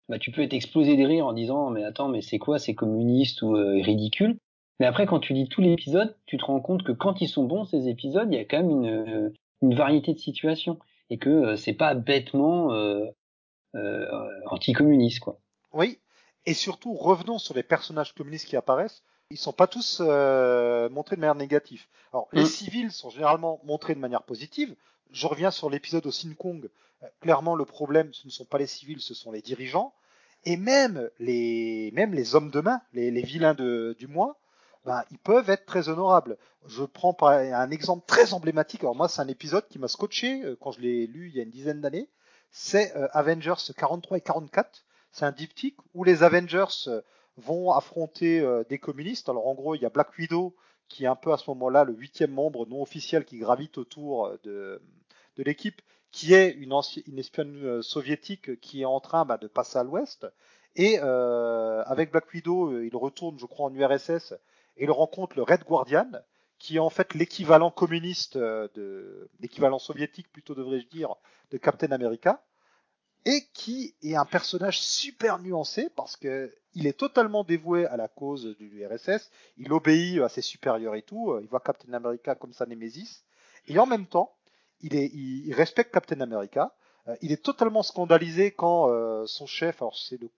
bah, 0.08 0.18
tu 0.18 0.30
peux 0.30 0.42
être 0.42 0.52
explosé 0.52 0.96
de 0.96 1.04
rire 1.04 1.26
en 1.26 1.32
disant 1.32 1.70
mais 1.70 1.84
attends, 1.84 2.08
mais 2.08 2.22
c'est 2.22 2.38
quoi, 2.38 2.58
c'est 2.58 2.74
communiste 2.74 3.42
ou 3.42 3.56
euh, 3.56 3.80
ridicule? 3.82 4.38
Mais 4.80 4.86
après, 4.86 5.06
quand 5.06 5.20
tu 5.20 5.32
lis 5.34 5.48
tous 5.48 5.60
les 5.60 5.72
épisodes, 5.72 6.16
tu 6.26 6.36
te 6.36 6.44
rends 6.44 6.60
compte 6.60 6.82
que 6.82 6.92
quand 6.92 7.20
ils 7.20 7.28
sont 7.28 7.44
bons 7.44 7.64
ces 7.64 7.88
épisodes, 7.88 8.28
il 8.30 8.36
y 8.36 8.40
a 8.40 8.44
quand 8.44 8.58
même 8.58 8.70
une, 8.70 8.88
euh, 8.88 9.30
une 9.62 9.74
variété 9.74 10.12
de 10.12 10.18
situations 10.18 10.78
et 11.10 11.18
que 11.18 11.30
euh, 11.30 11.56
c'est 11.56 11.74
pas 11.74 11.94
bêtement 11.94 12.72
euh, 12.72 13.06
euh, 13.74 14.06
anticommuniste 14.46 15.20
quoi. 15.20 15.38
Oui, 15.72 15.98
et 16.46 16.54
surtout 16.54 16.94
revenons 16.94 17.38
sur 17.38 17.54
les 17.54 17.62
personnages 17.62 18.14
communistes 18.14 18.48
qui 18.48 18.56
apparaissent. 18.56 19.02
Ils 19.30 19.38
sont 19.38 19.52
pas 19.52 19.66
tous 19.66 20.02
euh, 20.04 20.88
montrés 20.90 21.16
de 21.16 21.20
manière 21.20 21.34
négative. 21.34 21.86
Alors 22.12 22.28
les 22.32 22.42
mm. 22.42 22.46
civils 22.46 22.92
sont 22.92 23.10
généralement 23.10 23.60
montrés 23.64 23.94
de 23.94 24.00
manière 24.00 24.22
positive. 24.22 24.76
Je 25.12 25.26
reviens 25.26 25.50
sur 25.50 25.70
l'épisode 25.70 26.06
au 26.06 26.10
Sin 26.10 26.34
Kong. 26.34 26.68
Euh, 27.02 27.06
clairement, 27.20 27.54
le 27.54 27.64
problème, 27.64 28.12
ce 28.12 28.26
ne 28.26 28.32
sont 28.32 28.44
pas 28.44 28.58
les 28.58 28.66
civils, 28.66 29.00
ce 29.00 29.14
sont 29.14 29.32
les 29.32 29.42
dirigeants. 29.42 29.94
Et 30.44 30.56
même 30.56 31.08
les, 31.18 32.34
hommes 32.34 32.50
de 32.50 32.60
main, 32.60 32.82
les, 32.92 33.10
vilains 33.22 33.54
du 33.54 34.06
mois, 34.06 34.38
ben, 34.84 35.02
ils 35.10 35.18
peuvent 35.18 35.48
être 35.48 35.64
très 35.64 35.88
honorables. 35.88 36.36
Je 36.66 36.84
prends 36.84 37.16
un 37.22 37.70
exemple 37.70 38.04
très 38.06 38.34
emblématique. 38.34 38.82
Alors 38.82 38.94
moi, 38.94 39.08
c'est 39.08 39.22
un 39.22 39.28
épisode 39.28 39.66
qui 39.68 39.78
m'a 39.78 39.88
scotché 39.88 40.42
euh, 40.44 40.56
quand 40.60 40.72
je 40.72 40.80
l'ai 40.80 41.06
lu 41.06 41.30
il 41.30 41.36
y 41.36 41.40
a 41.40 41.44
une 41.44 41.50
dizaine 41.50 41.80
d'années. 41.80 42.10
C'est 42.50 42.92
Avengers 43.12 43.72
43 43.76 44.18
et 44.18 44.20
44 44.20 44.84
c'est 45.14 45.24
un 45.24 45.32
diptyque 45.32 45.76
où 45.94 46.02
les 46.02 46.24
Avengers 46.24 46.88
euh, 46.88 47.00
vont 47.36 47.70
affronter 47.70 48.40
euh, 48.40 48.64
des 48.68 48.78
communistes. 48.78 49.28
Alors 49.28 49.46
en 49.46 49.54
gros, 49.54 49.76
il 49.76 49.80
y 49.80 49.86
a 49.86 49.88
Black 49.88 50.18
Widow 50.18 50.56
qui 50.88 51.04
est 51.04 51.08
un 51.08 51.16
peu 51.16 51.32
à 51.32 51.36
ce 51.36 51.48
moment-là 51.50 51.84
le 51.84 51.94
huitième 51.94 52.32
membre 52.32 52.66
non 52.66 52.82
officiel 52.82 53.24
qui 53.24 53.38
gravite 53.38 53.78
autour 53.78 54.26
euh, 54.26 54.38
de, 54.44 54.82
de 55.36 55.42
l'équipe, 55.42 55.82
qui 56.10 56.34
est 56.34 56.50
une, 56.52 56.72
ancienne, 56.72 57.04
une 57.06 57.18
espionne 57.18 57.82
soviétique 57.82 58.60
qui 58.60 58.82
est 58.82 58.86
en 58.86 59.00
train 59.00 59.24
bah, 59.24 59.36
de 59.36 59.48
passer 59.48 59.78
à 59.78 59.84
l'ouest. 59.84 60.26
Et 60.76 60.98
euh, 61.00 61.82
avec 61.84 62.10
Black 62.12 62.32
Widow, 62.32 62.80
il 62.80 62.96
retourne, 62.96 63.38
je 63.38 63.46
crois, 63.46 63.66
en 63.66 63.74
URSS 63.74 64.32
et 64.76 64.84
il 64.84 64.90
rencontre 64.90 65.36
le 65.36 65.42
Red 65.42 65.64
Guardian, 65.64 66.10
qui 66.58 66.76
est 66.76 66.80
en 66.80 66.90
fait 66.90 67.14
l'équivalent 67.14 67.70
communiste 67.70 68.36
de 68.38 69.28
l'équivalent 69.40 69.78
soviétique, 69.78 70.30
plutôt 70.32 70.54
devrais-je 70.54 70.86
dire, 70.86 71.14
de 71.50 71.58
Captain 71.58 71.92
America 71.92 72.42
et 73.24 73.46
qui 73.52 73.94
est 74.02 74.16
un 74.16 74.24
personnage 74.24 74.80
super 74.80 75.38
nuancé 75.38 75.88
parce 75.96 76.16
que 76.16 76.54
il 76.74 76.86
est 76.86 76.98
totalement 76.98 77.44
dévoué 77.44 77.86
à 77.86 77.96
la 77.96 78.08
cause 78.08 78.56
du 78.58 78.84
RSS, 78.84 79.30
il 79.58 79.72
obéit 79.72 80.20
à 80.20 80.28
ses 80.28 80.42
supérieurs 80.42 80.96
et 80.96 81.02
tout, 81.02 81.38
il 81.40 81.46
voit 81.46 81.60
Captain 81.60 81.92
America 81.92 82.34
comme 82.34 82.52
sa 82.52 82.66
némésis, 82.66 83.24
et 83.66 83.78
en 83.78 83.86
même 83.86 84.06
temps, 84.06 84.34
il, 84.80 84.96
est, 84.96 85.06
il, 85.14 85.54
respecte 85.54 85.92
Captain 85.92 86.20
America, 86.20 86.74
euh, 87.08 87.16
il 87.22 87.32
est 87.32 87.42
totalement 87.42 87.82
scandalisé 87.82 88.50
quand 88.50 88.90
euh, 88.90 89.24
son 89.26 89.46
chef, 89.46 89.80
alors 89.82 89.96
c'est 89.96 90.20
le 90.20 90.30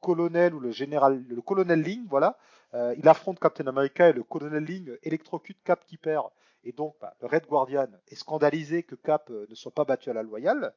colonel 0.00 0.54
ou 0.54 0.60
le 0.60 0.70
général, 0.70 1.24
le 1.28 1.42
colonel 1.42 1.82
Ling, 1.82 2.06
voilà, 2.08 2.38
euh, 2.74 2.94
il 2.96 3.06
affronte 3.08 3.38
Captain 3.38 3.66
America 3.66 4.08
et 4.08 4.12
le 4.12 4.22
colonel 4.22 4.64
Ling 4.64 4.96
électrocute 5.02 5.58
Cap 5.64 5.84
qui 5.86 5.96
perd, 5.96 6.30
et 6.64 6.72
donc 6.72 6.94
bah, 7.00 7.14
le 7.20 7.26
Red 7.26 7.46
Guardian 7.46 7.88
est 8.08 8.14
scandalisé 8.14 8.84
que 8.84 8.94
Cap 8.94 9.30
ne 9.30 9.54
soit 9.54 9.74
pas 9.74 9.84
battu 9.84 10.10
à 10.10 10.12
la 10.12 10.22
loyale, 10.22 10.74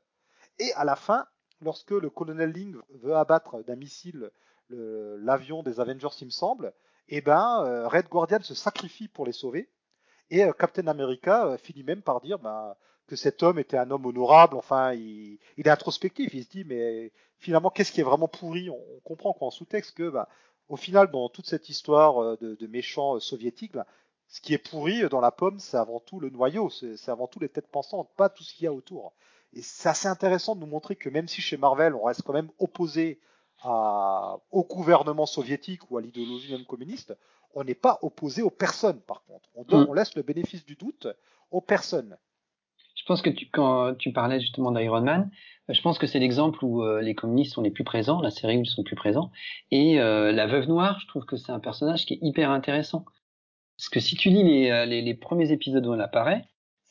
et 0.59 0.73
à 0.73 0.83
la 0.83 0.95
fin, 0.95 1.25
lorsque 1.65 1.91
le 1.91 2.09
colonel 2.09 2.51
Ling 2.51 2.75
veut 3.01 3.15
abattre 3.15 3.63
d'un 3.63 3.75
missile 3.75 4.31
l'avion 4.69 5.63
des 5.63 5.79
Avengers, 5.79 6.15
il 6.21 6.25
me 6.25 6.31
semble, 6.31 6.73
eh 7.09 7.21
ben 7.21 7.63
euh, 7.65 7.87
Red 7.87 8.07
Guardian 8.07 8.41
se 8.41 8.55
sacrifie 8.55 9.07
pour 9.07 9.25
les 9.25 9.31
sauver. 9.31 9.69
Et 10.31 10.43
euh, 10.43 10.53
Captain 10.53 10.87
America 10.87 11.47
euh, 11.47 11.57
finit 11.57 11.83
même 11.83 12.01
par 12.01 12.21
dire 12.21 12.39
bah, 12.39 12.77
que 13.07 13.15
cet 13.15 13.43
homme 13.43 13.59
était 13.59 13.77
un 13.77 13.91
homme 13.91 14.05
honorable. 14.05 14.55
Enfin, 14.55 14.93
il, 14.93 15.39
est 15.57 15.67
introspectif. 15.67 16.33
Il 16.33 16.43
se 16.43 16.49
dit 16.49 16.63
mais 16.65 17.11
finalement 17.37 17.69
qu'est-ce 17.69 17.91
qui 17.91 18.01
est 18.01 18.05
vraiment 18.05 18.27
pourri? 18.27 18.69
On, 18.69 18.99
comprend 19.03 19.33
qu'en 19.33 19.51
sous-texte 19.51 19.95
que 19.95 20.09
bah, 20.09 20.27
au 20.67 20.77
final 20.77 21.11
dans 21.11 21.29
toute 21.29 21.45
cette 21.45 21.69
histoire 21.69 22.37
de, 22.37 22.67
méchants 22.67 23.19
soviétiques, 23.19 23.75
ce 24.27 24.41
qui 24.41 24.55
est 24.55 24.57
pourri 24.57 25.07
dans 25.09 25.21
la 25.21 25.31
pomme, 25.31 25.59
c'est 25.59 25.77
avant 25.77 25.99
tout 25.99 26.19
le 26.19 26.31
noyau, 26.31 26.71
c'est 26.71 27.09
avant 27.09 27.27
tout 27.27 27.39
les 27.39 27.49
têtes 27.49 27.67
pensantes, 27.67 28.09
pas 28.17 28.29
tout 28.29 28.43
ce 28.43 28.55
qu'il 28.55 28.63
y 28.63 28.67
a 28.67 28.73
autour. 28.73 29.13
Et 29.55 29.61
c'est 29.61 29.89
assez 29.89 30.07
intéressant 30.07 30.55
de 30.55 30.59
nous 30.59 30.67
montrer 30.67 30.95
que 30.95 31.09
même 31.09 31.27
si 31.27 31.41
chez 31.41 31.57
Marvel, 31.57 31.95
on 31.95 32.03
reste 32.03 32.21
quand 32.23 32.33
même 32.33 32.49
opposé 32.59 33.19
à, 33.63 34.37
au 34.51 34.63
gouvernement 34.63 35.25
soviétique 35.25 35.89
ou 35.89 35.97
à 35.97 36.01
l'idéologie 36.01 36.51
même 36.51 36.65
communiste, 36.65 37.17
on 37.53 37.63
n'est 37.63 37.73
pas 37.73 37.99
opposé 38.01 38.41
aux 38.41 38.49
personnes, 38.49 38.99
par 38.99 39.23
contre. 39.23 39.49
On, 39.55 39.63
donne, 39.63 39.85
mm. 39.85 39.89
on 39.89 39.93
laisse 39.93 40.15
le 40.15 40.23
bénéfice 40.23 40.65
du 40.65 40.75
doute 40.75 41.07
aux 41.51 41.61
personnes. 41.61 42.17
Je 42.95 43.03
pense 43.05 43.21
que 43.21 43.29
tu, 43.29 43.47
quand 43.49 43.95
tu 43.95 44.11
parlais 44.11 44.41
justement 44.41 44.71
d'Iron 44.71 45.01
Man, 45.01 45.31
je 45.69 45.81
pense 45.81 45.97
que 45.97 46.07
c'est 46.07 46.19
l'exemple 46.19 46.63
où 46.63 46.83
euh, 46.83 47.01
les 47.01 47.15
communistes 47.15 47.53
sont 47.53 47.61
les 47.61 47.71
plus 47.71 47.83
présents, 47.83 48.21
la 48.21 48.31
série 48.31 48.57
où 48.57 48.61
ils 48.61 48.69
sont 48.69 48.83
plus 48.83 48.95
présents. 48.95 49.31
Et 49.71 49.99
euh, 49.99 50.31
la 50.31 50.47
veuve 50.47 50.67
noire, 50.67 50.99
je 50.99 51.07
trouve 51.07 51.25
que 51.25 51.37
c'est 51.37 51.51
un 51.51 51.59
personnage 51.59 52.05
qui 52.05 52.15
est 52.15 52.19
hyper 52.21 52.51
intéressant. 52.51 53.05
Parce 53.77 53.89
que 53.89 53.99
si 53.99 54.15
tu 54.15 54.29
lis 54.29 54.43
les, 54.43 54.69
euh, 54.69 54.85
les, 54.85 55.01
les 55.01 55.13
premiers 55.13 55.51
épisodes 55.51 55.85
où 55.85 55.93
elle 55.93 56.01
apparaît, 56.01 56.45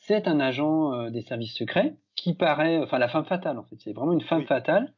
c'est 0.07 0.27
un 0.27 0.39
agent 0.39 1.09
des 1.09 1.21
services 1.21 1.53
secrets 1.53 1.95
qui 2.15 2.33
paraît, 2.33 2.77
enfin 2.77 2.97
la 2.97 3.07
femme 3.07 3.25
fatale 3.25 3.57
en 3.57 3.63
fait, 3.63 3.75
c'est 3.79 3.93
vraiment 3.93 4.13
une 4.13 4.21
femme 4.21 4.45
fatale. 4.45 4.93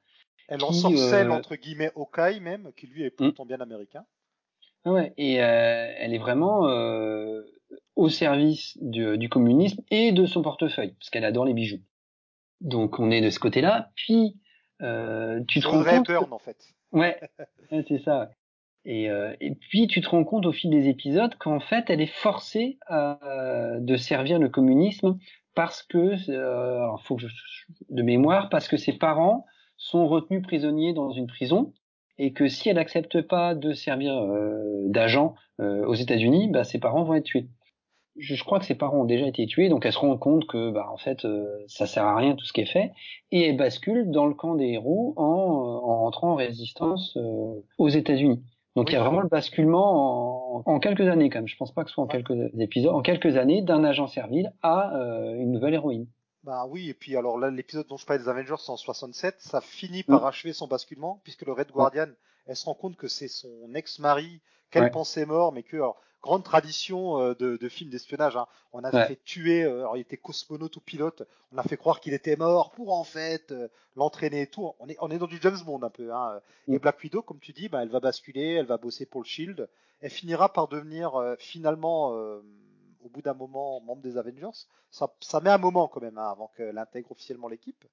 Elle 0.48 0.64
en 0.64 0.72
sorcelle 0.72 1.30
euh, 1.30 1.34
entre 1.34 1.56
guillemets 1.56 1.92
Hawkeye 1.96 2.40
même, 2.40 2.72
qui 2.78 2.88
lui 2.88 3.04
est 3.04 3.10
pourtant 3.10 3.44
mm. 3.44 3.48
bien 3.48 3.60
américain. 3.60 4.06
Ah 4.86 4.92
ouais, 4.92 5.14
et 5.18 5.44
euh, 5.44 5.94
elle 5.98 6.14
est 6.14 6.20
vraiment 6.20 6.70
euh, 6.70 7.42
au 7.96 8.08
service 8.08 8.78
du, 8.82 9.18
du, 9.18 9.28
communisme 9.28 9.82
et 9.92 10.14
de 10.14 10.26
son 10.26 10.42
portefeuille, 10.42 10.94
parce 10.94 11.10
qu'elle 11.10 11.26
adore 11.26 11.46
les 11.46 11.54
bijoux. 11.54 11.82
Donc 12.62 13.00
on 13.00 13.12
est 13.12 13.22
de 13.22 13.30
ce 13.30 13.40
côté-là. 13.40 13.92
Puis 13.96 14.38
euh, 14.82 15.42
tu 15.48 15.60
te 15.60 15.68
rends 15.68 15.84
compte. 15.84 16.08
Burn, 16.08 16.32
en 16.32 16.40
fait. 16.40 16.76
Ouais, 16.94 17.20
c'est 17.90 18.02
ça. 18.04 18.30
Et, 18.90 19.10
euh, 19.10 19.36
et, 19.42 19.54
puis 19.54 19.88
tu 19.88 20.00
te 20.00 20.08
rends 20.08 20.24
compte 20.24 20.46
au 20.46 20.54
fil 20.54 20.72
des 20.72 20.88
épisodes 20.88 21.36
qu'en 21.36 21.60
fait 21.60 21.90
elle 21.90 22.00
est 22.00 22.06
forcée 22.06 22.80
euh, 22.90 23.80
de 23.82 23.98
servir 23.98 24.40
le 24.40 24.48
communisme 24.48 25.18
parce 25.56 25.84
que, 25.84 26.16
euh, 26.30 26.78
alors 26.78 27.02
faut 27.04 27.18
que 27.18 27.24
je, 27.24 27.28
de 27.90 28.02
mémoire, 28.04 28.50
parce 28.50 28.68
que 28.68 28.78
ses 28.78 28.94
parents 28.94 29.46
sont 29.76 30.08
retenus 30.08 30.42
prisonniers 30.42 30.94
dans 30.94 31.12
une 31.12 31.28
prison 31.28 31.74
et 32.18 32.32
que 32.34 32.48
si 32.48 32.70
elle 32.70 32.76
n'accepte 32.76 33.22
pas 33.22 33.56
de 33.56 33.74
servir 33.74 34.16
euh, 34.18 34.84
d'agent 34.88 35.36
euh, 35.60 35.86
aux 35.86 35.96
États-Unis, 35.96 36.50
bah, 36.50 36.64
ses 36.64 36.80
parents 36.80 37.04
vont 37.04 37.16
être 37.16 37.26
tués. 37.26 37.48
Je, 38.18 38.36
je, 38.36 38.44
crois 38.44 38.60
que 38.60 38.66
ses 38.66 38.76
parents 38.76 39.02
ont 39.02 39.06
déjà 39.06 39.28
été 39.28 39.46
tués, 39.46 39.70
donc 39.70 39.86
elle 39.86 39.94
se 39.94 40.00
rend 40.00 40.18
compte 40.18 40.48
que, 40.48 40.72
bah, 40.72 40.90
en 40.92 40.98
fait, 40.98 41.26
euh, 41.26 41.46
ça 41.68 41.86
sert 41.86 42.06
à 42.06 42.16
rien 42.16 42.36
tout 42.36 42.46
ce 42.46 42.54
qui 42.54 42.62
est 42.62 42.72
fait, 42.72 42.92
et 43.32 43.48
elle 43.48 43.58
bascule 43.58 44.10
dans 44.10 44.26
le 44.26 44.34
camp 44.34 44.56
des 44.56 44.70
héros 44.70 45.14
en, 45.18 45.24
en 45.24 46.00
rentrant 46.02 46.32
en 46.32 46.36
résistance 46.36 47.18
aux 47.78 47.90
États-Unis. 47.90 48.44
Donc 48.78 48.92
il 48.92 48.94
y 48.94 48.96
a 48.96 49.02
vraiment 49.02 49.22
le 49.22 49.28
basculement 49.28 50.62
en, 50.70 50.80
quelques 50.80 51.08
années 51.08 51.32
quand 51.32 51.40
même. 51.40 51.48
Je 51.48 51.58
pense 51.58 51.74
pas 51.74 51.84
que 51.84 51.90
ce 51.90 51.96
soit 51.96 52.04
en 52.04 52.08
quelques 52.08 52.54
épisodes, 52.60 52.94
en 52.94 53.02
quelques 53.02 53.36
années 53.36 53.64
d'un 53.64 53.84
agent 53.84 54.06
servile 54.06 54.54
à 54.62 54.96
euh, 54.96 55.34
une 55.34 55.52
nouvelle 55.52 55.74
héroïne. 55.74 56.06
Bah 56.44 56.66
oui, 56.70 56.88
et 56.88 56.94
puis 56.94 57.18
alors 57.18 57.40
là 57.40 57.50
l'épisode 57.50 57.88
dont 57.88 57.98
je 57.98 58.06
parlais 58.06 58.22
des 58.22 58.30
Avengers 58.30 58.54
en 58.68 58.78
67, 58.78 59.38
ça 59.40 59.62
finit 59.62 60.04
par 60.04 60.22
mm. 60.22 60.26
achever 60.28 60.54
son 60.54 60.68
basculement 60.68 61.20
puisque 61.24 61.44
le 61.44 61.54
Red 61.54 61.72
Guardian 61.72 62.10
elle 62.46 62.56
se 62.56 62.66
rend 62.66 62.76
compte 62.76 62.98
que 62.98 63.08
c'est 63.08 63.28
son 63.28 63.74
ex-mari 63.74 64.42
qu'elle 64.70 64.92
pensait 64.92 65.26
mort, 65.26 65.54
mais 65.54 65.64
que 65.64 65.78
grande 66.22 66.44
tradition 66.44 67.20
euh, 67.20 67.36
de, 67.36 67.58
de 67.58 67.70
films 67.70 67.90
d'espionnage. 67.90 68.36
Hein. 68.38 68.48
On 68.74 68.84
a 68.84 69.08
fait 69.08 69.24
tuer, 69.24 69.64
euh, 69.64 69.80
alors 69.80 69.98
il 69.98 70.02
était 70.02 70.18
cosmonaute 70.18 70.76
ou 70.76 70.82
pilote, 70.82 71.24
on 71.52 71.58
a 71.58 71.64
fait 71.64 71.78
croire 71.78 72.00
qu'il 72.00 72.14
était 72.14 72.36
mort 72.36 72.72
pour 72.72 72.94
en 72.94 73.04
fait 73.04 73.52
euh, 73.52 73.68
l'entraîner 73.96 74.42
et 74.42 74.48
tout. 74.48 74.74
On 74.80 74.88
est, 74.88 74.98
on 75.00 75.10
est 75.10 75.18
dans 75.18 75.28
du 75.28 75.40
James 75.42 75.60
Bond 75.66 75.82
un 75.84 75.90
peu. 75.90 76.14
Hein. 76.14 76.42
Mm. 76.68 76.74
Et 76.74 76.80
Black 76.80 77.02
Widow, 77.04 77.22
comme 77.22 77.40
tu 77.40 77.54
dis, 77.54 77.70
bah, 77.70 77.84
elle 77.84 77.90
va 77.90 78.00
basculer, 78.00 78.54
elle 78.54 78.66
va 78.66 78.78
bosser 78.78 79.06
pour 79.06 79.22
le 79.22 79.28
Shield. 79.28 79.70
Elle 80.00 80.12
finira 80.12 80.52
par 80.54 80.68
devenir 80.68 81.36
finalement, 81.40 82.12
au 82.12 83.10
bout 83.10 83.24
d'un 83.24 83.34
moment, 83.34 83.82
membre 83.82 84.04
des 84.04 84.18
Avengers. 84.18 84.68
Ça, 84.92 85.12
ça 85.22 85.40
met 85.40 85.50
un 85.50 85.58
moment 85.58 85.88
quand 85.88 86.02
même 86.02 86.20
hein, 86.20 86.30
avant 86.30 86.52
qu'elle 86.56 86.78
intègre 86.78 87.12
officiellement 87.12 87.48
l'équipe. 87.48 87.84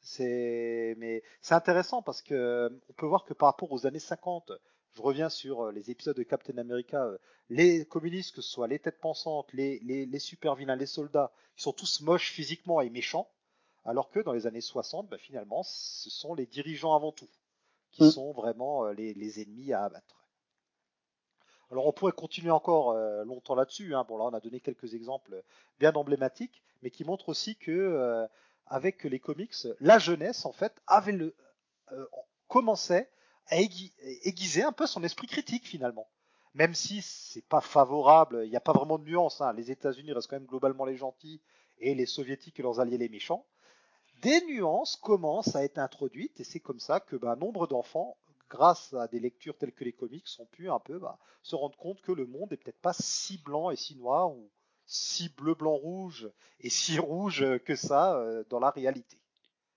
C'est 0.00 0.94
mais 0.96 1.22
c'est 1.42 1.54
intéressant 1.54 2.00
parce 2.00 2.22
que 2.22 2.70
on 2.88 2.92
peut 2.94 3.04
voir 3.04 3.24
que 3.24 3.34
par 3.34 3.50
rapport 3.50 3.72
aux 3.72 3.86
années 3.86 3.98
50, 3.98 4.52
je 4.94 5.02
reviens 5.02 5.28
sur 5.28 5.72
les 5.72 5.90
épisodes 5.90 6.16
de 6.16 6.22
Captain 6.22 6.56
America, 6.58 7.10
les 7.48 7.84
communistes, 7.84 8.34
que 8.34 8.42
ce 8.42 8.50
soit 8.50 8.68
les 8.68 8.78
têtes 8.78 9.00
pensantes, 9.00 9.52
les, 9.52 9.80
les, 9.80 10.18
super 10.18 10.54
vilains, 10.54 10.76
les 10.76 10.86
soldats, 10.86 11.32
ils 11.58 11.62
sont 11.62 11.72
tous 11.72 12.00
moches 12.00 12.30
physiquement 12.30 12.80
et 12.80 12.90
méchants, 12.90 13.28
alors 13.84 14.10
que 14.10 14.20
dans 14.20 14.32
les 14.32 14.46
années 14.46 14.60
60, 14.60 15.08
bah, 15.08 15.18
finalement, 15.18 15.62
ce 15.64 16.10
sont 16.10 16.34
les 16.34 16.46
dirigeants 16.46 16.94
avant 16.94 17.12
tout 17.12 17.28
qui 17.90 18.04
mm. 18.04 18.10
sont 18.10 18.32
vraiment 18.32 18.88
les, 18.90 19.40
ennemis 19.40 19.72
à 19.72 19.84
abattre. 19.84 20.28
Alors 21.70 21.86
on 21.86 21.92
pourrait 21.92 22.12
continuer 22.12 22.50
encore 22.50 22.94
longtemps 23.24 23.54
là-dessus. 23.54 23.94
Hein. 23.94 24.04
Bon 24.06 24.18
là 24.18 24.24
on 24.24 24.34
a 24.34 24.40
donné 24.40 24.60
quelques 24.60 24.94
exemples 24.94 25.42
bien 25.78 25.92
emblématiques, 25.94 26.62
mais 26.82 26.90
qui 26.90 27.04
montrent 27.04 27.30
aussi 27.30 27.56
que 27.56 28.28
avec 28.66 29.02
les 29.04 29.18
comics, 29.18 29.54
la 29.80 29.98
jeunesse 29.98 30.44
en 30.44 30.52
fait 30.52 30.80
avait 30.86 31.12
le 31.12 31.34
commençait 32.48 33.10
à 33.48 33.56
aiguiser 33.56 34.62
un 34.62 34.72
peu 34.72 34.86
son 34.86 35.02
esprit 35.02 35.26
critique 35.26 35.66
finalement 35.66 36.08
même 36.54 36.74
si 36.74 37.02
c'est 37.02 37.46
pas 37.46 37.60
favorable, 37.60 38.42
il 38.44 38.50
n'y 38.50 38.56
a 38.56 38.60
pas 38.60 38.72
vraiment 38.72 38.98
de 38.98 39.04
nuance. 39.04 39.40
Hein. 39.40 39.52
Les 39.54 39.70
États-Unis 39.70 40.12
restent 40.12 40.28
quand 40.28 40.36
même 40.36 40.46
globalement 40.46 40.84
les 40.84 40.96
gentils 40.96 41.40
et 41.78 41.94
les 41.94 42.06
Soviétiques 42.06 42.58
et 42.60 42.62
leurs 42.62 42.80
alliés 42.80 42.98
les 42.98 43.08
méchants. 43.08 43.44
Des 44.22 44.40
nuances 44.46 44.96
commencent 44.96 45.56
à 45.56 45.64
être 45.64 45.78
introduites 45.78 46.38
et 46.40 46.44
c'est 46.44 46.60
comme 46.60 46.78
ça 46.78 47.00
que 47.00 47.16
bah, 47.16 47.36
nombre 47.36 47.66
d'enfants, 47.66 48.16
grâce 48.48 48.94
à 48.94 49.08
des 49.08 49.18
lectures 49.18 49.58
telles 49.58 49.72
que 49.72 49.84
les 49.84 49.92
comics, 49.92 50.26
ont 50.38 50.46
pu 50.46 50.70
un 50.70 50.78
peu 50.78 50.98
bah, 50.98 51.18
se 51.42 51.56
rendre 51.56 51.76
compte 51.76 52.00
que 52.00 52.12
le 52.12 52.26
monde 52.26 52.52
est 52.52 52.56
peut-être 52.56 52.80
pas 52.80 52.92
si 52.92 53.38
blanc 53.38 53.70
et 53.70 53.76
si 53.76 53.96
noir 53.96 54.30
ou 54.30 54.48
si 54.86 55.30
bleu, 55.30 55.54
blanc, 55.54 55.74
rouge 55.74 56.30
et 56.60 56.70
si 56.70 56.98
rouge 57.00 57.44
que 57.64 57.74
ça 57.74 58.16
euh, 58.16 58.44
dans 58.48 58.60
la 58.60 58.70
réalité. 58.70 59.18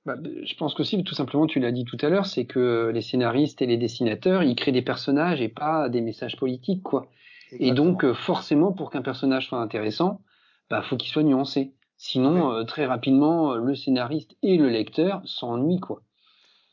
Bah, 0.08 0.16
je 0.24 0.55
pense 0.55 0.74
qu'aussi, 0.74 1.03
tout 1.03 1.16
simplement, 1.16 1.47
tu 1.47 1.60
l'as 1.60 1.74
dit 1.74 1.84
tout 1.84 1.97
à 1.99 2.08
l'heure, 2.08 2.28
c'est 2.28 2.45
que 2.45 2.91
les 2.93 3.01
scénaristes 3.01 3.62
et 3.62 3.66
les 3.66 3.76
dessinateurs, 3.76 4.41
ils 4.41 4.55
créent 4.55 4.72
des 4.72 4.82
personnages 4.82 5.41
et 5.41 5.49
pas 5.49 5.89
des 5.89 5.99
messages 5.99 6.38
politiques, 6.38 6.82
quoi. 6.82 7.12
Et 7.51 7.74
donc, 7.74 8.05
euh, 8.05 8.14
forcément, 8.14 8.72
pour 8.72 8.89
qu'un 8.89 9.01
personnage 9.01 9.49
soit 9.49 9.60
intéressant, 9.60 10.22
bah, 10.70 10.82
faut 10.82 10.95
qu'il 10.95 11.12
soit 11.12 11.24
nuancé. 11.24 11.74
Sinon, 11.97 12.53
euh, 12.53 12.64
très 12.64 12.86
rapidement, 12.86 13.55
le 13.55 13.76
scénariste 13.76 14.38
et 14.43 14.55
le 14.55 14.70
lecteur 14.70 15.22
s'ennuient, 15.26 15.82
quoi. 15.82 16.01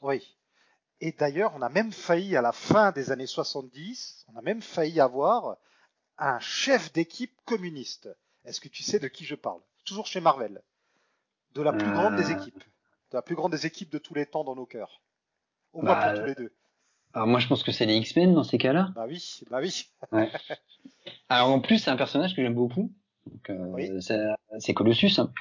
Oui. 0.01 0.37
Et 1.01 1.11
d'ailleurs, 1.11 1.55
on 1.57 1.63
a 1.63 1.69
même 1.69 1.91
failli, 1.91 2.37
à 2.37 2.41
la 2.41 2.53
fin 2.53 2.93
des 2.93 3.11
années 3.11 3.27
70, 3.27 4.27
on 4.33 4.39
a 4.39 4.43
même 4.43 4.63
failli 4.63 5.01
avoir 5.01 5.57
un 6.19 6.39
chef 6.39 6.93
d'équipe 6.93 7.35
communiste. 7.47 8.09
Est-ce 8.45 8.61
que 8.61 8.69
tu 8.69 8.85
sais 8.85 9.01
de 9.01 9.09
qui 9.09 9.25
je 9.25 9.35
parle? 9.35 9.61
Toujours 9.85 10.07
chez 10.07 10.21
Marvel. 10.21 10.63
De 11.57 11.63
la 11.63 11.73
plus 11.73 11.91
grande 11.91 12.15
des 12.15 12.31
euh, 12.31 12.37
la 13.15 13.23
plus 13.23 13.37
grande 13.37 13.53
des 13.53 13.65
équipes 13.65 13.91
de 13.91 13.99
tous 13.99 14.15
les 14.15 14.27
temps 14.27 14.45
dans 14.45 14.57
nos 14.57 14.67
cœurs. 14.67 15.01
Au 15.73 15.83
moins 15.83 15.95
pour 15.95 16.05
bah, 16.05 16.19
tous 16.19 16.27
les 16.27 16.35
deux. 16.35 16.53
Alors 17.15 17.29
moi 17.29 17.39
je 17.39 17.47
pense 17.47 17.63
que 17.63 17.73
c'est 17.73 17.87
les 17.87 17.97
X-Men 17.97 18.35
dans 18.35 18.43
ces 18.43 18.59
cas-là. 18.59 18.91
Bah 18.95 19.07
oui, 19.09 19.41
bah 19.51 19.61
oui. 19.63 19.89
Alors 21.29 21.51
en 21.51 21.61
plus 21.61 21.79
c'est 21.79 21.91
un 21.91 21.97
personnage 21.97 22.35
que 22.35 22.43
j'aime 22.43 22.55
beaucoup. 22.55 22.93
Euh, 23.49 24.01
c'est 24.59 24.75
Colossus. 24.75 25.19
Hein. 25.19 25.33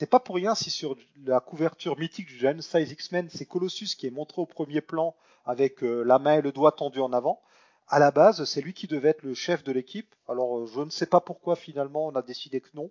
C'est 0.00 0.08
pas 0.08 0.20
pour 0.20 0.36
rien 0.36 0.54
si 0.54 0.70
sur 0.70 0.96
la 1.24 1.40
couverture 1.40 1.98
mythique 1.98 2.26
du 2.26 2.38
Giant 2.38 2.60
Size 2.60 2.90
X-Men, 2.90 3.28
c'est 3.30 3.46
Colossus 3.46 3.94
qui 3.96 4.06
est 4.06 4.10
montré 4.10 4.40
au 4.40 4.46
premier 4.46 4.80
plan 4.80 5.14
avec 5.44 5.82
euh, 5.82 6.02
la 6.02 6.18
main 6.18 6.38
et 6.38 6.42
le 6.42 6.52
doigt 6.52 6.72
tendus 6.72 7.00
en 7.00 7.12
avant. 7.12 7.42
À 7.88 7.98
la 7.98 8.10
base, 8.10 8.44
c'est 8.44 8.60
lui 8.60 8.74
qui 8.74 8.86
devait 8.86 9.10
être 9.10 9.22
le 9.22 9.34
chef 9.34 9.62
de 9.62 9.72
l'équipe. 9.72 10.14
Alors 10.26 10.66
je 10.66 10.80
ne 10.80 10.90
sais 10.90 11.06
pas 11.06 11.20
pourquoi 11.20 11.54
finalement 11.54 12.06
on 12.06 12.14
a 12.14 12.22
décidé 12.22 12.60
que 12.60 12.70
non. 12.74 12.90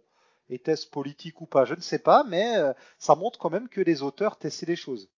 Était-ce 0.49 0.87
politique 0.87 1.41
ou 1.41 1.45
pas 1.45 1.65
Je 1.65 1.75
ne 1.75 1.81
sais 1.81 1.99
pas, 1.99 2.23
mais 2.23 2.57
euh, 2.57 2.73
ça 2.97 3.15
montre 3.15 3.37
quand 3.37 3.49
même 3.49 3.67
que 3.67 3.81
les 3.81 4.01
auteurs 4.01 4.37
testaient 4.37 4.65
des 4.65 4.75
choses. 4.75 5.09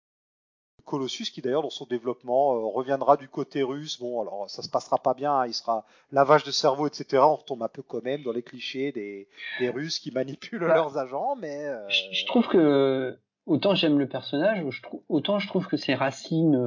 Colossus, 0.86 1.30
qui 1.30 1.42
d'ailleurs 1.42 1.62
dans 1.62 1.70
son 1.70 1.86
développement 1.86 2.56
euh, 2.56 2.66
reviendra 2.66 3.16
du 3.16 3.28
côté 3.28 3.62
russe, 3.62 4.00
bon 4.00 4.22
alors 4.22 4.50
ça 4.50 4.64
se 4.64 4.70
passera 4.70 4.98
pas 4.98 5.14
bien, 5.14 5.34
hein, 5.34 5.46
il 5.46 5.54
sera 5.54 5.86
lavage 6.12 6.44
de 6.44 6.52
cerveau, 6.52 6.88
etc. 6.88 7.22
On 7.24 7.36
retombe 7.36 7.62
un 7.62 7.68
peu 7.68 7.84
quand 7.84 8.04
même 8.04 8.24
dans 8.24 8.32
les 8.32 8.42
clichés 8.42 8.92
des, 8.92 9.28
des 9.60 9.70
Russes 9.70 10.00
qui 10.00 10.12
manipulent 10.12 10.62
bah, 10.62 10.74
leurs 10.74 10.98
agents, 10.98 11.36
mais 11.36 11.68
euh, 11.68 11.88
je, 11.90 12.26
trouve 12.26 12.48
que 12.48 13.20
autant 13.46 13.76
j'aime 13.76 14.00
le 14.00 14.08
personnage, 14.08 14.66
autant 15.10 15.38
je 15.38 15.48
trouve 15.48 15.68
que 15.68 15.78
ses 15.78 15.94
racines 15.94 16.60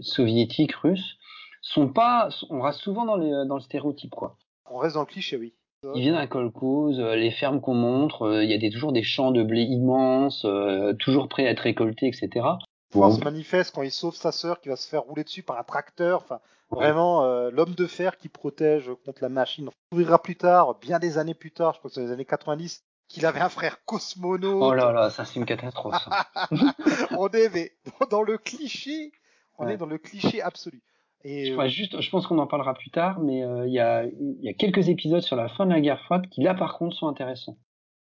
soviétiques 0.00 0.74
russes 0.76 1.18
sont 1.60 1.88
pas, 1.88 2.30
on 2.48 2.62
reste 2.62 2.80
souvent 2.80 3.04
dans, 3.04 3.16
les, 3.16 3.46
dans 3.46 3.56
le 3.56 3.60
stéréotype 3.60 4.14
quoi. 4.14 4.38
On 4.70 4.78
reste 4.78 4.94
dans 4.94 5.00
le 5.00 5.06
cliché, 5.06 5.36
oui. 5.36 5.54
Il 5.94 6.02
vient 6.02 6.14
d'un 6.14 6.26
colcose, 6.26 7.00
euh, 7.00 7.14
les 7.14 7.30
fermes 7.30 7.60
qu'on 7.60 7.74
montre, 7.74 8.22
euh, 8.22 8.44
il 8.44 8.50
y 8.50 8.54
a 8.54 8.58
des, 8.58 8.70
toujours 8.70 8.92
des 8.92 9.02
champs 9.02 9.30
de 9.30 9.42
blé 9.42 9.62
immenses, 9.62 10.44
euh, 10.44 10.92
toujours 10.94 11.28
prêts 11.28 11.46
à 11.46 11.50
être 11.50 11.60
récoltés, 11.60 12.06
etc. 12.06 12.46
Bon. 12.92 13.10
se 13.10 13.22
manifeste 13.22 13.74
quand 13.74 13.82
il 13.82 13.90
sauve 13.90 14.14
sa 14.14 14.30
sœur 14.30 14.60
qui 14.60 14.68
va 14.68 14.76
se 14.76 14.88
faire 14.88 15.02
rouler 15.02 15.24
dessus 15.24 15.42
par 15.42 15.58
un 15.58 15.64
tracteur. 15.64 16.22
Enfin, 16.22 16.40
vraiment 16.70 17.24
l'homme 17.50 17.74
de 17.74 17.86
fer 17.86 18.16
qui 18.16 18.28
protège 18.28 18.90
contre 19.04 19.22
la 19.22 19.28
machine. 19.28 19.68
On 19.92 19.96
verra 19.96 20.22
plus 20.22 20.36
tard, 20.36 20.78
bien 20.80 21.00
des 21.00 21.18
années 21.18 21.34
plus 21.34 21.50
tard, 21.50 21.74
je 21.74 21.78
crois 21.80 21.90
que 21.90 21.94
c'est 21.94 22.02
les 22.02 22.12
années 22.12 22.24
90, 22.24 22.84
qu'il 23.08 23.26
avait 23.26 23.40
un 23.40 23.48
frère 23.48 23.84
cosmonaute. 23.84 24.62
Oh 24.62 24.74
là 24.74 24.92
là, 24.92 25.10
ça 25.10 25.24
c'est 25.24 25.40
une 25.40 25.44
catastrophe. 25.44 26.08
on 27.18 27.28
est 27.28 27.72
dans 28.10 28.22
le 28.22 28.38
cliché, 28.38 29.10
on 29.58 29.68
est 29.68 29.76
dans 29.76 29.86
le 29.86 29.98
cliché 29.98 30.40
absolu. 30.40 30.80
Et 31.24 31.46
je, 31.46 31.68
juste, 31.68 32.00
je 32.00 32.10
pense 32.10 32.26
qu'on 32.26 32.38
en 32.38 32.46
parlera 32.46 32.74
plus 32.74 32.90
tard, 32.90 33.18
mais 33.18 33.42
euh, 33.42 33.66
il 33.66 33.72
y, 33.72 33.80
a, 33.80 34.04
y, 34.04 34.48
a, 34.48 34.52
quelques 34.52 34.90
épisodes 34.90 35.22
sur 35.22 35.36
la 35.36 35.48
fin 35.48 35.64
de 35.64 35.72
la 35.72 35.80
guerre 35.80 36.00
froide 36.02 36.28
qui 36.28 36.42
là 36.42 36.54
par 36.54 36.76
contre 36.76 36.94
sont 36.94 37.08
intéressants. 37.08 37.56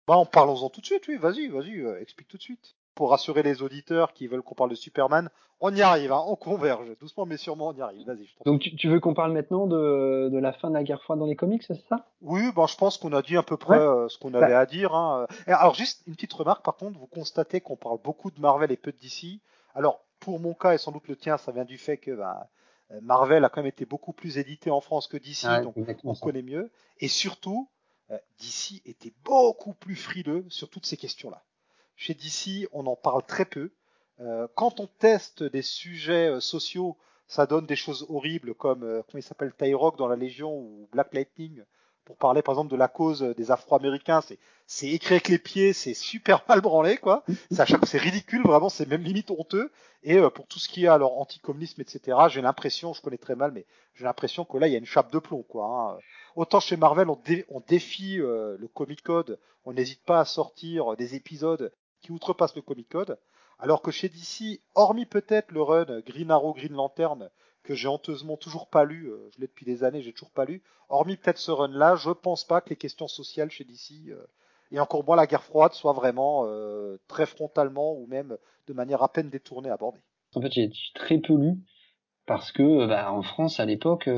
Bah, 0.08 0.16
en 0.16 0.26
parlons-en 0.26 0.68
tout 0.68 0.80
de 0.80 0.86
suite, 0.86 1.06
oui, 1.08 1.16
vas-y, 1.16 1.46
vas-y, 1.46 1.80
euh, 1.80 2.00
explique 2.00 2.28
tout 2.28 2.36
de 2.36 2.42
suite. 2.42 2.74
Pour 2.96 3.10
rassurer 3.10 3.42
les 3.42 3.62
auditeurs 3.62 4.12
qui 4.12 4.26
veulent 4.26 4.42
qu'on 4.42 4.56
parle 4.56 4.70
de 4.70 4.74
Superman, 4.74 5.30
on 5.60 5.74
y 5.74 5.80
arrive, 5.80 6.12
hein, 6.12 6.22
on 6.26 6.34
converge, 6.34 6.96
doucement 6.98 7.24
mais 7.24 7.36
sûrement 7.36 7.68
on 7.68 7.72
y 7.72 7.80
arrive, 7.80 8.04
vas-y. 8.04 8.28
Donc 8.44 8.60
tu, 8.60 8.74
tu, 8.74 8.88
veux 8.88 8.98
qu'on 8.98 9.14
parle 9.14 9.32
maintenant 9.32 9.66
de, 9.66 10.28
de, 10.30 10.38
la 10.38 10.52
fin 10.52 10.68
de 10.68 10.74
la 10.74 10.82
guerre 10.82 11.00
froide 11.02 11.20
dans 11.20 11.26
les 11.26 11.36
comics, 11.36 11.62
c'est 11.62 11.80
ça? 11.88 12.06
Oui, 12.20 12.42
bah, 12.54 12.66
je 12.68 12.76
pense 12.76 12.98
qu'on 12.98 13.12
a 13.12 13.22
dit 13.22 13.36
à 13.36 13.44
peu 13.44 13.56
près 13.56 13.78
euh, 13.78 14.08
ce 14.08 14.18
qu'on 14.18 14.32
bah. 14.32 14.44
avait 14.44 14.54
à 14.54 14.66
dire. 14.66 14.92
Hein. 14.92 15.26
alors 15.46 15.74
juste 15.74 16.02
une 16.08 16.14
petite 16.14 16.32
remarque, 16.32 16.64
par 16.64 16.76
contre, 16.76 16.98
vous 16.98 17.06
constatez 17.06 17.60
qu'on 17.60 17.76
parle 17.76 17.98
beaucoup 18.02 18.32
de 18.32 18.40
Marvel 18.40 18.72
et 18.72 18.76
peu 18.76 18.90
de 18.90 18.98
DC. 18.98 19.40
Alors 19.76 20.00
pour 20.18 20.40
mon 20.40 20.54
cas 20.54 20.74
et 20.74 20.78
sans 20.78 20.90
doute 20.90 21.08
le 21.08 21.16
tien, 21.16 21.36
ça 21.36 21.52
vient 21.52 21.64
du 21.64 21.78
fait 21.78 21.96
que 21.96 22.10
bah, 22.10 22.40
euh, 22.40 22.44
Marvel 23.02 23.44
a 23.44 23.48
quand 23.48 23.60
même 23.60 23.68
été 23.68 23.86
beaucoup 23.86 24.12
plus 24.12 24.38
édité 24.38 24.70
en 24.70 24.80
France 24.80 25.08
que 25.08 25.16
DC, 25.16 25.46
donc 25.62 25.74
on 26.04 26.14
connaît 26.14 26.42
mieux. 26.42 26.70
Et 27.00 27.08
surtout, 27.08 27.68
euh, 28.10 28.18
DC 28.38 28.82
était 28.84 29.12
beaucoup 29.24 29.72
plus 29.72 29.96
frileux 29.96 30.44
sur 30.48 30.68
toutes 30.68 30.86
ces 30.86 30.96
questions-là. 30.96 31.44
Chez 31.96 32.14
DC, 32.14 32.68
on 32.72 32.86
en 32.86 32.96
parle 32.96 33.24
très 33.24 33.44
peu. 33.44 33.72
Euh, 34.20 34.46
quand 34.54 34.80
on 34.80 34.86
teste 34.86 35.42
des 35.42 35.62
sujets 35.62 36.40
sociaux, 36.40 36.96
ça 37.26 37.46
donne 37.46 37.66
des 37.66 37.76
choses 37.76 38.06
horribles 38.08 38.54
comme 38.54 38.80
comment 38.80 39.18
il 39.18 39.22
s'appelle 39.22 39.54
Tyrock 39.54 39.96
dans 39.96 40.08
la 40.08 40.16
Légion 40.16 40.54
ou 40.56 40.88
Black 40.92 41.14
Lightning 41.14 41.64
pour 42.04 42.16
parler 42.16 42.42
par 42.42 42.54
exemple 42.54 42.70
de 42.70 42.76
la 42.76 42.88
cause 42.88 43.22
des 43.22 43.50
Afro-Américains, 43.50 44.20
c'est 44.20 44.38
c'est 44.66 44.88
écrit 44.88 45.14
avec 45.14 45.28
les 45.28 45.38
pieds, 45.38 45.72
c'est 45.72 45.94
super 45.94 46.44
mal 46.48 46.60
branlé 46.60 46.96
quoi. 46.96 47.24
C'est 47.50 47.64
c'est 47.84 47.98
ridicule 47.98 48.42
vraiment, 48.42 48.68
c'est 48.68 48.88
même 48.88 49.02
limite 49.02 49.30
honteux. 49.30 49.70
Et 50.02 50.18
euh, 50.18 50.30
pour 50.30 50.46
tout 50.46 50.58
ce 50.58 50.68
qui 50.68 50.84
est 50.84 50.88
alors 50.88 51.18
anticommunisme 51.18 51.80
etc, 51.80 52.16
j'ai 52.28 52.42
l'impression, 52.42 52.92
je 52.92 53.00
connais 53.00 53.18
très 53.18 53.36
mal, 53.36 53.52
mais 53.52 53.66
j'ai 53.94 54.04
l'impression 54.04 54.44
que 54.44 54.58
là 54.58 54.66
il 54.68 54.72
y 54.72 54.76
a 54.76 54.78
une 54.78 54.84
chape 54.86 55.12
de 55.12 55.18
plomb 55.18 55.42
quoi. 55.42 55.66
Hein. 55.66 55.98
Autant 56.36 56.60
chez 56.60 56.76
Marvel 56.76 57.08
on, 57.08 57.20
on 57.48 57.60
défie 57.60 58.20
euh, 58.20 58.56
le 58.58 58.68
Comic 58.68 59.02
Code, 59.02 59.38
on 59.64 59.72
n'hésite 59.72 60.02
pas 60.04 60.20
à 60.20 60.24
sortir 60.24 60.96
des 60.96 61.14
épisodes 61.14 61.72
qui 62.00 62.12
outrepassent 62.12 62.56
le 62.56 62.62
Comic 62.62 62.88
Code, 62.90 63.18
alors 63.58 63.80
que 63.80 63.90
chez 63.90 64.10
DC, 64.10 64.60
hormis 64.74 65.06
peut-être 65.06 65.52
le 65.52 65.62
run 65.62 66.00
Green 66.00 66.30
Arrow, 66.30 66.52
Green 66.52 66.74
Lantern 66.74 67.30
que 67.64 67.74
j'ai 67.74 67.88
honteusement 67.88 68.36
toujours 68.36 68.68
pas 68.68 68.84
lu, 68.84 69.08
euh, 69.08 69.28
je 69.34 69.40
l'ai 69.40 69.46
depuis 69.46 69.64
des 69.64 69.82
années, 69.82 70.02
j'ai 70.02 70.12
toujours 70.12 70.30
pas 70.30 70.44
lu. 70.44 70.62
Hormis 70.88 71.16
peut-être 71.16 71.38
ce 71.38 71.50
run-là, 71.50 71.96
je 71.96 72.10
pense 72.10 72.44
pas 72.44 72.60
que 72.60 72.70
les 72.70 72.76
questions 72.76 73.08
sociales 73.08 73.50
chez 73.50 73.64
DC 73.64 74.10
euh, 74.10 74.24
et 74.70 74.78
encore 74.78 75.04
moins 75.04 75.16
la 75.16 75.26
guerre 75.26 75.42
froide 75.42 75.72
soient 75.72 75.94
vraiment 75.94 76.44
euh, 76.46 76.98
très 77.08 77.26
frontalement 77.26 77.94
ou 77.94 78.06
même 78.06 78.36
de 78.68 78.72
manière 78.72 79.02
à 79.02 79.12
peine 79.12 79.30
détournée 79.30 79.70
abordées. 79.70 80.02
En 80.34 80.40
fait, 80.40 80.52
j'ai 80.52 80.70
très 80.94 81.18
peu 81.18 81.34
lu 81.34 81.56
parce 82.26 82.52
que 82.52 82.86
bah, 82.86 83.10
en 83.10 83.22
France 83.22 83.60
à 83.60 83.64
l'époque, 83.64 84.08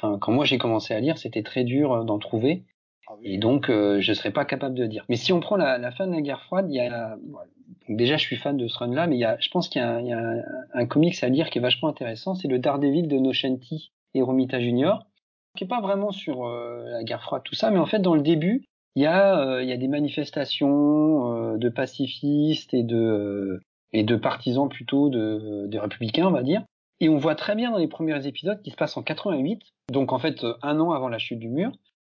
quand 0.00 0.32
moi 0.32 0.44
j'ai 0.44 0.58
commencé 0.58 0.94
à 0.94 1.00
lire, 1.00 1.18
c'était 1.18 1.42
très 1.42 1.64
dur 1.64 2.04
d'en 2.04 2.18
trouver. 2.18 2.64
Ah 3.08 3.14
et 3.22 3.38
donc, 3.38 3.68
je 3.68 4.12
serais 4.12 4.30
pas 4.32 4.44
capable 4.44 4.74
de 4.74 4.86
dire. 4.86 5.04
Mais 5.08 5.16
si 5.16 5.32
on 5.32 5.40
prend 5.40 5.56
la, 5.56 5.90
fin 5.92 6.06
de 6.06 6.12
la 6.12 6.20
guerre 6.20 6.42
froide, 6.42 6.66
il 6.68 6.76
y 6.76 6.80
a 6.80 7.16
déjà, 7.88 8.16
je 8.16 8.22
suis 8.22 8.36
fan 8.36 8.56
de 8.56 8.68
ce 8.68 8.78
run-là, 8.78 9.06
mais 9.06 9.16
il 9.16 9.20
y 9.20 9.24
a, 9.24 9.36
je 9.40 9.48
pense 9.48 9.68
qu'il 9.68 9.80
y 9.80 9.84
a, 9.84 10.00
il 10.00 10.12
un, 10.12 10.42
un, 10.74 10.86
comics 10.86 11.22
à 11.22 11.28
lire 11.28 11.50
qui 11.50 11.58
est 11.58 11.62
vachement 11.62 11.88
intéressant, 11.88 12.34
c'est 12.34 12.48
le 12.48 12.58
Daredevil 12.58 13.08
de 13.08 13.18
Nocenti 13.18 13.92
et 14.14 14.22
Romita 14.22 14.60
Junior, 14.60 15.06
qui 15.56 15.64
est 15.64 15.68
pas 15.68 15.80
vraiment 15.80 16.12
sur 16.12 16.46
euh, 16.46 16.84
la 16.90 17.04
guerre 17.04 17.22
froide, 17.22 17.42
tout 17.44 17.54
ça, 17.54 17.70
mais 17.70 17.78
en 17.78 17.86
fait, 17.86 18.00
dans 18.00 18.14
le 18.14 18.22
début, 18.22 18.64
il 18.94 19.02
y 19.02 19.06
a, 19.06 19.38
euh, 19.40 19.62
il 19.62 19.68
y 19.68 19.72
a 19.72 19.76
des 19.76 19.88
manifestations 19.88 21.32
euh, 21.32 21.56
de 21.56 21.68
pacifistes 21.68 22.74
et 22.74 22.82
de, 22.82 23.60
et 23.92 24.02
de 24.02 24.16
partisans 24.16 24.68
plutôt 24.68 25.08
de, 25.08 25.66
des 25.66 25.78
républicains, 25.78 26.26
on 26.26 26.32
va 26.32 26.42
dire. 26.42 26.62
Et 27.00 27.08
on 27.08 27.16
voit 27.16 27.36
très 27.36 27.54
bien 27.54 27.70
dans 27.70 27.78
les 27.78 27.86
premiers 27.86 28.26
épisodes 28.26 28.60
qui 28.62 28.70
se 28.70 28.76
passent 28.76 28.96
en 28.96 29.02
88, 29.02 29.62
donc 29.92 30.12
en 30.12 30.18
fait 30.18 30.44
un 30.62 30.80
an 30.80 30.90
avant 30.90 31.08
la 31.08 31.18
chute 31.18 31.38
du 31.38 31.48
mur, 31.48 31.70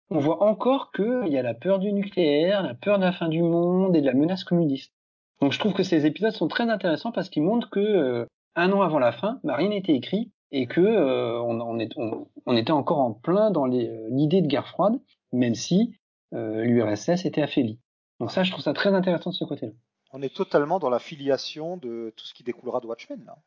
on 0.10 0.20
voit 0.20 0.44
encore 0.44 0.92
qu'il 0.92 1.28
y 1.28 1.38
a 1.38 1.42
la 1.42 1.54
peur 1.54 1.80
du 1.80 1.92
nucléaire, 1.92 2.64
la 2.64 2.74
peur 2.74 2.98
de 2.98 3.04
la 3.04 3.12
fin 3.12 3.28
du 3.28 3.42
monde 3.42 3.96
et 3.96 4.02
de 4.02 4.06
la 4.06 4.14
menace 4.14 4.44
communiste. 4.44 4.94
Donc 5.42 5.52
je 5.52 5.60
trouve 5.60 5.74
que 5.74 5.84
ces 5.84 6.06
épisodes 6.06 6.32
sont 6.32 6.48
très 6.48 6.70
intéressants 6.70 7.12
parce 7.12 7.30
qu'ils 7.30 7.44
montrent 7.44 7.70
que 7.70 7.80
euh, 7.80 8.26
un 8.56 8.72
an 8.72 8.82
avant 8.82 9.00
la 9.00 9.12
fin, 9.12 9.40
bah, 9.44 9.56
rien 9.56 9.70
n'était 9.70 9.94
écrit 9.94 10.32
et 10.52 10.66
que 10.66 10.82
euh, 10.82 11.40
on, 11.42 11.60
on, 11.60 11.78
est, 11.80 11.92
on, 11.98 12.58
était 12.58 12.72
encore 12.72 13.00
en 13.00 13.14
plein 13.14 13.52
dans 13.52 13.68
euh, 13.68 14.08
l'idée 14.10 14.42
de 14.42 14.48
guerre 14.48 14.68
froide, 14.68 15.00
même 15.32 15.56
si 15.56 15.96
l'URSS 16.34 17.26
était 17.26 17.42
affaiblie. 17.42 17.80
Donc 18.20 18.32
ça, 18.32 18.44
je 18.44 18.52
trouve 18.52 18.64
ça 18.64 18.74
très 18.74 18.94
intéressant 18.94 19.30
de 19.30 19.36
ce 19.36 19.46
côté-là. 19.46 19.72
On 20.12 20.22
est 20.22 20.34
totalement 20.34 20.80
dans 20.80 20.90
la 20.90 21.00
filiation 21.00 21.78
de 21.78 22.14
tout 22.18 22.26
ce 22.26 22.34
qui 22.34 22.44
découlera 22.44 22.82
de 22.82 22.88
Watchmen. 22.88 23.24
Là. 23.26 23.38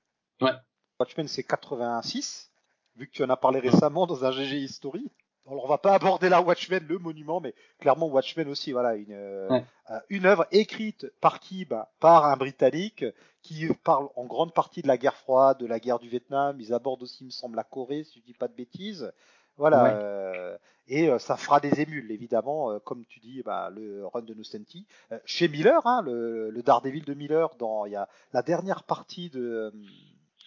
Ouais. 0.40 0.56
Watchmen, 0.98 1.28
c'est 1.28 1.42
86, 1.42 2.50
vu 2.96 3.06
que 3.06 3.12
tu 3.12 3.22
en 3.22 3.28
as 3.28 3.36
parlé 3.36 3.60
récemment 3.60 4.06
dans 4.06 4.24
un 4.24 4.30
GG 4.30 4.60
History 4.60 5.10
alors 5.50 5.64
on 5.64 5.68
va 5.68 5.78
pas 5.78 5.94
aborder 5.94 6.28
la 6.28 6.40
Watchmen, 6.40 6.84
le 6.88 6.98
monument, 6.98 7.40
mais 7.40 7.54
clairement 7.80 8.06
Watchmen 8.06 8.48
aussi, 8.48 8.70
voilà, 8.70 8.94
une, 8.94 9.12
euh, 9.12 9.60
une 10.08 10.26
œuvre 10.26 10.46
écrite 10.52 11.06
par 11.20 11.40
qui 11.40 11.64
bah, 11.64 11.90
Par 11.98 12.26
un 12.26 12.36
Britannique 12.36 13.04
qui 13.42 13.66
parle 13.82 14.08
en 14.14 14.26
grande 14.26 14.54
partie 14.54 14.82
de 14.82 14.88
la 14.88 14.96
guerre 14.96 15.16
froide, 15.16 15.58
de 15.58 15.66
la 15.66 15.80
guerre 15.80 15.98
du 15.98 16.08
Vietnam. 16.08 16.60
Ils 16.60 16.72
abordent 16.72 17.02
aussi, 17.02 17.24
il 17.24 17.26
me 17.26 17.30
semble, 17.30 17.56
la 17.56 17.64
Corée, 17.64 18.04
si 18.04 18.20
je 18.20 18.24
dis 18.24 18.34
pas 18.34 18.46
de 18.46 18.54
bêtises. 18.54 19.12
Voilà. 19.56 19.96
Euh, 19.96 20.56
et 20.86 21.08
euh, 21.08 21.18
ça 21.18 21.36
fera 21.36 21.58
des 21.58 21.80
émules, 21.80 22.12
évidemment, 22.12 22.78
comme 22.80 23.04
tu 23.06 23.18
dis, 23.18 23.42
bah, 23.42 23.70
le 23.74 24.06
run 24.06 24.22
de 24.22 24.34
Nocenti. 24.34 24.86
chez 25.24 25.48
Miller, 25.48 25.84
hein, 25.86 26.02
le, 26.02 26.50
le, 26.50 26.62
Daredevil 26.62 27.04
de 27.04 27.14
Miller, 27.14 27.54
dans 27.58 27.86
il 27.86 27.92
y 27.92 27.96
a 27.96 28.08
la 28.32 28.42
dernière 28.42 28.84
partie 28.84 29.30
de, 29.30 29.72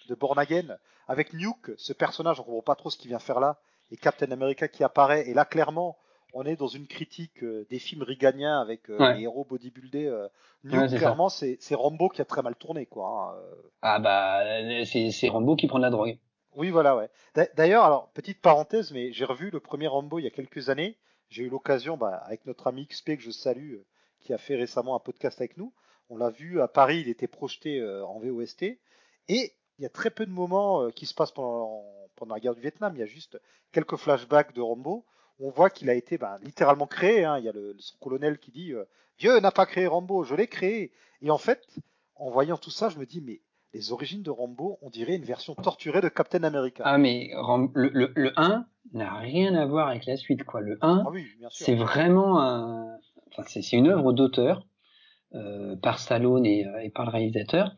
de 0.08 0.16
Born 0.16 0.40
Again, 0.40 0.78
avec 1.08 1.34
Nuke, 1.34 1.72
ce 1.78 1.92
personnage, 1.92 2.40
on 2.40 2.44
comprend 2.44 2.62
pas 2.62 2.76
trop 2.76 2.90
ce 2.90 2.98
qu'il 2.98 3.10
vient 3.10 3.20
faire 3.20 3.42
là 3.42 3.60
et 3.94 3.98
Captain 3.98 4.32
America 4.32 4.68
qui 4.68 4.84
apparaît. 4.84 5.30
Et 5.30 5.34
là, 5.34 5.46
clairement, 5.46 5.98
on 6.34 6.44
est 6.46 6.56
dans 6.56 6.68
une 6.68 6.88
critique 6.88 7.44
euh, 7.44 7.66
des 7.70 7.78
films 7.78 8.02
riganiens 8.02 8.60
avec 8.60 8.90
euh, 8.90 9.14
les 9.14 9.22
héros 9.22 9.46
bodybuildés. 9.46 10.08
Euh, 10.08 10.28
clairement, 10.88 11.30
c'est 11.30 11.76
Rambo 11.76 12.10
qui 12.10 12.22
a 12.22 12.26
très 12.26 12.42
mal 12.42 12.56
tourné, 12.56 12.88
quoi. 12.88 13.38
Hein, 13.38 13.58
ah 13.84 14.00
bah, 14.00 14.44
c'est 14.86 15.30
Rambo 15.30 15.56
qui 15.56 15.68
prend 15.68 15.78
de 15.78 15.84
la 15.84 15.92
drogue. 15.92 16.18
Oui, 16.56 16.72
voilà, 16.72 16.96
ouais. 16.96 17.10
D'ailleurs, 17.56 17.84
alors 17.84 18.10
petite 18.10 18.42
parenthèse, 18.42 18.92
mais 18.92 19.12
j'ai 19.12 19.26
revu 19.26 19.52
le 19.52 19.60
premier 19.60 19.88
Rambo 19.88 20.20
il 20.20 20.24
y 20.24 20.28
a 20.28 20.32
quelques 20.32 20.70
années. 20.70 20.98
J'ai 21.30 21.44
eu 21.44 21.50
l'occasion, 21.50 21.98
bah, 21.98 22.22
avec 22.26 22.46
notre 22.46 22.68
ami 22.68 22.88
XP 22.88 23.16
que 23.16 23.22
je 23.22 23.32
salue, 23.32 23.78
qui 24.20 24.34
a 24.34 24.38
fait 24.38 24.56
récemment 24.56 24.96
un 24.96 25.00
podcast 25.00 25.40
avec 25.40 25.58
nous. 25.58 25.72
On 26.10 26.18
l'a 26.18 26.30
vu 26.30 26.62
à 26.62 26.68
Paris, 26.68 27.02
il 27.02 27.10
était 27.10 27.28
projeté 27.28 27.84
en 27.84 28.20
VOST. 28.20 28.64
Et 29.30 29.54
il 29.80 29.82
y 29.82 29.86
a 29.86 29.90
très 29.90 30.10
peu 30.10 30.26
de 30.26 30.32
moments 30.32 30.90
qui 30.92 31.06
se 31.06 31.14
passent 31.14 31.32
pendant 31.32 31.84
pendant 32.16 32.36
la 32.36 32.40
guerre 32.40 32.56
du 32.56 32.62
Vietnam. 32.62 32.94
Il 32.96 33.00
y 33.00 33.04
a 33.04 33.08
juste 33.08 33.40
quelques 33.72 33.98
flashbacks 33.98 34.54
de 34.54 34.62
Rambo. 34.62 35.06
Où 35.40 35.48
on 35.48 35.52
voit 35.52 35.72
qu'il 35.72 35.90
a 35.90 35.96
été 35.96 36.20
ben, 36.20 36.38
littéralement 36.44 36.86
créé. 36.86 37.26
Hein. 37.26 37.40
Il 37.40 37.46
y 37.46 37.50
a 37.50 37.52
le, 37.52 37.76
son 37.80 37.98
colonel 37.98 38.38
qui 38.38 38.52
dit 38.52 38.72
euh, 38.72 38.86
Dieu 39.18 39.40
n'a 39.40 39.52
pas 39.52 39.66
créé 39.66 39.88
Rambo, 39.88 40.24
je 40.24 40.36
l'ai 40.36 40.48
créé. 40.48 40.92
Et 41.22 41.32
en 41.32 41.38
fait, 41.38 41.66
en 42.16 42.30
voyant 42.30 42.58
tout 42.58 42.70
ça, 42.70 42.90
je 42.90 43.00
me 43.00 43.06
dis 43.06 43.22
mais 43.22 43.42
les 43.74 43.92
origines 43.92 44.22
de 44.22 44.30
Rambo, 44.30 44.78
on 44.82 44.90
dirait 44.90 45.16
une 45.16 45.24
version 45.24 45.56
torturée 45.56 46.02
de 46.02 46.10
Captain 46.10 46.44
America. 46.44 46.84
Ah 46.86 46.98
mais 46.98 47.32
le, 47.74 48.12
le, 48.14 48.34
1 48.40 48.66
n'a 48.94 49.16
rien 49.16 49.56
à 49.56 49.66
voir 49.66 49.88
avec 49.88 50.06
la 50.06 50.18
suite 50.18 50.44
quoi. 50.44 50.62
Le 50.62 50.78
1, 50.82 51.04
ah 51.06 51.50
c'est 51.50 51.76
vraiment 51.76 52.40
un... 52.40 52.98
enfin, 53.32 53.44
c'est 53.48 53.76
une 53.76 53.88
œuvre 53.88 54.14
d'auteur 54.14 54.68
euh, 55.34 55.76
par 55.78 55.98
Stallone 55.98 56.46
et, 56.46 56.68
euh, 56.68 56.84
et, 56.84 56.90
par 56.92 57.06
le 57.06 57.12
réalisateur 57.12 57.76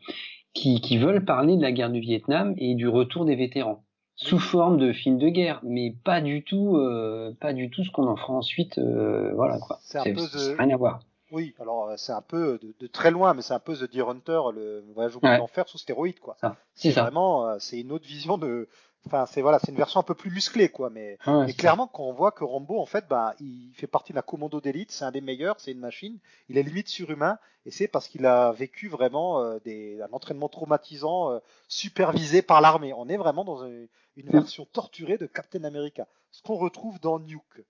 qui, 0.52 0.82
qui 0.82 0.98
veulent 0.98 1.24
parler 1.24 1.56
de 1.56 1.62
la 1.62 1.72
guerre 1.72 1.90
du 1.90 2.00
Vietnam 2.00 2.54
et 2.58 2.74
du 2.74 2.88
retour 2.88 3.24
des 3.24 3.36
vétérans 3.36 3.85
sous 4.16 4.38
forme 4.38 4.78
de 4.78 4.92
film 4.92 5.18
de 5.18 5.28
guerre, 5.28 5.60
mais 5.62 5.94
pas 6.04 6.20
du 6.20 6.42
tout, 6.42 6.76
euh, 6.76 7.32
pas 7.38 7.52
du 7.52 7.70
tout 7.70 7.84
ce 7.84 7.90
qu'on 7.90 8.06
en 8.06 8.16
fera 8.16 8.32
ensuite. 8.32 8.78
Euh, 8.78 9.32
voilà 9.34 9.58
quoi. 9.58 9.78
C'est 9.82 10.00
rien 10.00 10.70
à 10.70 10.76
voir. 10.76 11.00
Oui, 11.32 11.54
alors 11.60 11.88
euh, 11.88 11.94
c'est 11.96 12.12
un 12.12 12.22
peu 12.22 12.58
de, 12.80 12.86
très 12.86 13.10
loin, 13.10 13.34
mais 13.34 13.42
c'est 13.42 13.52
un 13.52 13.58
peu 13.58 13.76
The 13.76 13.90
Deer 13.90 14.08
Hunter, 14.08 14.40
le 14.54 14.84
voyage 14.94 15.16
au 15.16 15.20
bout 15.20 15.26
de 15.26 15.36
l'enfer 15.36 15.68
sous 15.68 15.78
stéroïde 15.78 16.18
quoi. 16.18 16.36
C'est 16.74 16.92
vraiment, 16.92 17.58
c'est 17.58 17.80
une 17.80 17.92
autre 17.92 18.06
vision 18.06 18.38
de, 18.38 18.68
Enfin, 19.06 19.24
c'est 19.26 19.40
voilà, 19.40 19.60
c'est 19.60 19.70
une 19.70 19.76
version 19.76 20.00
un 20.00 20.02
peu 20.02 20.16
plus 20.16 20.32
musclée, 20.32 20.68
quoi. 20.68 20.90
Mais, 20.90 21.16
clairement, 21.56 21.86
quand 21.86 22.02
on 22.02 22.12
voit 22.12 22.32
que 22.32 22.42
Rambo, 22.42 22.80
en 22.80 22.86
fait, 22.86 23.06
bah, 23.08 23.34
il 23.38 23.70
fait 23.74 23.86
partie 23.86 24.12
de 24.12 24.16
la 24.16 24.22
commando 24.22 24.60
d'élite, 24.60 24.90
c'est 24.90 25.04
un 25.04 25.12
des 25.12 25.20
meilleurs, 25.20 25.60
c'est 25.60 25.70
une 25.70 25.78
machine. 25.78 26.18
Il 26.48 26.58
est 26.58 26.64
limite 26.64 26.88
surhumain, 26.88 27.38
et 27.66 27.70
c'est 27.70 27.86
parce 27.86 28.08
qu'il 28.08 28.26
a 28.26 28.50
vécu 28.50 28.88
vraiment 28.88 29.40
euh, 29.40 29.60
des, 29.64 30.02
un 30.02 30.12
entraînement 30.12 30.48
traumatisant 30.48 31.30
euh, 31.30 31.38
supervisé 31.68 32.42
par 32.42 32.60
l'armée. 32.60 32.92
On 32.94 33.08
est 33.08 33.16
vraiment 33.16 33.44
dans 33.44 33.64
une, 33.64 33.88
version 34.16 34.64
torturée 34.64 35.18
de 35.18 35.26
Captain 35.26 35.62
America, 35.62 36.08
ce 36.32 36.42
qu'on 36.42 36.56
retrouve 36.56 36.98
dans 37.00 37.20
Nuke. 37.20 37.64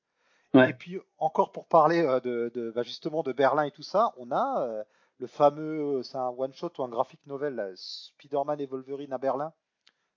Et 0.55 0.73
puis 0.73 0.99
encore 1.19 1.53
pour 1.53 1.67
parler 1.67 2.01
euh, 2.01 2.19
de, 2.21 2.51
de 2.55 2.71
bah, 2.71 2.83
justement 2.83 3.23
de 3.23 3.33
Berlin 3.35 3.65
et 3.65 3.71
tout 3.71 3.83
ça, 3.83 4.15
on 4.17 4.33
a 4.33 4.85
le 5.19 5.27
fameux, 5.27 6.03
c'est 6.03 6.17
un 6.17 6.29
one 6.29 6.55
shot 6.55 6.73
ou 6.79 6.83
un 6.83 6.89
graphic 6.89 7.21
novel, 7.27 7.75
Spider-Man 7.77 8.59
et 8.61 8.67
Wolverine 8.67 9.13
à 9.13 9.19
Berlin 9.19 9.53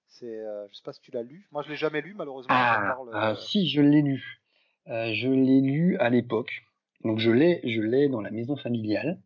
c'est, 0.09 0.25
euh, 0.25 0.67
je 0.69 0.75
sais 0.75 0.83
pas 0.83 0.93
si 0.93 1.01
tu 1.01 1.11
l'as 1.11 1.23
lu. 1.23 1.47
Moi, 1.51 1.63
je 1.63 1.69
l'ai 1.69 1.75
jamais 1.75 2.01
lu, 2.01 2.13
malheureusement. 2.15 2.53
Ah, 2.53 2.97
ah 3.13 3.31
euh, 3.31 3.35
si, 3.35 3.69
je 3.69 3.81
l'ai 3.81 4.01
lu. 4.01 4.41
Euh, 4.87 5.13
je 5.13 5.29
l'ai 5.29 5.61
lu 5.61 5.97
à 5.97 6.09
l'époque. 6.09 6.63
Donc, 7.03 7.19
je 7.19 7.31
l'ai, 7.31 7.61
je 7.63 7.81
l'ai 7.81 8.09
dans 8.09 8.21
la 8.21 8.31
maison 8.31 8.55
familiale. 8.55 9.19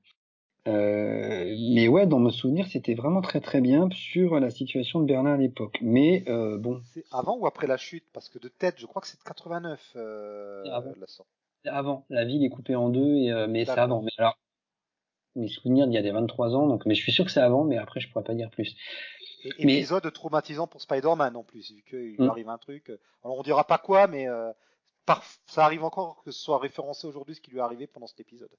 mais 0.66 1.88
ouais, 1.88 2.06
dans 2.06 2.20
mes 2.20 2.32
souvenirs, 2.32 2.68
c'était 2.68 2.94
vraiment 2.94 3.22
très 3.22 3.40
très 3.40 3.62
bien 3.62 3.90
sur 3.92 4.40
la 4.40 4.50
situation 4.50 5.00
de 5.00 5.06
Berlin 5.06 5.34
à 5.34 5.38
l'époque. 5.38 5.80
Mais 5.82 6.24
bon. 6.60 6.82
C'est 6.94 7.06
avant 7.12 7.38
ou 7.38 7.48
après 7.48 7.68
la 7.68 7.78
chute? 7.78 8.06
Parce 8.14 8.30
que 8.30 8.40
de 8.40 8.50
tête, 8.50 8.76
je 8.78 8.86
crois 8.86 9.02
que 9.02 9.08
c'est 9.08 9.20
de 9.20 9.24
89 9.24 9.96
avant. 9.96 10.94
la 11.66 11.78
Avant. 11.78 12.06
La 12.10 12.26
ville 12.26 12.44
est 12.44 12.50
coupée 12.50 12.76
en 12.76 12.90
deux, 12.90 13.16
et, 13.16 13.48
mais 13.48 13.66
c'est 13.66 13.72
avant. 13.72 14.02
Mais 14.02 14.12
alors, 14.18 14.38
mes 15.36 15.48
souvenirs 15.48 15.88
d'il 15.88 15.96
y 15.96 15.98
a 15.98 16.04
des 16.04 16.12
23 16.12 16.56
ans, 16.56 16.68
donc, 16.68 16.86
mais 16.86 16.94
je 16.94 17.02
suis 17.02 17.12
sûr 17.12 17.26
que 17.26 17.32
c'est 17.32 17.42
avant, 17.42 17.64
mais 17.64 17.78
après, 17.78 18.00
je 18.00 18.10
pourrais 18.10 18.24
pas 18.24 18.36
dire 18.36 18.52
plus. 18.52 18.76
Et, 19.44 19.50
épisode 19.58 20.12
traumatisant 20.12 20.68
pour 20.68 20.82
Spider-Man 20.82 21.36
en 21.36 21.44
plus, 21.44 21.72
vu 21.72 21.84
qu'il 21.84 22.16
mm. 22.18 22.30
arrive 22.30 22.50
un 22.50 22.58
truc. 22.58 22.90
Euh, 22.90 23.00
alors 23.24 23.38
on 23.38 23.44
dira 23.44 23.66
pas 23.66 23.78
quoi, 23.78 24.08
mais 24.08 24.28
euh, 24.28 24.52
ça 25.46 25.66
arrive 25.66 25.84
encore 25.84 26.22
que 26.24 26.32
ce 26.32 26.40
soit 26.40 26.60
référencé 26.60 27.08
aujourd'hui 27.08 27.36
ce 27.36 27.42
qui 27.42 27.52
lui 27.52 27.58
est 27.58 27.62
arrivé 27.62 27.88
pendant 27.88 28.08
cet 28.08 28.20
épisode. 28.20 28.52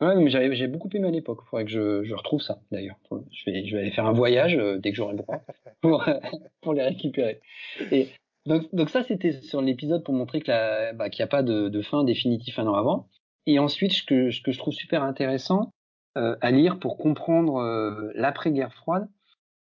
Ouais, 0.00 0.16
mais 0.16 0.28
j'ai 0.54 0.66
beaucoup 0.66 0.88
aimé 0.92 1.08
à 1.08 1.10
l'époque. 1.10 1.40
Il 1.42 1.48
faudrait 1.48 1.64
que 1.64 1.70
je, 1.70 2.02
je, 2.02 2.14
retrouve 2.14 2.42
ça 2.42 2.60
d'ailleurs. 2.72 2.96
Je 3.30 3.50
vais, 3.50 3.64
je 3.64 3.76
vais 3.76 3.82
aller 3.82 3.90
faire 3.92 4.06
un 4.06 4.12
voyage 4.12 4.56
euh, 4.56 4.78
dès 4.78 4.90
que 4.90 4.96
j'aurai 4.96 5.12
le 5.12 5.18
droit 5.18 5.40
pour, 5.80 6.04
pour 6.60 6.74
les 6.74 6.82
récupérer. 6.82 7.40
Et 7.92 8.08
donc, 8.46 8.74
donc 8.74 8.90
ça, 8.90 9.02
c'était 9.02 9.32
sur 9.40 9.62
l'épisode 9.62 10.04
pour 10.04 10.14
montrer 10.14 10.40
que 10.40 10.92
bah, 10.94 11.08
qu'il 11.08 11.22
n'y 11.22 11.28
a 11.28 11.28
pas 11.28 11.42
de, 11.42 11.68
de, 11.68 11.82
fin 11.82 12.04
définitive 12.04 12.58
un 12.58 12.66
an 12.66 12.74
avant. 12.74 13.08
Et 13.46 13.58
ensuite, 13.58 13.92
ce 13.92 14.02
que, 14.02 14.30
ce 14.30 14.40
que 14.40 14.52
je 14.52 14.58
trouve 14.58 14.74
super 14.74 15.02
intéressant, 15.02 15.72
à 16.14 16.50
lire 16.50 16.78
pour 16.78 16.96
comprendre 16.96 17.56
euh, 17.56 18.10
l'après-guerre 18.14 18.72
froide 18.72 19.08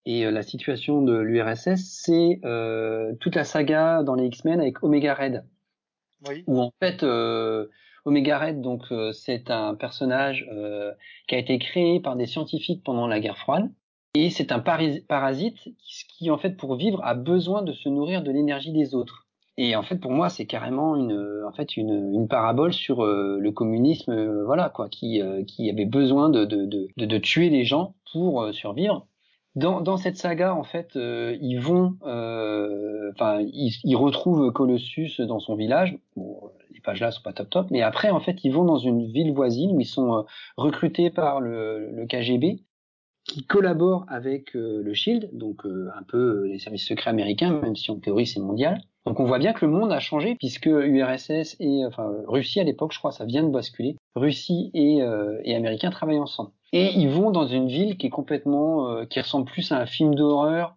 et 0.06 0.26
euh, 0.26 0.30
la 0.30 0.42
situation 0.42 1.02
de 1.02 1.16
l'URSS, 1.16 1.76
c'est 1.76 2.40
toute 3.20 3.34
la 3.34 3.44
saga 3.44 4.02
dans 4.02 4.14
les 4.14 4.26
X-Men 4.26 4.60
avec 4.60 4.82
Omega 4.82 5.14
Red. 5.14 5.44
Oui. 6.28 6.44
Où 6.46 6.60
en 6.60 6.72
fait, 6.80 7.02
Omega 8.04 8.38
Red, 8.38 8.60
donc 8.60 8.84
c'est 9.12 9.50
un 9.50 9.74
personnage 9.74 10.48
qui 11.28 11.34
a 11.34 11.38
été 11.38 11.58
créé 11.58 12.00
par 12.00 12.16
des 12.16 12.26
scientifiques 12.26 12.82
pendant 12.82 13.06
la 13.06 13.20
guerre 13.20 13.38
froide. 13.38 13.70
Et 14.14 14.30
c'est 14.30 14.52
un 14.52 14.60
parasite 14.60 15.58
qui, 16.08 16.30
en 16.30 16.38
fait, 16.38 16.56
pour 16.56 16.76
vivre, 16.76 17.00
a 17.02 17.14
besoin 17.14 17.62
de 17.62 17.72
se 17.72 17.88
nourrir 17.88 18.22
de 18.22 18.30
l'énergie 18.30 18.72
des 18.72 18.94
autres. 18.94 19.23
Et 19.56 19.76
en 19.76 19.82
fait, 19.82 19.96
pour 19.96 20.10
moi, 20.10 20.30
c'est 20.30 20.46
carrément 20.46 20.96
une, 20.96 21.44
en 21.46 21.52
fait, 21.52 21.76
une, 21.76 22.12
une 22.12 22.26
parabole 22.26 22.72
sur 22.72 23.04
euh, 23.04 23.38
le 23.38 23.52
communisme, 23.52 24.10
euh, 24.10 24.44
voilà 24.44 24.68
quoi, 24.68 24.88
qui, 24.88 25.22
euh, 25.22 25.44
qui 25.44 25.70
avait 25.70 25.84
besoin 25.84 26.28
de, 26.28 26.44
de, 26.44 26.66
de, 26.66 26.88
de, 26.96 27.18
tuer 27.18 27.50
les 27.50 27.64
gens 27.64 27.94
pour 28.12 28.52
survivre. 28.52 29.06
Dans, 29.54 29.80
dans 29.80 29.96
cette 29.96 30.16
saga, 30.16 30.52
en 30.56 30.64
fait, 30.64 30.96
ils 30.96 31.58
vont, 31.58 31.96
enfin, 32.02 33.40
ils, 33.40 33.72
ils, 33.84 33.94
retrouvent 33.94 34.50
Colossus 34.50 35.20
dans 35.20 35.38
son 35.38 35.54
village. 35.54 35.96
Bon, 36.16 36.50
les 36.72 36.80
pages 36.80 37.00
là 37.00 37.12
sont 37.12 37.22
pas 37.22 37.32
top 37.32 37.50
top, 37.50 37.66
mais 37.70 37.80
après, 37.80 38.10
en 38.10 38.18
fait, 38.18 38.42
ils 38.42 38.52
vont 38.52 38.64
dans 38.64 38.78
une 38.78 39.06
ville 39.06 39.32
voisine 39.32 39.76
où 39.76 39.80
ils 39.80 39.86
sont 39.86 40.24
recrutés 40.56 41.10
par 41.10 41.40
le, 41.40 41.88
le 41.92 42.06
KGB 42.06 42.64
qui 43.24 43.46
collabore 43.46 44.04
avec 44.08 44.54
le 44.54 44.92
Shield, 44.92 45.30
donc 45.32 45.64
un 45.64 46.02
peu 46.02 46.48
les 46.48 46.58
services 46.58 46.88
secrets 46.88 47.10
américains, 47.10 47.52
même 47.60 47.76
si 47.76 47.92
en 47.92 48.00
théorie 48.00 48.26
c'est 48.26 48.40
mondial 48.40 48.80
Donc 49.06 49.20
on 49.20 49.24
voit 49.24 49.38
bien 49.38 49.52
que 49.52 49.66
le 49.66 49.70
monde 49.70 49.92
a 49.92 50.00
changé 50.00 50.34
puisque 50.34 50.66
URSS 50.66 51.56
et 51.60 51.84
enfin 51.84 52.10
Russie 52.26 52.60
à 52.60 52.64
l'époque, 52.64 52.92
je 52.92 52.98
crois, 52.98 53.12
ça 53.12 53.26
vient 53.26 53.42
de 53.42 53.50
basculer. 53.50 53.96
Russie 54.14 54.70
et, 54.72 55.02
euh, 55.02 55.40
et 55.44 55.54
Américains 55.54 55.90
travaillent 55.90 56.18
ensemble. 56.18 56.52
Et 56.72 56.90
ils 56.94 57.10
vont 57.10 57.30
dans 57.30 57.46
une 57.46 57.68
ville 57.68 57.98
qui 57.98 58.06
est 58.06 58.10
complètement, 58.10 58.88
euh, 58.88 59.04
qui 59.04 59.20
ressemble 59.20 59.44
plus 59.44 59.72
à 59.72 59.78
un 59.78 59.86
film 59.86 60.14
d'horreur 60.14 60.76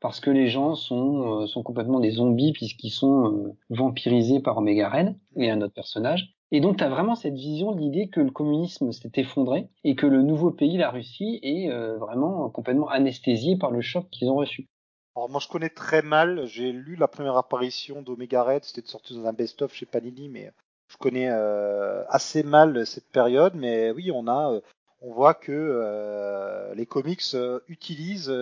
parce 0.00 0.20
que 0.20 0.30
les 0.30 0.48
gens 0.48 0.74
sont 0.74 1.42
euh, 1.42 1.46
sont 1.46 1.62
complètement 1.62 2.00
des 2.00 2.10
zombies 2.10 2.52
puisqu'ils 2.52 2.90
sont 2.90 3.56
vampirisés 3.70 4.40
par 4.40 4.58
Omega 4.58 4.92
et 5.36 5.50
un 5.50 5.62
autre 5.62 5.74
personnage. 5.74 6.34
Et 6.50 6.60
donc 6.60 6.76
tu 6.76 6.84
as 6.84 6.90
vraiment 6.90 7.14
cette 7.14 7.34
vision 7.34 7.74
l'idée 7.74 8.08
que 8.08 8.20
le 8.20 8.30
communisme 8.30 8.92
s'est 8.92 9.12
effondré 9.14 9.70
et 9.84 9.94
que 9.94 10.06
le 10.06 10.20
nouveau 10.22 10.50
pays, 10.50 10.76
la 10.76 10.90
Russie, 10.90 11.40
est 11.42 11.70
vraiment 11.96 12.50
complètement 12.50 12.90
anesthésié 12.90 13.56
par 13.56 13.70
le 13.70 13.80
choc 13.80 14.10
qu'ils 14.10 14.28
ont 14.28 14.34
reçu. 14.34 14.68
Alors 15.14 15.28
moi 15.28 15.40
je 15.40 15.48
connais 15.48 15.68
très 15.68 16.00
mal, 16.00 16.46
j'ai 16.46 16.72
lu 16.72 16.96
la 16.96 17.06
première 17.06 17.36
apparition 17.36 18.00
d'Omega 18.00 18.42
Red, 18.42 18.64
c'était 18.64 18.88
sorti 18.88 19.14
dans 19.14 19.26
un 19.26 19.34
best-of 19.34 19.74
chez 19.74 19.84
Panini, 19.84 20.30
mais 20.30 20.52
je 20.88 20.96
connais 20.96 21.28
euh, 21.30 22.02
assez 22.08 22.42
mal 22.42 22.86
cette 22.86 23.08
période, 23.10 23.54
mais 23.54 23.90
oui 23.90 24.10
on 24.10 24.26
a, 24.26 24.52
euh, 24.52 24.60
on 25.02 25.12
voit 25.12 25.34
que 25.34 25.52
euh, 25.52 26.74
les 26.74 26.86
comics 26.86 27.22
utilisent 27.68 28.32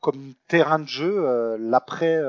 comme 0.00 0.34
terrain 0.46 0.78
de 0.78 0.86
jeu 0.86 1.56
l'après 1.58 2.22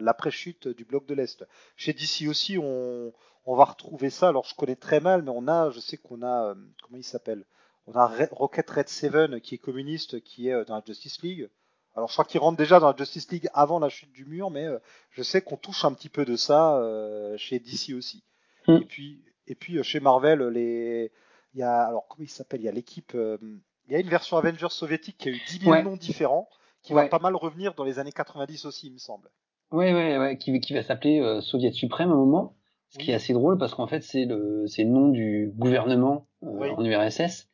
l'après 0.00 0.30
chute 0.30 0.68
du 0.68 0.84
bloc 0.86 1.06
de 1.06 1.14
l'est. 1.14 1.44
Chez 1.76 1.92
DC 1.92 2.28
aussi 2.28 2.56
on, 2.58 3.12
on 3.44 3.54
va 3.56 3.64
retrouver 3.64 4.08
ça. 4.10 4.28
Alors 4.28 4.46
je 4.46 4.54
connais 4.54 4.76
très 4.76 5.00
mal, 5.00 5.22
mais 5.22 5.32
on 5.34 5.46
a, 5.48 5.70
je 5.70 5.80
sais 5.80 5.98
qu'on 5.98 6.22
a 6.22 6.54
comment 6.82 6.96
il 6.98 7.04
s'appelle, 7.04 7.44
on 7.86 7.92
a 7.94 8.10
Rocket 8.30 8.70
Red 8.70 8.88
Seven 8.88 9.40
qui 9.42 9.56
est 9.56 9.58
communiste, 9.58 10.22
qui 10.22 10.48
est 10.48 10.64
dans 10.64 10.76
la 10.76 10.82
Justice 10.86 11.20
League. 11.22 11.50
Alors 11.96 12.08
je 12.08 12.12
crois 12.12 12.26
qu'il 12.26 12.40
rentre 12.40 12.58
déjà 12.58 12.78
dans 12.78 12.90
la 12.90 12.96
Justice 12.96 13.30
League 13.30 13.48
avant 13.54 13.78
la 13.78 13.88
chute 13.88 14.12
du 14.12 14.26
mur, 14.26 14.50
mais 14.50 14.66
euh, 14.66 14.78
je 15.10 15.22
sais 15.22 15.40
qu'on 15.40 15.56
touche 15.56 15.84
un 15.84 15.94
petit 15.94 16.10
peu 16.10 16.26
de 16.26 16.36
ça 16.36 16.76
euh, 16.76 17.36
chez 17.38 17.58
DC 17.58 17.94
aussi. 17.96 18.22
Hmm. 18.68 18.76
Et 18.76 18.84
puis 18.84 19.24
et 19.46 19.54
puis 19.54 19.78
euh, 19.78 19.82
chez 19.82 20.00
Marvel, 20.00 20.42
les 20.48 21.10
il 21.54 21.60
y 21.60 21.62
a 21.62 21.84
alors 21.84 22.06
comment 22.06 22.24
il 22.24 22.28
s'appelle? 22.28 22.60
Il 22.60 22.64
y 22.64 22.68
a 22.68 22.72
l'équipe, 22.72 23.14
il 23.14 23.92
y 23.92 23.94
a 23.94 23.98
une 23.98 24.08
version 24.08 24.36
Avengers 24.36 24.68
soviétique 24.68 25.16
qui 25.16 25.30
a 25.30 25.32
eu 25.32 25.40
10 25.48 25.60
000 25.60 25.82
noms 25.82 25.96
différents, 25.96 26.50
qui 26.82 26.92
va 26.92 27.08
pas 27.08 27.18
mal 27.18 27.34
revenir 27.34 27.72
dans 27.72 27.84
les 27.84 27.98
années 27.98 28.12
90 28.12 28.66
aussi, 28.66 28.88
il 28.88 28.92
me 28.92 28.98
semble. 28.98 29.30
Ouais 29.72 29.94
ouais 29.94 30.18
ouais, 30.18 30.36
qui, 30.36 30.60
qui 30.60 30.74
va 30.74 30.82
s'appeler 30.82 31.40
Soviet 31.40 31.72
suprême 31.72 32.10
à 32.10 32.12
un 32.12 32.18
moment. 32.18 32.54
Ce 32.90 32.98
qui 32.98 33.10
est 33.10 33.14
assez 33.14 33.32
drôle 33.32 33.56
parce 33.56 33.74
qu'en 33.74 33.86
fait 33.86 34.02
c'est 34.02 34.26
le 34.26 34.66
c'est 34.66 34.84
le 34.84 34.90
nom 34.90 35.08
du 35.08 35.50
gouvernement 35.56 36.26
en 36.42 36.84
URSS. 36.84 37.48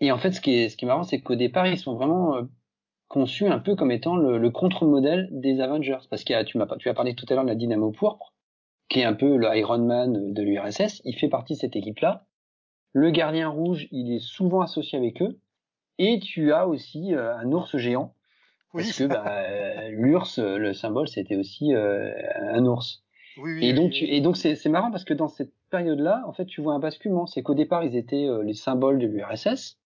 Et 0.00 0.10
en 0.10 0.18
fait 0.18 0.32
ce 0.32 0.40
qui 0.40 0.54
est 0.54 0.70
ce 0.70 0.76
qui 0.76 0.86
est 0.86 0.88
marrant 0.88 1.04
c'est 1.04 1.20
qu'au 1.20 1.36
départ 1.36 1.68
ils 1.68 1.78
sont 1.78 1.94
vraiment 1.94 2.48
conçu 3.08 3.46
un 3.46 3.58
peu 3.58 3.76
comme 3.76 3.90
étant 3.90 4.16
le, 4.16 4.50
contre-modèle 4.50 5.28
des 5.30 5.60
Avengers. 5.60 5.98
Parce 6.10 6.24
que 6.24 6.42
tu 6.44 6.58
m'as 6.58 6.66
tu 6.78 6.88
as 6.88 6.94
parlé 6.94 7.14
tout 7.14 7.26
à 7.28 7.34
l'heure 7.34 7.44
de 7.44 7.48
la 7.48 7.54
Dynamo 7.54 7.90
Pourpre, 7.90 8.32
qui 8.88 9.00
est 9.00 9.04
un 9.04 9.14
peu 9.14 9.36
le 9.36 9.56
Iron 9.56 9.78
Man 9.78 10.32
de 10.32 10.42
l'URSS. 10.42 11.02
Il 11.04 11.16
fait 11.16 11.28
partie 11.28 11.54
de 11.54 11.58
cette 11.58 11.76
équipe-là. 11.76 12.26
Le 12.92 13.10
Gardien 13.10 13.48
Rouge, 13.48 13.88
il 13.90 14.14
est 14.14 14.20
souvent 14.20 14.62
associé 14.62 14.98
avec 14.98 15.20
eux. 15.22 15.38
Et 15.98 16.18
tu 16.20 16.52
as 16.52 16.66
aussi 16.66 17.14
euh, 17.14 17.36
un 17.36 17.50
ours 17.52 17.76
géant. 17.76 18.14
Parce 18.72 18.92
que 18.98 19.04
bah, 19.04 19.88
l'ours, 19.90 20.38
le 20.38 20.74
symbole, 20.74 21.08
c'était 21.08 21.36
aussi 21.36 21.74
euh, 21.74 22.12
un 22.52 22.66
ours. 22.66 23.02
et 23.60 23.72
donc, 23.72 23.92
et 24.02 24.20
donc 24.20 24.36
c'est, 24.36 24.62
marrant 24.66 24.90
parce 24.90 25.04
que 25.04 25.14
dans 25.14 25.28
cette 25.28 25.52
période-là, 25.70 26.22
en 26.26 26.32
fait, 26.32 26.46
tu 26.46 26.60
vois 26.60 26.74
un 26.74 26.78
basculement. 26.78 27.26
C'est 27.26 27.42
qu'au 27.42 27.54
départ, 27.54 27.84
ils 27.84 27.96
étaient 27.96 28.26
euh, 28.28 28.42
les 28.42 28.54
symboles 28.54 28.98
de 28.98 29.06
l'URSS. 29.06 29.78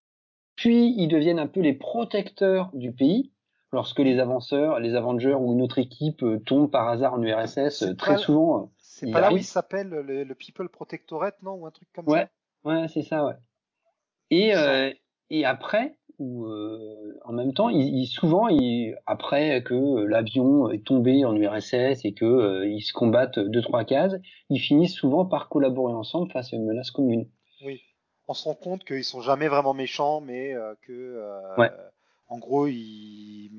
Puis 0.61 0.95
ils 0.99 1.09
deviennent 1.09 1.39
un 1.39 1.47
peu 1.47 1.61
les 1.61 1.73
protecteurs 1.73 2.69
du 2.75 2.93
pays 2.93 3.33
lorsque 3.73 3.99
les 3.99 4.19
avanceurs, 4.19 4.79
les 4.79 4.95
Avengers 4.95 5.33
ou 5.33 5.55
une 5.55 5.63
autre 5.63 5.79
équipe 5.79 6.23
euh, 6.23 6.39
tombent 6.39 6.71
par 6.71 6.87
hasard 6.87 7.15
en 7.15 7.23
URSS. 7.23 7.83
Euh, 7.83 7.95
très 7.95 8.19
souvent, 8.19 8.59
euh, 8.59 8.67
c'est 8.77 9.11
pas 9.11 9.23
là 9.23 9.33
où 9.33 9.39
il 9.39 9.45
s'appelle 9.45 9.89
le, 9.89 10.35
People 10.35 10.69
Protectorate, 10.69 11.41
non, 11.43 11.53
ou 11.53 11.67
un 11.67 11.71
truc 11.71 11.89
comme 11.95 12.07
ouais. 12.09 12.29
ça? 12.65 12.71
Ouais, 12.71 12.89
c'est 12.89 13.01
ça, 13.01 13.25
ouais. 13.25 13.37
Et 14.31 14.53
et 15.31 15.47
après, 15.47 15.97
ou 16.19 16.47
en 17.25 17.33
même 17.33 17.55
temps, 17.55 17.71
ils, 17.71 18.07
souvent, 18.07 18.49
ils, 18.49 18.97
après 19.07 19.63
que 19.63 20.05
l'avion 20.05 20.69
est 20.69 20.85
tombé 20.85 21.25
en 21.25 21.35
URSS 21.35 22.05
et 22.05 22.13
que 22.13 22.67
ils 22.67 22.83
se 22.83 22.93
combattent 22.93 23.39
deux 23.39 23.63
trois 23.63 23.85
cases, 23.85 24.17
ils 24.51 24.61
finissent 24.61 24.97
souvent 24.97 25.25
par 25.25 25.49
collaborer 25.49 25.95
ensemble 25.95 26.31
face 26.31 26.53
à 26.53 26.57
une 26.57 26.67
menace 26.67 26.91
commune. 26.91 27.31
Oui 27.65 27.81
on 28.31 28.35
se 28.35 28.45
rend 28.45 28.55
compte 28.55 28.85
qu'ils 28.85 29.03
sont 29.03 29.23
jamais 29.23 29.49
vraiment 29.49 29.75
méchants, 29.75 30.21
mais 30.21 30.55
euh, 30.55 30.75
que 30.83 30.93
euh, 30.93 31.69
en 32.29 32.39
gros 32.39 32.69
ils, 32.69 33.51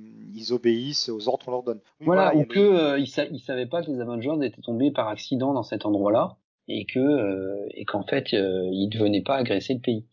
obéissent 0.52 1.10
aux 1.10 1.28
ordres 1.28 1.46
qu'on 1.46 1.52
leur 1.52 1.64
donne. 1.64 1.82
voilà, 2.00 2.34
ou 2.36 2.46
que 2.46 2.60
euh, 2.60 2.98
ils, 2.98 3.08
savaient 3.08 3.66
pas 3.66 3.84
que 3.84 3.92
les 3.92 4.00
Avengers 4.00 4.46
étaient 4.46 4.62
tombés 4.62 4.90
par 4.92 5.10
accident 5.10 5.54
dans 5.54 5.64
cet 5.64 5.86
endroit-là 5.86 6.38
et 6.68 6.86
que 6.86 7.68
et 7.72 7.84
qu'en 7.84 8.04
fait 8.04 8.32
ils 8.32 8.90
ne 8.92 8.98
venaient 8.98 9.22
pas 9.22 9.36
agresser 9.36 9.74
le 9.74 9.82
pays. 9.82 10.06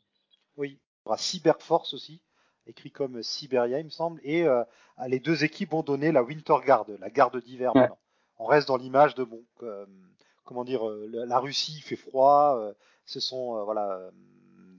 Oui, 0.57 0.71
il 0.71 0.75
y 0.75 1.07
aura 1.07 1.19
Cyberforce 1.19 1.95
aussi, 1.95 2.21
écrit 2.67 2.91
comme 2.91 3.23
Siberia 3.23 3.79
il 3.79 3.85
me 3.85 3.91
semble, 3.91 4.21
et 4.25 4.45
les 5.07 5.21
deux 5.21 5.45
équipes 5.45 5.71
vont 5.71 5.83
donner 5.83 6.11
la 6.11 6.25
Winter 6.25 6.57
Guard, 6.67 6.87
la 7.01 7.11
garde 7.11 7.41
d'hiver. 7.43 7.73
On 8.39 8.47
reste 8.47 8.67
dans 8.67 8.77
l'image 8.77 9.15
de 9.15 9.23
bon, 9.23 9.41
comment 10.45 10.65
dire, 10.65 10.83
la 11.11 11.39
Russie 11.39 11.75
il 11.77 11.83
fait 11.83 11.97
froid, 11.97 12.61
ce 13.07 13.21
sont 13.21 13.65
voilà 13.65 14.11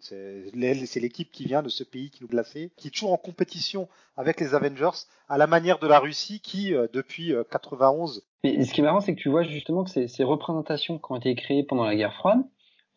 c'est 0.02 1.00
l'équipe 1.00 1.32
qui 1.32 1.46
vient 1.46 1.62
de 1.62 1.70
ce 1.70 1.84
pays 1.84 2.10
qui 2.10 2.24
nous 2.24 2.28
glacé, 2.28 2.72
qui 2.78 2.88
est 2.88 2.92
toujours 2.92 3.14
en 3.14 3.18
compétition 3.18 3.88
avec 4.18 4.40
les 4.40 4.54
Avengers, 4.54 5.06
à 5.28 5.38
la 5.38 5.48
manière 5.48 5.80
de 5.80 5.88
la 5.88 6.00
Russie 6.00 6.40
qui, 6.42 6.74
euh, 6.74 6.88
depuis 6.94 7.34
91. 7.52 8.24
Euh, 8.46 8.50
Et 8.50 8.64
ce 8.64 8.74
qui 8.74 8.82
est 8.82 8.84
marrant, 8.84 9.02
c'est 9.02 9.16
que 9.16 9.20
tu 9.20 9.30
vois 9.30 9.44
justement 9.44 9.84
que 9.84 10.08
ces, 10.08 10.24
représentations 10.24 10.98
qui 10.98 11.12
ont 11.12 11.18
été 11.18 11.36
créées 11.36 11.64
pendant 11.64 11.84
la 11.84 11.96
guerre 11.96 12.14
froide, 12.14 12.40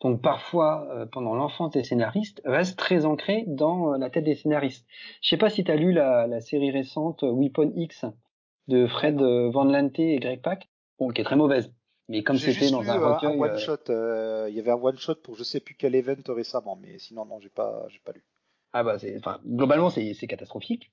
donc 0.01 0.21
parfois 0.21 0.87
euh, 0.91 1.05
pendant 1.05 1.35
l'enfance 1.35 1.71
des 1.71 1.83
scénaristes, 1.83 2.41
restent 2.45 2.77
très 2.77 3.05
ancrées 3.05 3.45
dans 3.47 3.91
la 3.97 4.09
tête 4.09 4.25
des 4.25 4.35
scénaristes. 4.35 4.85
Je 5.21 5.29
sais 5.29 5.37
pas 5.37 5.49
si 5.49 5.63
tu 5.63 5.71
as 5.71 5.75
lu 5.75 5.93
la, 5.93 6.39
série 6.41 6.71
récente 6.71 7.23
Weapon 7.23 7.71
X 7.75 8.05
de 8.67 8.87
Fred 8.87 9.21
Van 9.21 9.65
Lante 9.65 9.99
et 9.99 10.17
Greg 10.19 10.41
Pak, 10.41 10.69
qui 11.13 11.21
est 11.21 11.25
très 11.25 11.35
mauvaise. 11.35 11.71
Mais 12.13 12.21
comme 12.21 12.37
c'était 12.37 12.69
dans 12.69 12.87
un 12.91 13.01
euh, 13.01 13.13
recueil, 13.15 13.35
un 13.35 13.39
one 13.39 13.51
euh, 13.53 13.57
shot, 13.57 13.89
euh, 13.89 14.45
il 14.47 14.55
y 14.55 14.59
avait 14.59 14.69
un 14.69 14.75
one 14.79 14.97
shot 14.97 15.15
pour 15.15 15.35
je 15.35 15.43
sais 15.43 15.59
plus 15.59 15.73
quel 15.73 15.95
event 15.95 16.21
récemment, 16.27 16.77
mais 16.79 16.99
sinon 16.99 17.25
non, 17.25 17.39
j'ai 17.39 17.49
pas, 17.49 17.87
j'ai 17.89 17.99
pas 18.05 18.11
lu. 18.11 18.23
Ah 18.71 18.83
bah 18.83 18.99
c'est, 18.99 19.17
enfin 19.17 19.39
globalement 19.43 19.89
c'est, 19.89 20.13
c'est 20.13 20.27
catastrophique. 20.27 20.91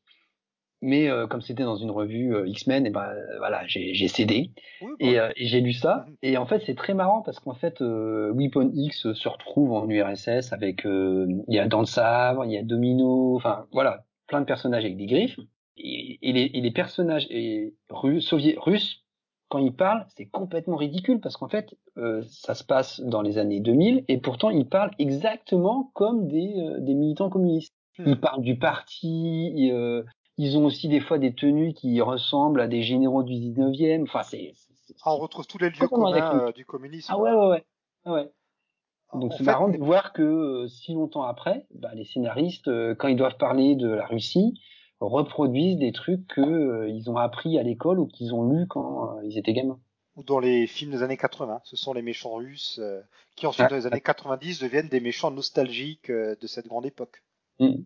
Mais 0.80 1.10
euh, 1.10 1.26
comme 1.26 1.42
c'était 1.42 1.64
dans 1.64 1.76
une 1.76 1.90
revue 1.90 2.34
euh, 2.34 2.48
X-Men, 2.48 2.86
et 2.86 2.88
eh 2.88 2.90
ben 2.90 3.12
voilà, 3.36 3.66
j'ai, 3.66 3.92
j'ai 3.92 4.08
cédé 4.08 4.52
bah 4.80 4.86
et, 4.98 5.16
et, 5.36 5.46
j'ai 5.46 5.60
lu 5.60 5.74
ça. 5.74 6.06
Mhm. 6.08 6.16
Et 6.22 6.38
en 6.38 6.46
fait, 6.46 6.62
c'est 6.64 6.74
très 6.74 6.94
marrant 6.94 7.20
parce 7.20 7.38
qu'en 7.38 7.52
fait, 7.52 7.82
Weapon 7.82 8.70
X 8.72 9.12
se 9.12 9.28
retrouve 9.28 9.72
en 9.72 9.86
URSS 9.90 10.54
avec 10.54 10.84
il 10.86 11.44
y 11.48 11.58
a 11.58 11.68
Dan 11.68 11.84
Sabre, 11.84 12.46
il 12.46 12.52
y 12.52 12.56
a 12.56 12.62
Domino, 12.62 13.36
enfin 13.36 13.66
voilà, 13.72 14.06
plein 14.26 14.40
de 14.40 14.46
personnages 14.46 14.86
avec 14.86 14.96
des 14.96 15.04
griffes. 15.04 15.38
Et, 15.76 16.18
et 16.22 16.32
les, 16.32 16.50
et 16.54 16.62
les 16.62 16.70
personnages 16.70 17.26
et, 17.28 17.74
russes, 17.90 18.32
russes 18.32 19.04
quand 19.51 19.59
il 19.59 19.74
parle, 19.74 20.07
c'est 20.16 20.26
complètement 20.26 20.76
ridicule 20.76 21.20
parce 21.20 21.36
qu'en 21.36 21.48
fait, 21.48 21.76
euh, 21.98 22.22
ça 22.30 22.55
se 22.55 22.62
passe 22.62 23.01
dans 23.01 23.20
les 23.20 23.36
années 23.36 23.61
2000 23.61 24.05
et 24.07 24.18
pourtant 24.18 24.48
ils 24.48 24.66
parlent 24.66 24.92
exactement 24.98 25.90
comme 25.92 26.28
des, 26.28 26.55
euh, 26.57 26.78
des 26.78 26.94
militants 26.94 27.28
communistes. 27.28 27.74
Hmm. 27.98 28.05
Ils 28.07 28.20
parlent 28.20 28.42
du 28.42 28.59
parti, 28.59 29.70
euh, 29.72 30.05
ils 30.38 30.57
ont 30.57 30.64
aussi 30.64 30.88
des 30.88 31.01
fois 31.01 31.18
des 31.18 31.34
tenues 31.34 31.74
qui 31.74 32.01
ressemblent 32.01 32.61
à 32.61 32.68
des 32.68 32.82
généraux 32.82 33.24
du 33.24 33.34
19e. 33.34 34.05
Enfin, 34.05 34.22
c'est. 34.22 34.53
Ah, 35.05 35.14
on 35.14 35.18
retrouve 35.18 35.46
tous 35.48 35.59
les 35.59 35.70
lieux 35.70 35.88
communs 35.88 36.53
du 36.53 36.64
communisme. 36.64 37.12
Ah 37.12 37.18
ouais, 37.18 37.32
ouais, 37.32 37.48
ouais. 37.48 37.64
Ah 38.05 38.12
ouais. 38.12 38.30
Donc 39.14 39.32
c'est 39.36 39.42
marrant 39.42 39.68
de 39.68 39.78
voir 39.78 40.12
que 40.12 40.68
si 40.68 40.94
longtemps 40.94 41.24
après, 41.24 41.66
bah, 41.74 41.90
les 41.94 42.05
scénaristes, 42.05 42.70
quand 42.94 43.09
ils 43.09 43.16
doivent 43.16 43.36
parler 43.36 43.74
de 43.74 43.88
la 43.88 44.07
Russie, 44.07 44.55
reproduisent 45.01 45.78
des 45.78 45.92
trucs 45.92 46.26
qu'ils 46.34 46.44
euh, 46.44 47.03
ont 47.11 47.16
appris 47.16 47.59
à 47.59 47.62
l'école 47.62 47.98
ou 47.98 48.07
qu'ils 48.07 48.34
ont 48.34 48.48
lu 48.51 48.66
quand 48.66 49.16
euh, 49.16 49.24
ils 49.24 49.38
étaient 49.38 49.53
gamins. 49.53 49.80
Ou 50.16 50.22
dans 50.22 50.38
les 50.38 50.66
films 50.66 50.90
des 50.90 51.03
années 51.03 51.16
80, 51.16 51.61
ce 51.64 51.76
sont 51.76 51.94
les 51.94 52.03
méchants 52.03 52.34
russes 52.34 52.78
euh, 52.82 53.01
qui 53.36 53.46
ensuite 53.46 53.70
dans 53.70 53.76
les 53.76 53.86
années 53.86 54.01
90 54.01 54.61
deviennent 54.61 54.88
des 54.88 55.01
méchants 55.01 55.30
nostalgiques 55.30 56.11
de 56.11 56.46
cette 56.46 56.66
grande 56.66 56.84
époque. 56.84 57.22
Mm. 57.59 57.82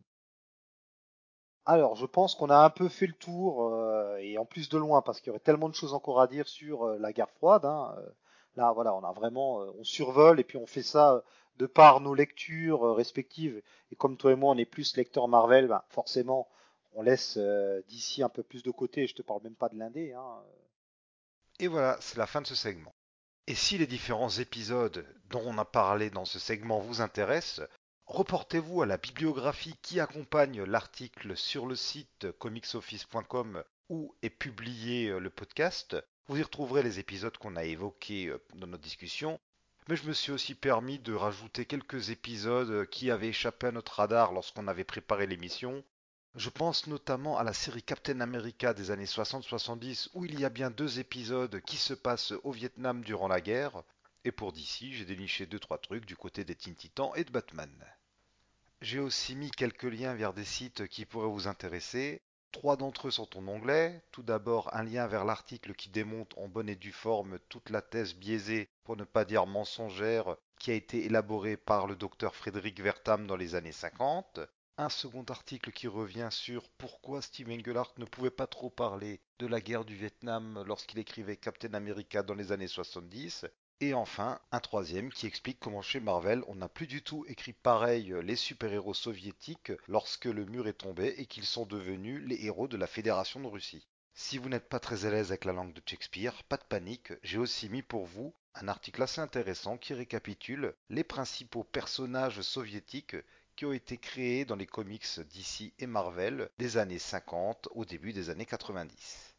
Alors, 1.67 1.95
je 1.97 2.07
pense 2.07 2.35
qu'on 2.35 2.51
a 2.51 2.59
un 2.59 2.71
peu 2.71 2.89
fait 2.89 3.07
le 3.07 3.15
tour, 3.15 3.75
et 4.21 4.37
en 4.37 4.45
plus 4.45 4.69
de 4.69 4.77
loin, 4.77 5.01
parce 5.01 5.21
qu'il 5.21 5.29
y 5.29 5.31
aurait 5.31 5.39
tellement 5.39 5.71
de 5.71 5.75
choses 5.75 5.95
encore 5.95 6.21
à 6.21 6.27
dire 6.27 6.47
sur 6.47 6.87
la 6.99 7.13
guerre 7.15 7.31
froide. 7.31 7.65
Hein, 7.65 7.95
là, 8.57 8.73
voilà, 8.73 8.95
on 8.95 9.03
a 9.03 9.13
vraiment, 9.13 9.61
on 9.79 9.83
survole 9.83 10.41
et 10.41 10.45
puis 10.45 10.59
on 10.59 10.67
fait 10.67 10.83
ça 10.83 11.23
de 11.57 11.65
par 11.65 12.01
nos 12.01 12.13
lectures 12.13 12.95
respectives. 12.95 13.63
Et 13.93 13.97
comme 13.97 14.19
toi 14.19 14.33
et 14.33 14.37
moi, 14.37 14.53
on 14.53 14.59
est 14.59 14.67
plus 14.67 14.95
lecteurs 14.97 15.29
Marvel, 15.29 15.69
ben, 15.69 15.83
forcément, 15.89 16.49
on 16.95 17.03
laisse 17.03 17.37
euh, 17.37 17.83
d'ici 17.89 18.23
un 18.23 18.29
peu 18.29 18.43
plus 18.43 18.63
de 18.63 18.71
côté, 18.71 19.07
je 19.07 19.15
te 19.15 19.23
parle 19.23 19.43
même 19.43 19.57
pas 19.57 19.69
de 19.69 19.79
l'indé. 19.79 20.13
Hein. 20.13 20.43
Et 21.61 21.69
voilà, 21.69 21.97
c'est 22.01 22.19
la 22.19 22.27
fin 22.27 22.41
de 22.41 22.47
ce 22.47 22.55
segment. 22.55 22.95
Et 23.47 23.55
si 23.55 23.77
les 23.77 23.87
différents 23.87 24.31
épisodes 24.31 25.07
dont 25.29 25.43
on 25.45 25.59
a 25.59 25.65
parlé 25.65 26.11
dans 26.11 26.25
ce 26.25 26.39
segment 26.39 26.81
vous 26.81 27.01
intéressent, 27.01 27.69
reportez-vous 28.07 28.83
à 28.83 28.87
la 28.87 28.97
bibliographie 28.97 29.77
qui 29.83 30.01
accompagne 30.01 30.63
l'article 30.63 31.37
sur 31.37 31.67
le 31.67 31.77
site 31.77 32.33
comicsoffice.com 32.39 33.63
où 33.91 34.15
est 34.23 34.31
publié 34.31 35.09
euh, 35.09 35.19
le 35.19 35.31
podcast. 35.31 35.97
Vous 36.27 36.39
y 36.39 36.43
retrouverez 36.43 36.83
les 36.83 36.99
épisodes 36.99 37.37
qu'on 37.37 37.57
a 37.57 37.65
évoqués 37.65 38.29
euh, 38.29 38.43
dans 38.55 38.67
notre 38.67 38.83
discussion. 38.83 39.39
Mais 39.89 39.97
je 39.97 40.09
me 40.09 40.15
suis 40.15 40.33
aussi 40.33 40.55
permis 40.55 40.99
de 40.99 41.13
rajouter 41.13 41.67
quelques 41.67 42.09
épisodes 42.09 42.71
euh, 42.71 42.87
qui 42.87 43.11
avaient 43.11 43.29
échappé 43.29 43.67
à 43.67 43.73
notre 43.73 43.97
radar 43.97 44.33
lorsqu'on 44.33 44.69
avait 44.69 44.85
préparé 44.85 45.27
l'émission. 45.27 45.85
Je 46.37 46.51
pense 46.51 46.89
notamment 46.89 47.39
à 47.39 47.45
la 47.45 47.53
série 47.53 47.85
Captain 47.85 48.21
America 48.21 48.75
des 48.75 48.91
années 48.91 49.05
60-70 49.05 50.09
où 50.15 50.25
il 50.25 50.41
y 50.41 50.45
a 50.45 50.51
bien 50.51 50.69
deux 50.69 50.99
épisodes 50.99 51.61
qui 51.61 51.77
se 51.77 51.95
passent 51.95 52.35
au 52.43 52.51
Vietnam 52.51 53.05
durant 53.05 53.29
la 53.29 53.41
guerre. 53.41 53.85
Et 54.25 54.33
pour 54.33 54.53
d'ici, 54.53 54.93
j'ai 54.93 55.05
déniché 55.05 55.47
deux 55.47 55.61
trois 55.61 55.79
trucs 55.79 56.07
du 56.07 56.17
côté 56.17 56.45
des 56.45 56.57
Teen 56.57 56.75
Titans 56.75 57.13
et 57.15 57.23
de 57.23 57.31
Batman. 57.31 57.71
J'ai 58.81 58.99
aussi 58.99 59.37
mis 59.37 59.53
quelques 59.53 59.85
liens 59.85 60.15
vers 60.15 60.33
des 60.33 60.45
sites 60.45 60.89
qui 60.89 61.07
pourraient 61.07 61.29
vous 61.29 61.47
intéresser. 61.47 62.21
Trois 62.51 62.77
d'entre 62.77 63.07
eux 63.07 63.13
sont 63.13 63.39
en 63.39 63.47
anglais. 63.47 64.03
Tout 64.11 64.25
d'abord, 64.25 64.75
un 64.75 64.83
lien 64.83 65.07
vers 65.07 65.25
l'article 65.25 65.75
qui 65.75 65.89
démonte 65.89 66.37
en 66.37 66.49
bonne 66.49 66.69
et 66.69 66.75
due 66.75 66.91
forme 66.91 67.39
toute 67.49 67.71
la 67.71 67.81
thèse 67.81 68.17
biaisée, 68.17 68.69
pour 68.83 68.97
ne 68.97 69.05
pas 69.05 69.25
dire 69.25 69.47
mensongère, 69.47 70.37
qui 70.59 70.73
a 70.73 70.75
été 70.75 71.05
élaborée 71.05 71.57
par 71.57 71.87
le 71.87 71.95
docteur 71.95 72.35
Frédéric 72.35 72.81
Vertam 72.81 73.29
dans 73.29 73.37
les 73.37 73.55
années 73.55 73.71
50. 73.71 74.41
Un 74.77 74.89
second 74.89 75.23
article 75.29 75.71
qui 75.71 75.87
revient 75.87 76.31
sur 76.33 76.69
pourquoi 76.79 77.23
Steve 77.23 77.49
Engelhardt 77.49 77.93
ne 77.97 78.05
pouvait 78.05 78.33
pas 78.33 78.49
trop 78.49 78.71
parler 78.71 79.21
de 79.39 79.47
la 79.47 79.61
guerre 79.61 79.85
du 79.85 79.95
Vietnam 79.95 80.65
lorsqu'il 80.67 80.99
écrivait 80.99 81.37
Captain 81.37 81.75
America 81.75 82.25
dans 82.25 82.35
les 82.35 82.51
années 82.51 82.67
70. 82.67 83.47
Et 83.81 83.95
enfin, 83.95 84.41
un 84.51 84.59
troisième 84.59 85.13
qui 85.13 85.29
explique 85.29 85.61
comment 85.61 85.81
chez 85.81 86.01
Marvel, 86.01 86.43
on 86.49 86.57
n'a 86.57 86.69
plus 86.69 86.89
du 86.89 87.05
tout 87.05 87.25
écrit 87.29 87.53
pareil 87.53 88.13
les 88.25 88.35
super-héros 88.35 88.95
soviétiques 88.95 89.71
lorsque 89.87 90.25
le 90.25 90.45
mur 90.45 90.67
est 90.67 90.73
tombé 90.73 91.15
et 91.19 91.27
qu'ils 91.27 91.47
sont 91.47 91.67
devenus 91.67 92.21
les 92.27 92.45
héros 92.45 92.67
de 92.67 92.77
la 92.77 92.89
Fédération 92.89 93.39
de 93.39 93.47
Russie. 93.47 93.87
Si 94.13 94.39
vous 94.39 94.49
n'êtes 94.49 94.69
pas 94.69 94.81
très 94.81 95.05
à 95.05 95.11
l'aise 95.11 95.31
avec 95.31 95.45
la 95.45 95.53
langue 95.53 95.73
de 95.73 95.83
Shakespeare, 95.87 96.43
pas 96.49 96.57
de 96.57 96.65
panique, 96.65 97.13
j'ai 97.23 97.39
aussi 97.39 97.69
mis 97.69 97.83
pour 97.83 98.07
vous 98.07 98.35
un 98.57 98.67
article 98.67 99.05
assez 99.05 99.21
intéressant 99.21 99.79
qui 99.79 99.95
récapitule 99.95 100.75
les 100.89 101.05
principaux 101.05 101.63
personnages 101.63 102.41
soviétiques 102.43 103.17
qui 103.57 103.67
ont 103.67 103.73
été 103.73 103.99
créés 103.99 104.45
dans 104.45 104.57
les 104.57 104.67
comics 104.67 105.07
DC 105.19 105.73
et 105.79 105.87
Marvel 105.87 106.49
des 106.59 106.77
années 106.77 106.99
50 106.99 107.69
au 107.73 107.85
début 107.85 108.13
des 108.13 108.31
années 108.31 108.47
90. 108.47 109.35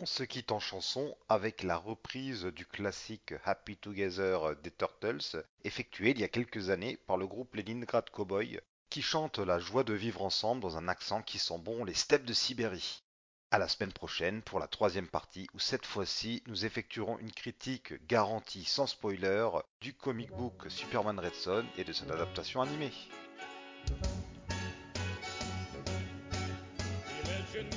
On 0.00 0.06
se 0.06 0.22
quitte 0.22 0.52
en 0.52 0.60
chanson 0.60 1.16
avec 1.28 1.64
la 1.64 1.76
reprise 1.76 2.44
du 2.44 2.64
classique 2.64 3.34
Happy 3.44 3.76
Together 3.76 4.54
des 4.62 4.70
Turtles, 4.70 5.44
effectuée 5.64 6.10
il 6.10 6.20
y 6.20 6.24
a 6.24 6.28
quelques 6.28 6.70
années 6.70 6.96
par 7.08 7.16
le 7.16 7.26
groupe 7.26 7.56
Leningrad 7.56 8.08
Cowboy, 8.10 8.60
qui 8.90 9.02
chante 9.02 9.38
la 9.38 9.58
joie 9.58 9.84
de 9.84 9.94
vivre 9.94 10.22
ensemble 10.22 10.62
dans 10.62 10.76
un 10.76 10.86
accent 10.86 11.20
qui 11.22 11.38
sent 11.38 11.58
bon 11.58 11.84
les 11.84 11.94
steppes 11.94 12.24
de 12.24 12.32
Sibérie. 12.32 13.02
À 13.50 13.58
la 13.58 13.66
semaine 13.66 13.92
prochaine 13.92 14.42
pour 14.42 14.60
la 14.60 14.68
troisième 14.68 15.08
partie 15.08 15.48
où 15.54 15.58
cette 15.58 15.86
fois-ci 15.86 16.42
nous 16.46 16.64
effectuerons 16.64 17.18
une 17.18 17.32
critique 17.32 17.94
garantie 18.06 18.64
sans 18.64 18.86
spoiler 18.86 19.48
du 19.80 19.94
comic 19.94 20.30
book 20.30 20.66
Superman 20.68 21.18
Red 21.18 21.34
Son 21.34 21.64
et 21.76 21.84
de 21.84 21.92
son 21.92 22.08
adaptation 22.10 22.62
animée. 22.62 22.92
You 23.90 23.96
mentioned 27.26 27.72